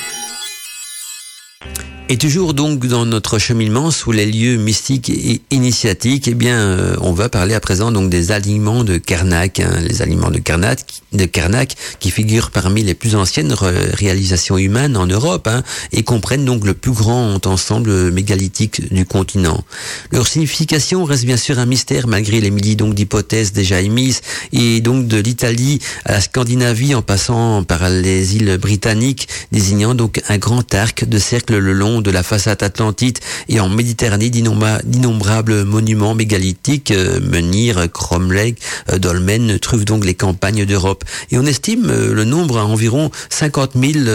[2.09, 6.95] Et toujours donc dans notre cheminement sous les lieux mystiques et initiatiques, eh bien, euh,
[6.99, 10.81] on va parler à présent donc des aliments de Karnak, hein, les aliments de Karnak,
[11.13, 15.63] de Karnak qui figurent parmi les plus anciennes réalisations humaines en Europe hein,
[15.93, 19.63] et comprennent donc le plus grand ensemble mégalithique du continent.
[20.11, 24.21] Leur signification reste bien sûr un mystère malgré les milliers donc d'hypothèses déjà émises
[24.51, 30.21] et donc de l'Italie à la Scandinavie en passant par les îles britanniques, désignant donc
[30.27, 33.19] un grand arc de cercle le long de la façade atlantide
[33.49, 38.57] et en Méditerranée d'innombrables monuments mégalithiques, euh, Menhir, Cromlech,
[38.89, 41.03] euh, Dolmen, truffent donc les campagnes d'Europe.
[41.31, 44.05] Et on estime euh, le nombre à environ 50 000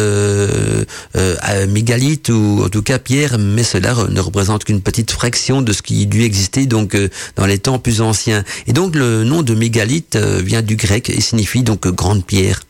[1.68, 5.82] mégalithes ou en tout cas pierres, mais cela ne représente qu'une petite fraction de ce
[5.82, 6.96] qui dû exister donc
[7.36, 8.44] dans les temps plus anciens.
[8.66, 12.60] Et donc le nom de mégalithe vient du grec et signifie donc grande pierre.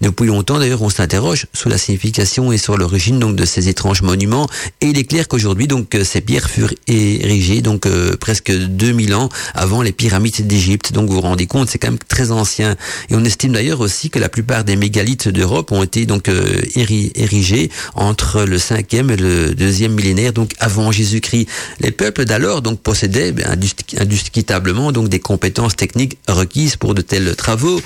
[0.00, 4.02] Depuis longtemps, d'ailleurs, on s'interroge sur la signification et sur l'origine donc de ces étranges
[4.02, 4.48] monuments.
[4.80, 9.14] Et il est clair qu'aujourd'hui, donc, euh, ces pierres furent érigées donc euh, presque 2000
[9.14, 10.92] ans avant les pyramides d'Égypte.
[10.92, 12.76] Donc, vous vous rendez compte, c'est quand même très ancien.
[13.10, 16.62] Et on estime d'ailleurs aussi que la plupart des mégalithes d'Europe ont été donc euh,
[16.74, 21.46] érigés entre le 5e et le 2e millénaire, donc avant Jésus-Christ.
[21.80, 23.58] Les peuples d'alors donc possédaient ben,
[23.98, 27.80] indiscutablement donc des compétences techniques requises pour de tels travaux.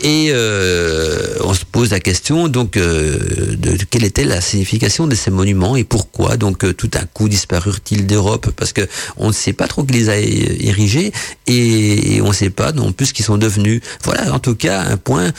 [0.00, 3.18] Et euh, on se pose la question donc euh,
[3.56, 7.28] de, quelle était la signification de ces monuments et pourquoi donc euh, tout à coup
[7.28, 8.50] disparurent-ils d'Europe?
[8.56, 8.82] Parce que
[9.16, 11.12] on ne sait pas trop qui les a érigés
[11.46, 13.80] et, on ne sait pas non plus ce qu'ils sont devenus.
[14.04, 15.32] Voilà en tout cas un point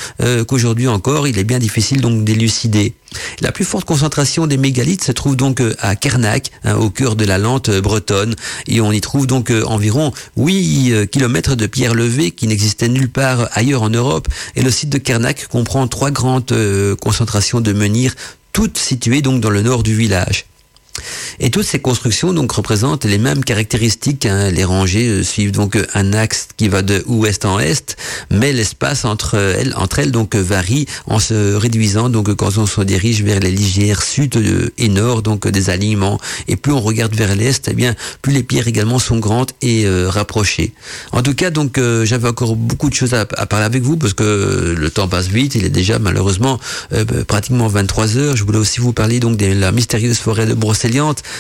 [0.48, 2.94] qu'aujourd'hui encore il est bien difficile donc d'élucider.
[3.41, 7.25] La plus forte concentration des mégalithes se trouve donc à Kernak, hein, au cœur de
[7.25, 8.35] la lente bretonne,
[8.67, 13.49] et on y trouve donc environ 8 kilomètres de pierres levées qui n'existaient nulle part
[13.53, 18.15] ailleurs en Europe, et le site de Kernak comprend trois grandes euh, concentrations de menhirs,
[18.53, 20.45] toutes situées donc dans le nord du village.
[21.39, 24.26] Et toutes ces constructions donc représentent les mêmes caractéristiques.
[24.26, 24.51] Hein.
[24.51, 27.95] Les rangées euh, suivent donc euh, un axe qui va de ouest en est,
[28.30, 32.81] mais l'espace entre elles, entre elles donc varie en se réduisant donc quand on se
[32.81, 34.41] dirige vers les lisières sud
[34.77, 36.19] et nord donc des aliments.
[36.47, 39.85] Et plus on regarde vers l'est, eh bien plus les pierres également sont grandes et
[40.07, 40.73] rapprochées.
[41.11, 44.76] En tout cas donc j'avais encore beaucoup de choses à, parler avec vous parce que
[44.77, 45.55] le temps passe vite.
[45.55, 46.59] Il est déjà malheureusement
[47.27, 48.35] pratiquement 23 heures.
[48.35, 50.53] Je voulais aussi vous parler donc de la mystérieuse forêt de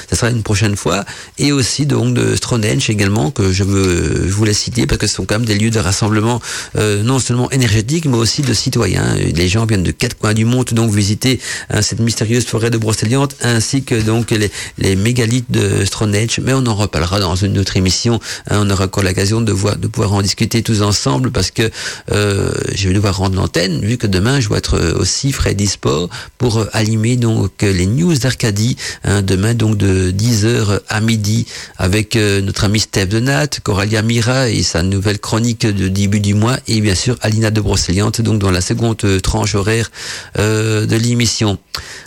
[0.09, 1.05] Ça sera une prochaine fois,
[1.37, 5.15] et aussi donc de Stronench également, que je, veux, je voulais citer, parce que ce
[5.15, 6.41] sont quand même des lieux de rassemblement
[6.77, 9.15] euh, non seulement énergétiques, mais aussi de citoyens.
[9.15, 12.77] Les gens viennent de quatre coins du monde donc visiter hein, cette mystérieuse forêt de
[12.77, 17.77] Brocéliande, ainsi que donc les, mégalithes de Stronench, mais on en reparlera dans une autre
[17.77, 18.19] émission.
[18.49, 21.69] Hein, on aura encore l'occasion de, voir, de pouvoir en discuter tous ensemble, parce que
[22.11, 26.09] euh, je vais devoir rendre l'antenne, vu que demain je dois être aussi Freddy Sport
[26.37, 31.47] pour euh, animer donc les news d'Arcadie hein, demain donc de 10h à midi
[31.77, 36.19] avec euh, notre ami Steph de Nat, Coralia Mira et sa nouvelle chronique de début
[36.19, 39.89] du mois et bien sûr Alina de Brocéliande donc dans la seconde euh, tranche horaire
[40.37, 41.57] euh, de l'émission.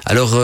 [0.05, 0.35] Alors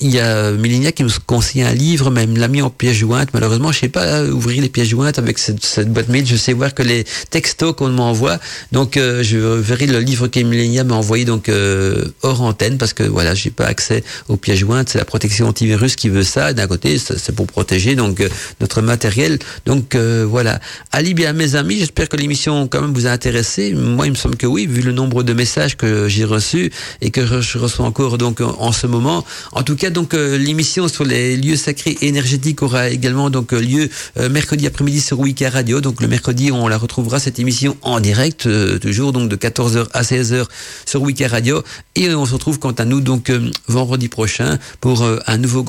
[0.00, 3.28] il y a Mélinia qui me conseille un livre, même l'a mis en pièce jointe.
[3.32, 6.26] Malheureusement, je sais pas ouvrir les pièces jointes avec cette, boîte mail.
[6.26, 8.40] Je sais voir que les textos qu'on m'envoie.
[8.72, 11.48] Donc je verrai le livre qu'Emilia m'a envoyé donc
[12.22, 14.88] hors antenne parce que voilà, j'ai pas accès aux pièces jointes.
[14.88, 16.52] C'est la protection antivirus qui veut ça.
[16.52, 18.28] D'un côté, c'est pour protéger donc euh,
[18.60, 19.38] notre matériel.
[19.66, 20.60] Donc euh, voilà.
[20.92, 23.74] Ali bien mes amis, j'espère que l'émission quand même vous a intéressé.
[23.74, 26.70] Moi, il me semble que oui, vu le nombre de messages que j'ai reçus
[27.00, 29.24] et que je reçois encore donc en ce moment.
[29.52, 33.88] En tout cas, donc euh, l'émission sur les lieux sacrés énergétiques aura également donc lieu
[34.30, 35.80] mercredi après-midi sur Wika Radio.
[35.80, 38.48] Donc le mercredi, on la retrouvera cette émission en direct,
[38.80, 40.46] toujours donc de 14h à 16h
[40.86, 41.62] sur Wika Radio.
[41.94, 43.30] Et on se retrouve quant à nous donc
[43.68, 45.64] vendredi prochain pour un nouveau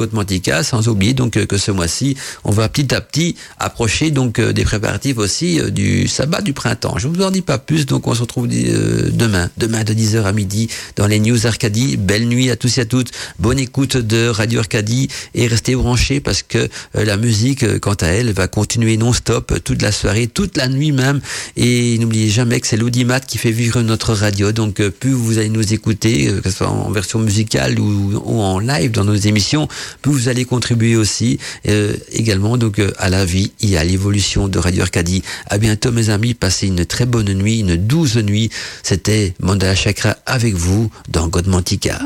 [0.64, 4.54] Sans oublier donc euh, que ce mois-ci, on va petit à petit approcher donc euh,
[4.54, 6.98] des préparatifs aussi euh, du sabbat du printemps.
[6.98, 10.32] Je vous en dis pas plus, donc on se retrouve demain, demain de 10h à
[10.32, 11.98] midi dans les News Arcadie.
[11.98, 13.12] Belle nuit à tous et à toutes.
[13.40, 18.32] Bonne écoute de Radio Arcadie et restez branchés parce que la musique, quant à elle,
[18.32, 21.22] va continuer non-stop toute la soirée, toute la nuit même.
[21.56, 24.52] Et n'oubliez jamais que c'est l'audimat qui fait vivre notre radio.
[24.52, 28.92] Donc plus vous allez nous écouter, que ce soit en version musicale ou en live
[28.92, 29.68] dans nos émissions,
[30.04, 34.60] vous allez contribuer aussi euh, également donc euh, à la vie et à l'évolution de
[34.60, 35.24] Radio Arcadie.
[35.48, 38.50] À bientôt mes amis, passez une très bonne nuit, une douce nuit.
[38.84, 42.00] C'était Mandala Chakra avec vous dans Godmantica.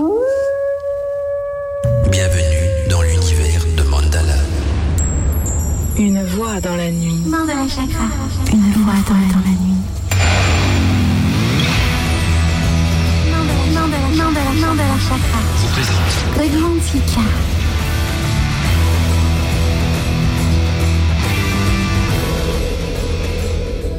[2.11, 4.35] Bienvenue dans l'univers de Mandala.
[5.97, 7.21] Une voix dans la nuit.
[7.25, 8.05] Mandala Chakra.
[8.51, 9.79] Une voix dans la, nuit.
[13.73, 15.39] Mandala, Mandala, Mandala, Chakra.
[16.37, 17.58] Godmantica.